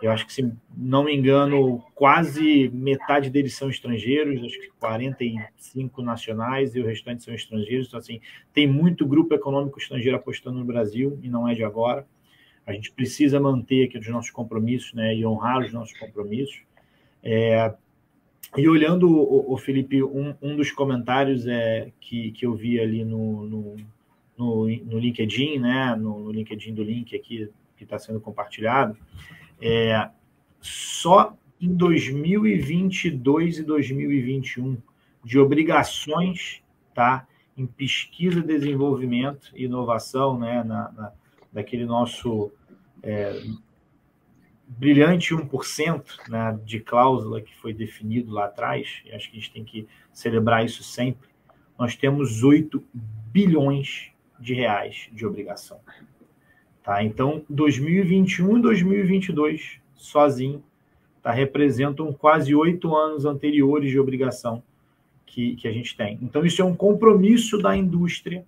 Eu 0.00 0.12
acho 0.12 0.26
que, 0.26 0.32
se 0.32 0.52
não 0.76 1.02
me 1.02 1.14
engano, 1.14 1.82
quase 1.92 2.68
metade 2.72 3.30
deles 3.30 3.56
são 3.56 3.68
estrangeiros, 3.68 4.44
acho 4.44 4.60
que 4.60 4.70
45 4.78 6.00
nacionais 6.02 6.76
e 6.76 6.80
o 6.80 6.86
restante 6.86 7.24
são 7.24 7.34
estrangeiros. 7.34 7.88
Então, 7.88 7.98
assim, 7.98 8.20
tem 8.52 8.66
muito 8.66 9.06
grupo 9.06 9.34
econômico 9.34 9.78
estrangeiro 9.78 10.16
apostando 10.16 10.58
no 10.58 10.64
Brasil 10.64 11.18
e 11.20 11.28
não 11.28 11.48
é 11.48 11.54
de 11.54 11.64
agora. 11.64 12.06
A 12.64 12.72
gente 12.72 12.92
precisa 12.92 13.40
manter 13.40 13.86
aqui 13.86 13.98
os 13.98 14.06
nossos 14.08 14.30
compromissos 14.30 14.92
né, 14.92 15.16
e 15.16 15.26
honrar 15.26 15.60
os 15.60 15.72
nossos 15.72 15.98
compromissos. 15.98 16.60
É, 17.20 17.74
e 18.56 18.68
olhando, 18.68 19.10
o, 19.10 19.52
o 19.52 19.56
Felipe, 19.56 20.02
um, 20.02 20.34
um, 20.40 20.56
dos 20.56 20.70
comentários 20.70 21.46
é, 21.46 21.92
que, 22.00 22.32
que 22.32 22.46
eu 22.46 22.54
vi 22.54 22.80
ali 22.80 23.04
no, 23.04 23.46
no, 23.46 23.76
no, 24.36 24.66
no 24.66 24.98
LinkedIn, 24.98 25.58
né, 25.58 25.94
no, 25.94 26.20
no, 26.20 26.32
LinkedIn 26.32 26.74
do 26.74 26.82
link 26.82 27.14
aqui 27.14 27.50
que 27.76 27.84
está 27.84 27.98
sendo 27.98 28.20
compartilhado, 28.20 28.96
é, 29.60 30.08
só 30.60 31.36
em 31.60 31.72
2022 31.74 33.58
e 33.58 33.62
2021 33.62 34.78
de 35.24 35.38
obrigações, 35.38 36.62
tá, 36.94 37.26
em 37.56 37.66
pesquisa, 37.66 38.40
desenvolvimento 38.40 39.52
e 39.54 39.64
inovação, 39.64 40.38
né, 40.38 40.64
na, 40.64 40.90
na 40.92 41.12
daquele 41.52 41.84
nosso 41.84 42.52
é, 43.02 43.42
brilhante 44.68 45.34
1% 45.34 46.28
né, 46.28 46.58
de 46.64 46.80
cláusula 46.80 47.40
que 47.40 47.56
foi 47.56 47.72
definido 47.72 48.32
lá 48.32 48.44
atrás, 48.44 49.02
e 49.06 49.12
acho 49.12 49.30
que 49.30 49.36
a 49.36 49.40
gente 49.40 49.52
tem 49.52 49.64
que 49.64 49.88
celebrar 50.12 50.64
isso 50.64 50.82
sempre, 50.82 51.28
nós 51.78 51.96
temos 51.96 52.42
8 52.42 52.82
bilhões 52.92 54.10
de 54.38 54.52
reais 54.54 55.08
de 55.12 55.24
obrigação. 55.26 55.80
Tá? 56.82 57.02
Então, 57.02 57.44
2021 57.48 58.58
e 58.58 58.62
2022, 58.62 59.80
sozinho, 59.94 60.62
tá, 61.22 61.30
representam 61.30 62.12
quase 62.12 62.54
oito 62.54 62.96
anos 62.96 63.24
anteriores 63.24 63.90
de 63.90 63.98
obrigação 63.98 64.62
que, 65.26 65.56
que 65.56 65.68
a 65.68 65.72
gente 65.72 65.96
tem. 65.96 66.18
Então, 66.22 66.44
isso 66.44 66.62
é 66.62 66.64
um 66.64 66.74
compromisso 66.74 67.58
da 67.58 67.76
indústria 67.76 68.44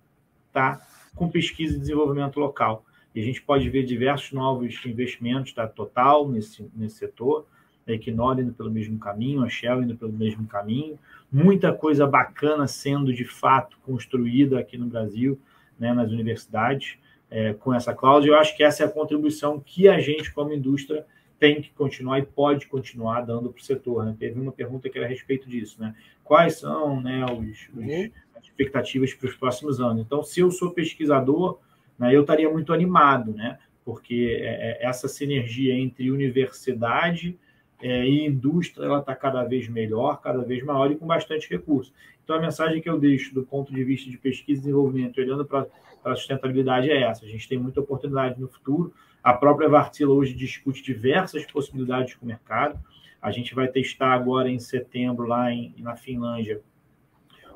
tá, 0.51 0.81
com 1.15 1.29
pesquisa 1.29 1.75
e 1.75 1.79
desenvolvimento 1.79 2.39
local. 2.39 2.83
E 3.13 3.19
a 3.19 3.23
gente 3.23 3.41
pode 3.41 3.69
ver 3.69 3.83
diversos 3.83 4.31
novos 4.31 4.79
investimentos 4.85 5.53
da 5.53 5.67
Total 5.67 6.27
nesse, 6.29 6.69
nesse 6.75 6.97
setor, 6.97 7.45
a 7.87 7.91
Equinor 7.91 8.39
indo 8.39 8.53
pelo 8.53 8.71
mesmo 8.71 8.97
caminho, 8.99 9.43
a 9.43 9.49
Shell 9.49 9.83
indo 9.83 9.95
pelo 9.95 10.13
mesmo 10.13 10.47
caminho, 10.47 10.97
muita 11.31 11.73
coisa 11.73 12.05
bacana 12.07 12.67
sendo 12.67 13.13
de 13.13 13.25
fato 13.25 13.77
construída 13.83 14.59
aqui 14.59 14.77
no 14.77 14.85
Brasil, 14.85 15.39
né, 15.79 15.93
nas 15.93 16.11
universidades, 16.11 16.97
é, 17.29 17.53
com 17.53 17.73
essa 17.73 17.93
cláusula. 17.93 18.35
Eu 18.35 18.39
acho 18.39 18.55
que 18.55 18.63
essa 18.63 18.83
é 18.83 18.85
a 18.85 18.89
contribuição 18.89 19.59
que 19.59 19.87
a 19.87 19.99
gente, 19.99 20.31
como 20.33 20.53
indústria, 20.53 21.05
tem 21.39 21.59
que 21.59 21.71
continuar 21.71 22.19
e 22.19 22.21
pode 22.21 22.67
continuar 22.67 23.21
dando 23.21 23.49
para 23.49 23.59
o 23.59 23.63
setor. 23.63 24.05
Né? 24.05 24.15
Teve 24.19 24.39
uma 24.39 24.51
pergunta 24.51 24.87
que 24.89 24.97
era 24.97 25.07
a 25.07 25.09
respeito 25.09 25.49
disso, 25.49 25.81
né? 25.81 25.95
Quais 26.23 26.59
são 26.59 27.01
né, 27.01 27.25
os, 27.25 27.67
os 27.69 27.75
uhum. 27.75 28.11
as 28.35 28.43
expectativas 28.43 29.11
para 29.15 29.27
os 29.27 29.35
próximos 29.35 29.81
anos? 29.81 30.03
Então, 30.05 30.21
se 30.21 30.39
eu 30.39 30.51
sou 30.51 30.69
pesquisador, 30.69 31.57
né, 32.01 32.15
eu 32.15 32.21
estaria 32.21 32.49
muito 32.49 32.73
animado, 32.73 33.31
né? 33.31 33.59
Porque 33.85 34.39
é, 34.41 34.83
é, 34.83 34.85
essa 34.87 35.07
sinergia 35.07 35.75
entre 35.75 36.09
universidade 36.09 37.37
é, 37.79 38.03
e 38.03 38.25
indústria 38.25 38.85
ela 38.85 38.99
está 38.99 39.15
cada 39.15 39.43
vez 39.43 39.67
melhor, 39.67 40.19
cada 40.19 40.43
vez 40.43 40.63
maior 40.63 40.91
e 40.91 40.95
com 40.95 41.05
bastante 41.05 41.47
recurso. 41.47 41.93
Então, 42.23 42.35
a 42.35 42.39
mensagem 42.39 42.81
que 42.81 42.89
eu 42.89 42.99
deixo 42.99 43.35
do 43.35 43.43
ponto 43.43 43.71
de 43.71 43.83
vista 43.83 44.09
de 44.09 44.17
pesquisa 44.17 44.59
e 44.59 44.63
desenvolvimento, 44.63 45.21
olhando 45.21 45.45
para 45.45 45.67
a 46.03 46.15
sustentabilidade, 46.15 46.89
é 46.89 47.03
essa. 47.03 47.23
A 47.23 47.27
gente 47.27 47.47
tem 47.47 47.59
muita 47.59 47.79
oportunidade 47.79 48.41
no 48.41 48.47
futuro. 48.47 48.91
A 49.23 49.33
própria 49.33 49.69
Vartila 49.69 50.11
hoje 50.11 50.33
discute 50.33 50.81
diversas 50.81 51.45
possibilidades 51.45 52.15
com 52.15 52.25
o 52.25 52.27
mercado. 52.27 52.79
A 53.21 53.29
gente 53.29 53.53
vai 53.53 53.67
testar 53.67 54.13
agora 54.13 54.49
em 54.49 54.57
setembro, 54.57 55.27
lá 55.27 55.51
em, 55.51 55.75
na 55.77 55.95
Finlândia, 55.95 56.61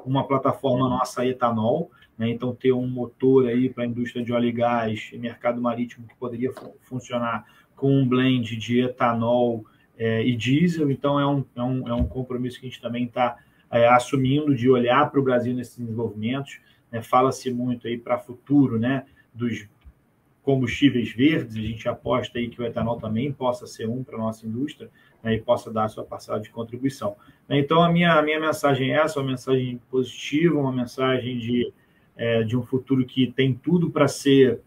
uma 0.06 0.28
plataforma 0.28 0.88
nossa 0.88 1.26
etanol, 1.26 1.90
né? 2.18 2.30
Então, 2.30 2.56
ter 2.56 2.72
um 2.72 2.88
motor 2.88 3.48
aí 3.48 3.70
para 3.70 3.84
a 3.84 3.88
indústria 3.88 4.24
de 4.24 4.32
óleo 4.32 4.48
e 4.48 4.52
gás 4.52 5.10
e 5.12 5.18
mercado 5.18 5.62
marítimo 5.62 6.08
que 6.08 6.16
poderia 6.16 6.52
funcionar 6.82 7.46
com 7.76 7.92
um 7.92 8.08
blend 8.08 8.56
de 8.56 8.82
etanol 8.82 9.66
é, 9.98 10.26
e 10.26 10.36
diesel. 10.36 10.90
Então, 10.90 11.20
é 11.20 11.28
um, 11.28 11.46
é, 11.56 11.62
um, 11.62 11.88
é 11.90 11.94
um 11.94 12.06
compromisso 12.06 12.60
que 12.60 12.66
a 12.66 12.70
gente 12.70 12.82
também 12.82 13.06
está 13.06 13.38
é, 13.70 13.88
assumindo 13.88 14.56
de 14.56 14.70
olhar 14.70 15.10
para 15.10 15.20
o 15.20 15.24
Brasil 15.24 15.54
nesses 15.54 15.78
desenvolvimentos. 15.78 16.60
Né? 16.92 17.02
Fala-se 17.02 17.52
muito 17.52 17.88
aí 17.88 17.98
para 17.98 18.18
futuro 18.18 18.80
né, 18.80 19.06
dos 19.34 19.68
combustíveis 20.42 21.12
verdes, 21.12 21.58
a 21.58 21.60
gente 21.60 21.90
aposta 21.90 22.38
aí 22.38 22.48
que 22.48 22.62
o 22.62 22.64
etanol 22.64 23.00
também 23.00 23.32
possa 23.32 23.66
ser 23.66 23.90
um 23.90 24.04
para 24.04 24.16
a 24.16 24.20
nossa 24.20 24.46
indústria 24.46 24.92
né, 25.24 25.34
e 25.34 25.42
possa 25.42 25.74
dar 25.74 25.86
a 25.86 25.88
sua 25.88 26.04
parcela 26.04 26.40
de 26.40 26.52
contribuição. 26.52 27.16
Então, 27.50 27.82
a 27.82 27.92
minha, 27.92 28.14
a 28.14 28.22
minha 28.22 28.40
mensagem 28.40 28.92
é 28.92 28.98
essa, 28.98 29.20
uma 29.20 29.32
mensagem 29.32 29.82
positiva, 29.90 30.60
uma 30.60 30.72
mensagem 30.72 31.40
de 31.40 31.74
é, 32.16 32.44
de 32.44 32.58
um 32.58 32.64
futuro 32.64 33.06
que 33.06 33.32
tem 33.32 33.54
tudo 33.54 33.90
para 33.90 34.08
ser 34.08 34.62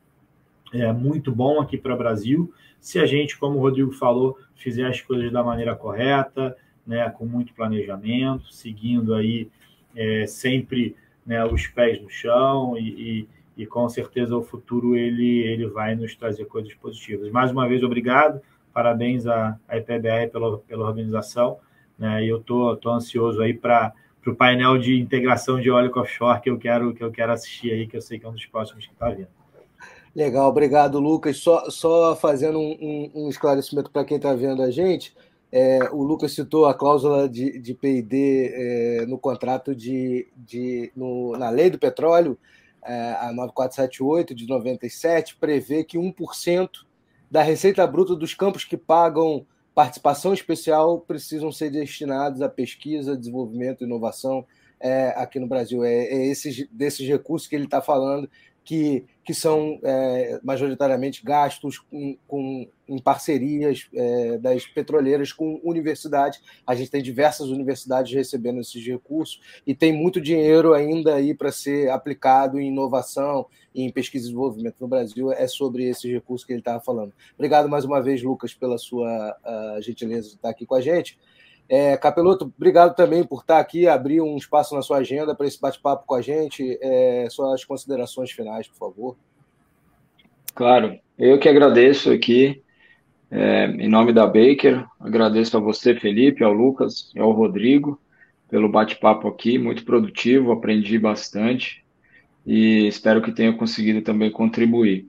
é, 0.72 0.92
muito 0.92 1.32
bom 1.32 1.60
aqui 1.60 1.78
para 1.78 1.94
o 1.94 1.98
Brasil, 1.98 2.52
se 2.80 2.98
a 2.98 3.06
gente, 3.06 3.38
como 3.38 3.58
o 3.58 3.60
Rodrigo 3.60 3.92
falou, 3.92 4.38
fizer 4.54 4.86
as 4.86 5.00
coisas 5.00 5.32
da 5.32 5.42
maneira 5.42 5.74
correta, 5.74 6.56
né, 6.86 7.08
com 7.10 7.26
muito 7.26 7.52
planejamento, 7.54 8.52
seguindo 8.52 9.14
aí 9.14 9.50
é, 9.94 10.26
sempre 10.26 10.96
né, 11.26 11.44
os 11.44 11.66
pés 11.66 12.00
no 12.00 12.08
chão 12.08 12.76
e, 12.78 12.88
e, 13.56 13.62
e, 13.62 13.66
com 13.66 13.88
certeza 13.88 14.36
o 14.36 14.42
futuro 14.42 14.96
ele, 14.96 15.40
ele 15.40 15.66
vai 15.66 15.94
nos 15.94 16.14
trazer 16.14 16.46
coisas 16.46 16.72
positivas. 16.74 17.30
Mais 17.30 17.50
uma 17.50 17.68
vez, 17.68 17.82
obrigado, 17.82 18.40
parabéns 18.72 19.26
à, 19.26 19.58
IPBR 19.70 20.30
pela, 20.30 20.58
pela 20.58 20.86
organização, 20.86 21.58
né, 21.98 22.24
eu 22.24 22.38
estou 22.38 22.76
tô, 22.76 22.82
tô 22.82 22.90
ansioso 22.90 23.42
aí 23.42 23.52
para 23.52 23.92
para 24.22 24.32
o 24.32 24.36
painel 24.36 24.78
de 24.78 24.98
integração 24.98 25.60
de 25.60 25.70
óleo 25.70 25.92
offshore 25.96 26.40
que 26.40 26.50
eu 26.50 26.58
quero 26.58 26.94
que 26.94 27.02
eu 27.02 27.10
quero 27.10 27.32
assistir 27.32 27.72
aí, 27.72 27.86
que 27.86 27.96
eu 27.96 28.02
sei 28.02 28.18
que 28.18 28.26
é 28.26 28.28
um 28.28 28.32
dos 28.32 28.46
próximos 28.46 28.86
que 28.86 28.92
está 28.92 29.10
vindo. 29.10 29.28
Legal, 30.14 30.48
obrigado, 30.48 30.98
Lucas. 30.98 31.36
Só, 31.38 31.70
só 31.70 32.16
fazendo 32.16 32.58
um, 32.58 32.76
um, 32.80 33.24
um 33.24 33.28
esclarecimento 33.28 33.90
para 33.90 34.04
quem 34.04 34.16
está 34.16 34.34
vendo 34.34 34.62
a 34.62 34.70
gente, 34.70 35.14
é, 35.50 35.88
o 35.92 36.02
Lucas 36.02 36.32
citou 36.32 36.66
a 36.66 36.74
cláusula 36.74 37.28
de, 37.28 37.58
de 37.58 37.74
PID 37.74 38.14
é, 38.52 39.06
no 39.06 39.18
contrato 39.18 39.74
de, 39.74 40.26
de 40.36 40.92
no, 40.94 41.36
na 41.36 41.48
lei 41.50 41.70
do 41.70 41.78
petróleo, 41.78 42.38
é, 42.84 43.12
a 43.20 43.32
9478 43.32 44.34
de 44.34 44.46
97, 44.46 45.36
prevê 45.36 45.84
que 45.84 45.98
1% 45.98 46.68
da 47.30 47.42
receita 47.42 47.86
bruta 47.86 48.14
dos 48.14 48.34
campos 48.34 48.64
que 48.64 48.76
pagam 48.76 49.46
participação 49.78 50.34
especial 50.34 50.98
precisam 50.98 51.52
ser 51.52 51.70
destinados 51.70 52.42
à 52.42 52.48
pesquisa, 52.48 53.16
desenvolvimento 53.16 53.84
inovação 53.84 54.44
é, 54.80 55.10
aqui 55.10 55.38
no 55.38 55.46
Brasil. 55.46 55.84
É, 55.84 55.92
é 55.92 56.26
esses, 56.26 56.66
desses 56.72 57.06
recursos 57.06 57.46
que 57.46 57.54
ele 57.54 57.66
está 57.66 57.80
falando 57.80 58.28
que, 58.64 59.04
que 59.28 59.34
são 59.34 59.78
é, 59.82 60.40
majoritariamente 60.42 61.22
gastos 61.22 61.78
com, 61.78 62.16
com 62.26 62.66
em 62.88 62.98
parcerias 62.98 63.86
é, 63.94 64.38
das 64.38 64.66
petroleiras 64.66 65.34
com 65.34 65.60
universidades. 65.62 66.40
A 66.66 66.74
gente 66.74 66.90
tem 66.90 67.02
diversas 67.02 67.48
universidades 67.50 68.10
recebendo 68.14 68.58
esses 68.58 68.82
recursos 68.86 69.38
e 69.66 69.74
tem 69.74 69.92
muito 69.92 70.18
dinheiro 70.18 70.72
ainda 70.72 71.16
aí 71.16 71.34
para 71.34 71.52
ser 71.52 71.90
aplicado 71.90 72.58
em 72.58 72.68
inovação 72.68 73.44
e 73.74 73.82
em 73.82 73.92
pesquisa 73.92 74.24
e 74.24 74.28
desenvolvimento 74.28 74.76
no 74.80 74.88
Brasil. 74.88 75.30
É 75.30 75.46
sobre 75.46 75.84
esses 75.84 76.10
recursos 76.10 76.46
que 76.46 76.54
ele 76.54 76.60
estava 76.60 76.80
falando. 76.80 77.12
Obrigado 77.34 77.68
mais 77.68 77.84
uma 77.84 78.00
vez, 78.00 78.22
Lucas, 78.22 78.54
pela 78.54 78.78
sua 78.78 79.36
uh, 79.44 79.82
gentileza 79.82 80.30
de 80.30 80.34
estar 80.36 80.48
aqui 80.48 80.64
com 80.64 80.74
a 80.74 80.80
gente. 80.80 81.18
É, 81.68 81.96
Capeloto, 81.96 82.52
obrigado 82.56 82.94
também 82.94 83.24
por 83.24 83.40
estar 83.40 83.58
aqui, 83.58 83.86
abrir 83.86 84.20
um 84.20 84.36
espaço 84.36 84.74
na 84.74 84.82
sua 84.82 84.98
agenda 84.98 85.34
para 85.34 85.46
esse 85.46 85.60
bate-papo 85.60 86.04
com 86.06 86.14
a 86.14 86.22
gente. 86.22 86.78
É, 86.80 87.26
suas 87.30 87.64
considerações 87.64 88.30
finais, 88.30 88.66
por 88.66 88.76
favor. 88.76 89.16
Claro, 90.54 90.98
eu 91.18 91.38
que 91.38 91.48
agradeço 91.48 92.10
aqui. 92.10 92.62
É, 93.30 93.66
em 93.66 93.88
nome 93.88 94.12
da 94.12 94.26
Baker, 94.26 94.86
agradeço 94.98 95.56
a 95.56 95.60
você, 95.60 95.94
Felipe, 95.94 96.42
ao 96.42 96.52
Lucas 96.52 97.10
e 97.14 97.20
ao 97.20 97.30
Rodrigo 97.32 98.00
pelo 98.48 98.68
bate-papo 98.68 99.28
aqui, 99.28 99.58
muito 99.58 99.84
produtivo, 99.84 100.52
aprendi 100.52 100.98
bastante 100.98 101.84
e 102.46 102.86
espero 102.86 103.20
que 103.20 103.30
tenha 103.30 103.52
conseguido 103.52 104.00
também 104.00 104.30
contribuir. 104.30 105.06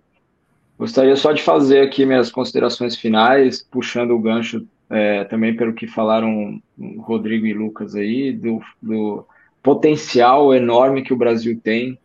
Gostaria 0.77 1.15
só 1.15 1.31
de 1.31 1.41
fazer 1.41 1.81
aqui 1.81 2.05
minhas 2.05 2.29
considerações 2.29 2.97
finais, 2.97 3.61
puxando 3.61 4.11
o 4.11 4.19
gancho 4.19 4.67
é, 4.89 5.23
também 5.25 5.55
pelo 5.55 5.73
que 5.73 5.87
falaram 5.87 6.61
Rodrigo 6.99 7.45
e 7.45 7.53
Lucas 7.53 7.95
aí, 7.95 8.31
do, 8.31 8.59
do 8.81 9.25
potencial 9.61 10.53
enorme 10.53 11.03
que 11.03 11.13
o 11.13 11.17
Brasil 11.17 11.59
tem 11.63 11.97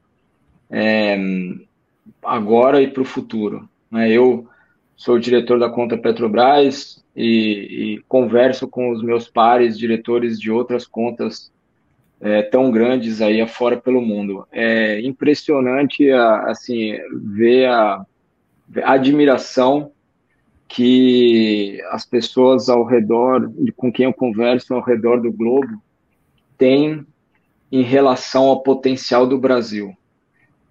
é, 0.70 1.16
agora 2.22 2.82
e 2.82 2.88
para 2.88 3.02
o 3.02 3.06
futuro. 3.06 3.68
Né? 3.90 4.10
Eu 4.10 4.46
sou 4.96 5.18
diretor 5.18 5.58
da 5.58 5.70
conta 5.70 5.96
Petrobras 5.96 7.02
e, 7.16 7.94
e, 7.94 8.04
converso 8.08 8.68
com 8.68 8.90
os 8.90 9.02
meus 9.02 9.28
pares, 9.28 9.78
diretores 9.78 10.38
de 10.38 10.50
outras 10.50 10.86
contas 10.86 11.52
é, 12.20 12.42
tão 12.42 12.70
grandes 12.70 13.20
aí 13.20 13.40
afora 13.40 13.76
pelo 13.76 14.00
mundo. 14.00 14.46
É 14.52 15.00
impressionante 15.00 16.10
assim 16.10 16.98
ver 17.12 17.66
a, 17.66 18.04
a 18.82 18.92
admiração 18.92 19.92
que 20.68 21.80
as 21.90 22.04
pessoas 22.04 22.68
ao 22.68 22.84
redor, 22.84 23.50
com 23.76 23.92
quem 23.92 24.06
eu 24.06 24.12
converso 24.12 24.74
ao 24.74 24.82
redor 24.82 25.20
do 25.20 25.32
globo, 25.32 25.80
têm 26.56 27.06
em 27.70 27.82
relação 27.82 28.44
ao 28.44 28.62
potencial 28.62 29.26
do 29.26 29.38
Brasil, 29.38 29.92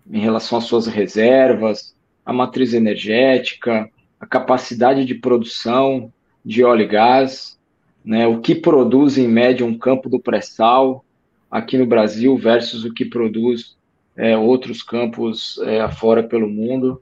em 0.10 0.20
relação 0.20 0.58
às 0.58 0.66
suas 0.66 0.88
reservas, 0.88 1.96
a 2.26 2.34
matriz 2.34 2.74
energética, 2.74 3.90
a 4.20 4.26
capacidade 4.26 5.06
de 5.06 5.16
produção 5.16 6.12
de 6.44 6.64
óleo 6.64 6.84
e 6.84 6.88
gás, 6.88 7.60
né, 8.04 8.28
o 8.28 8.42
que 8.42 8.56
produz 8.56 9.18
em 9.18 9.28
média 9.28 9.66
um 9.66 9.78
campo 9.78 10.10
do 10.10 10.20
pré-sal 10.20 11.06
aqui 11.50 11.78
no 11.78 11.86
Brasil 11.86 12.38
versus 12.38 12.84
o 12.84 12.94
que 12.94 13.06
produz 13.06 13.78
é, 14.16 14.38
outros 14.38 14.82
campos 14.84 15.58
é, 15.64 15.82
afora 15.82 16.24
pelo 16.24 16.48
mundo. 16.48 17.02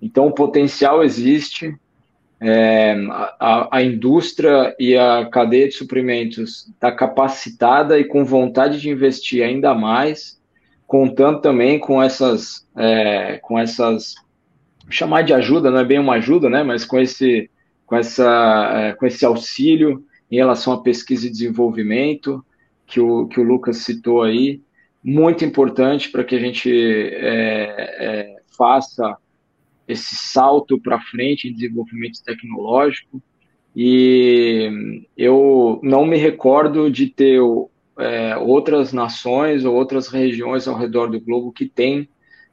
Então, 0.00 0.26
o 0.26 0.34
potencial 0.34 1.02
existe, 1.02 1.74
é, 2.42 2.96
a, 3.38 3.76
a, 3.76 3.82
indústria 3.82 4.74
e 4.78 4.96
a 4.96 5.26
cadeia 5.30 5.68
de 5.68 5.74
suprimentos 5.74 6.66
está 6.68 6.90
capacitada 6.90 8.00
e 8.00 8.04
com 8.04 8.24
vontade 8.24 8.80
de 8.80 8.90
investir 8.90 9.44
ainda 9.44 9.74
mais, 9.74 10.40
contando 10.86 11.40
também 11.40 11.78
com 11.78 12.02
essas, 12.02 12.66
é, 12.76 13.38
com 13.38 13.56
essas 13.56 14.16
chamar 14.90 15.22
de 15.22 15.32
ajuda, 15.32 15.70
não 15.70 15.78
é 15.78 15.84
bem 15.84 16.00
uma 16.00 16.14
ajuda, 16.14 16.50
né, 16.50 16.64
mas 16.64 16.84
com 16.84 16.98
esse, 16.98 17.48
com 17.86 17.96
essa, 17.96 18.72
é, 18.74 18.92
com 18.92 19.06
esse 19.06 19.24
auxílio 19.24 20.04
em 20.28 20.36
relação 20.36 20.72
à 20.72 20.82
pesquisa 20.82 21.28
e 21.28 21.30
desenvolvimento 21.30 22.44
que 22.86 23.00
o, 23.00 23.28
que 23.28 23.40
o 23.40 23.44
Lucas 23.44 23.78
citou 23.78 24.22
aí, 24.22 24.60
muito 25.02 25.44
importante 25.44 26.10
para 26.10 26.24
que 26.24 26.34
a 26.34 26.40
gente 26.40 26.70
é, 26.70 27.96
é, 27.98 28.36
faça 28.56 29.16
esse 29.86 30.14
salto 30.16 30.80
para 30.80 31.00
frente 31.00 31.48
em 31.48 31.52
desenvolvimento 31.52 32.22
tecnológico. 32.24 33.22
E 33.74 35.06
eu 35.16 35.80
não 35.82 36.04
me 36.04 36.16
recordo 36.16 36.90
de 36.90 37.08
ter 37.08 37.40
é, 37.98 38.36
outras 38.36 38.92
nações 38.92 39.64
ou 39.64 39.74
outras 39.74 40.08
regiões 40.08 40.68
ao 40.68 40.76
redor 40.76 41.08
do 41.08 41.20
globo 41.20 41.52
que 41.52 41.66
têm 41.66 42.08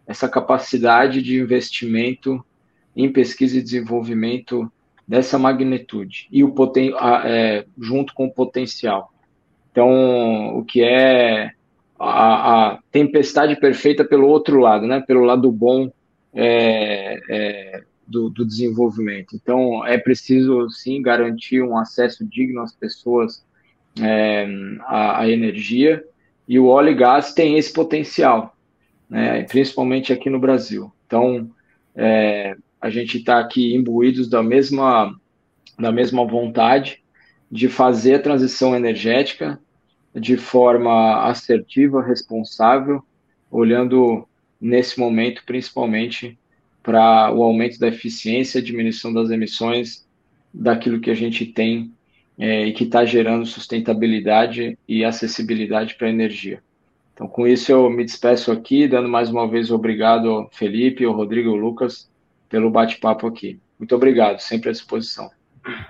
essa 0.07 0.27
capacidade 0.27 1.22
de 1.22 1.39
investimento 1.39 2.43
em 2.95 3.11
pesquisa 3.11 3.57
e 3.57 3.61
desenvolvimento 3.61 4.72
dessa 5.07 5.38
magnitude 5.39 6.27
e 6.31 6.43
o 6.43 6.51
poten 6.51 6.93
é, 7.26 7.65
junto 7.77 8.14
com 8.14 8.27
o 8.27 8.34
potencial. 8.34 9.11
Então, 9.72 10.57
o 10.57 10.64
que 10.64 10.84
é 10.84 11.51
a, 11.97 12.72
a, 12.72 12.80
tempestade 12.91 13.56
perfeita 13.56 14.03
pelo 14.03 14.27
outro 14.27 14.60
lado, 14.60 14.88
né? 14.88 15.01
Pelo 15.06 15.23
lado 15.23 15.51
bom 15.51 15.91
é, 16.34 17.19
é, 17.30 17.84
do, 18.07 18.30
do, 18.30 18.45
desenvolvimento. 18.45 19.35
Então, 19.35 19.85
é 19.85 19.97
preciso 19.97 20.69
sim 20.69 21.01
garantir 21.01 21.61
um 21.61 21.77
acesso 21.77 22.26
digno 22.26 22.61
às 22.61 22.73
pessoas 22.73 23.45
é, 23.99 24.47
à, 24.81 25.22
à 25.22 25.30
energia 25.30 26.03
e 26.47 26.60
o 26.60 26.68
óleo 26.68 26.89
e 26.89 26.95
gás 26.95 27.34
tem 27.34 27.57
esse 27.57 27.72
potencial 27.72 28.56
né, 29.10 29.43
principalmente 29.43 30.14
aqui 30.14 30.30
no 30.30 30.39
Brasil. 30.39 30.93
Então, 31.07 31.49
é, 31.95 32.56
a 32.80 32.89
gente 32.89 33.18
está 33.18 33.39
aqui 33.39 33.73
imbuídos 33.73 34.30
da 34.30 34.43
mesma, 34.43 35.14
da 35.77 35.91
mesma 35.91 36.26
vontade 36.26 37.01
de 37.51 37.68
fazer 37.68 38.15
a 38.15 38.22
transição 38.22 38.76
energética 38.76 39.60
de 40.14 40.38
forma 40.38 41.26
assertiva, 41.26 42.03
responsável, 42.03 43.03
olhando 43.49 44.27
nesse 44.60 44.99
momento 44.99 45.44
principalmente 45.45 46.38
para 46.81 47.31
o 47.34 47.44
aumento 47.44 47.77
da 47.80 47.88
eficiência, 47.88 48.61
diminuição 48.61 49.14
das 49.14 49.30
emissões 49.30 50.07
daquilo 50.53 50.99
que 50.99 51.11
a 51.11 51.15
gente 51.15 51.45
tem 51.45 51.91
é, 52.38 52.65
e 52.65 52.73
que 52.73 52.86
está 52.86 53.06
gerando 53.06 53.45
sustentabilidade 53.45 54.77
e 54.88 55.03
acessibilidade 55.03 55.95
para 55.95 56.07
a 56.07 56.11
energia. 56.11 56.64
Então, 57.14 57.27
com 57.27 57.45
isso, 57.45 57.72
eu 57.72 57.90
me 57.90 58.06
despeço 58.06 58.52
aqui, 58.52 58.88
dando 58.88 59.10
mais 59.10 59.30
uma 59.30 59.45
vez 59.48 59.72
obrigado 59.72 60.30
ao 60.30 60.49
Felipe, 60.52 61.03
ao 61.03 61.14
Rodrigo 61.14 61.49
e 61.49 61.52
ao 61.52 61.57
Lucas 61.57 62.10
pelo 62.48 62.72
bate-papo 62.72 63.27
aqui. 63.27 63.60
Muito 63.77 63.94
obrigado, 63.94 64.40
sempre 64.40 64.69
à 64.69 64.72
disposição. 64.72 65.30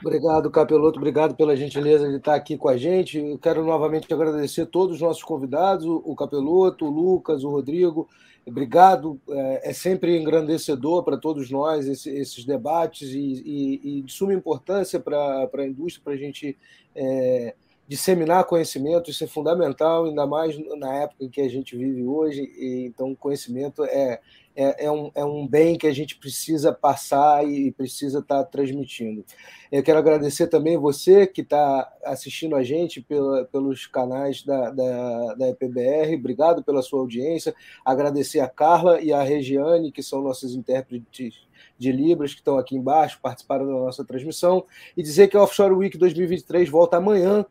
Obrigado, 0.04 0.50
Capeloto, 0.50 0.98
obrigado 0.98 1.36
pela 1.36 1.56
gentileza 1.56 2.10
de 2.10 2.16
estar 2.16 2.34
aqui 2.34 2.58
com 2.58 2.68
a 2.68 2.76
gente. 2.76 3.20
Eu 3.20 3.38
quero 3.38 3.64
novamente 3.64 4.12
agradecer 4.12 4.66
todos 4.66 4.96
os 4.96 5.02
nossos 5.02 5.24
convidados, 5.24 5.86
o 5.86 6.16
Capeloto, 6.16 6.86
o 6.86 6.90
Lucas, 6.90 7.44
o 7.44 7.50
Rodrigo. 7.50 8.10
Obrigado, 8.50 9.22
é, 9.30 9.70
é 9.70 9.74
sempre 9.74 10.20
engrandecedor 10.20 11.04
para 11.04 11.18
todos 11.18 11.52
nós 11.52 11.88
esse, 11.88 12.10
esses 12.10 12.44
debates 12.44 13.10
e, 13.10 13.44
e, 13.46 14.00
e, 14.00 14.02
de 14.02 14.12
suma 14.12 14.34
importância 14.34 15.00
para 15.00 15.48
a 15.54 15.68
indústria, 15.68 16.04
para 16.04 16.14
a 16.14 16.18
gente. 16.18 16.58
É, 16.96 17.54
disseminar 17.90 18.44
conhecimento, 18.44 19.10
isso 19.10 19.24
é 19.24 19.28
fundamental, 19.28 20.06
ainda 20.06 20.28
mais 20.28 20.56
na 20.78 20.94
época 20.94 21.24
em 21.24 21.30
que 21.30 21.42
a 21.42 21.50
gente 21.50 21.76
vive 21.76 22.06
hoje. 22.06 22.44
E, 22.56 22.86
então, 22.86 23.16
conhecimento 23.16 23.84
é, 23.84 24.20
é, 24.56 24.86
é, 24.86 24.92
um, 24.92 25.10
é 25.16 25.26
um 25.26 25.48
bem 25.48 25.76
que 25.76 25.88
a 25.88 25.92
gente 25.92 26.16
precisa 26.16 26.72
passar 26.72 27.44
e 27.48 27.72
precisa 27.72 28.20
estar 28.20 28.44
transmitindo. 28.44 29.26
Eu 29.72 29.82
quero 29.82 29.98
agradecer 29.98 30.46
também 30.46 30.78
você 30.78 31.26
que 31.26 31.42
está 31.42 31.92
assistindo 32.06 32.56
a 32.56 32.62
gente 32.62 33.02
pela, 33.02 33.46
pelos 33.46 33.88
canais 33.88 34.44
da, 34.44 34.70
da, 34.70 35.34
da 35.34 35.50
EPBR. 35.50 36.14
Obrigado 36.14 36.64
pela 36.64 36.84
sua 36.84 37.00
audiência. 37.00 37.56
Agradecer 37.84 38.40
a 38.40 38.48
Carla 38.48 39.02
e 39.02 39.12
a 39.12 39.24
Regiane, 39.24 39.92
que 39.92 40.04
são 40.04 40.22
nossos 40.22 40.54
intérpretes 40.54 41.34
de 41.76 41.92
Libras 41.92 42.34
que 42.34 42.42
estão 42.42 42.60
aqui 42.60 42.76
embaixo, 42.76 43.20
participaram 43.20 43.66
da 43.66 43.72
nossa 43.72 44.06
transmissão, 44.06 44.64
e 44.96 45.02
dizer 45.02 45.28
que 45.28 45.36
a 45.36 45.42
Offshore 45.42 45.74
Week 45.74 45.98
2023 45.98 46.70
volta 46.70 46.98
amanhã, 46.98 47.44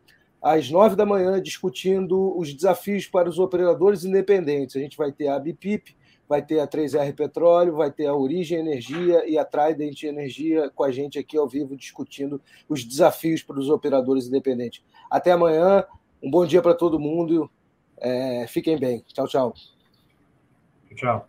às 0.43 0.71
nove 0.71 0.95
da 0.97 1.05
manhã, 1.05 1.41
discutindo 1.41 2.37
os 2.39 2.55
desafios 2.55 3.07
para 3.07 3.29
os 3.29 3.39
operadores 3.39 4.05
independentes. 4.05 4.77
A 4.77 4.81
gente 4.81 4.97
vai 4.97 5.13
ter 5.13 5.29
a 5.29 5.39
BIPIP, 5.39 5.97
vai 6.29 6.43
ter 6.43 6.61
a 6.61 6.67
3R 6.67 7.15
Petróleo, 7.15 7.77
vai 7.77 7.91
ter 7.91 8.07
a 8.07 8.15
Origem 8.15 8.59
Energia 8.59 9.29
e 9.29 9.39
a 9.39 9.45
Trident 9.45 10.03
Energia 10.03 10.71
com 10.75 10.85
a 10.85 10.91
gente 10.91 11.19
aqui 11.19 11.37
ao 11.37 11.49
vivo 11.49 11.77
discutindo 11.77 12.41
os 12.69 12.85
desafios 12.85 13.43
para 13.43 13.59
os 13.59 13.69
operadores 13.69 14.27
independentes. 14.27 14.85
Até 15.11 15.33
amanhã, 15.33 15.85
um 16.23 16.31
bom 16.31 16.45
dia 16.45 16.61
para 16.61 16.75
todo 16.75 17.01
mundo, 17.01 17.51
é, 17.97 18.47
fiquem 18.47 18.79
bem. 18.79 19.03
Tchau, 19.09 19.27
tchau. 19.27 19.55
Tchau. 20.95 21.29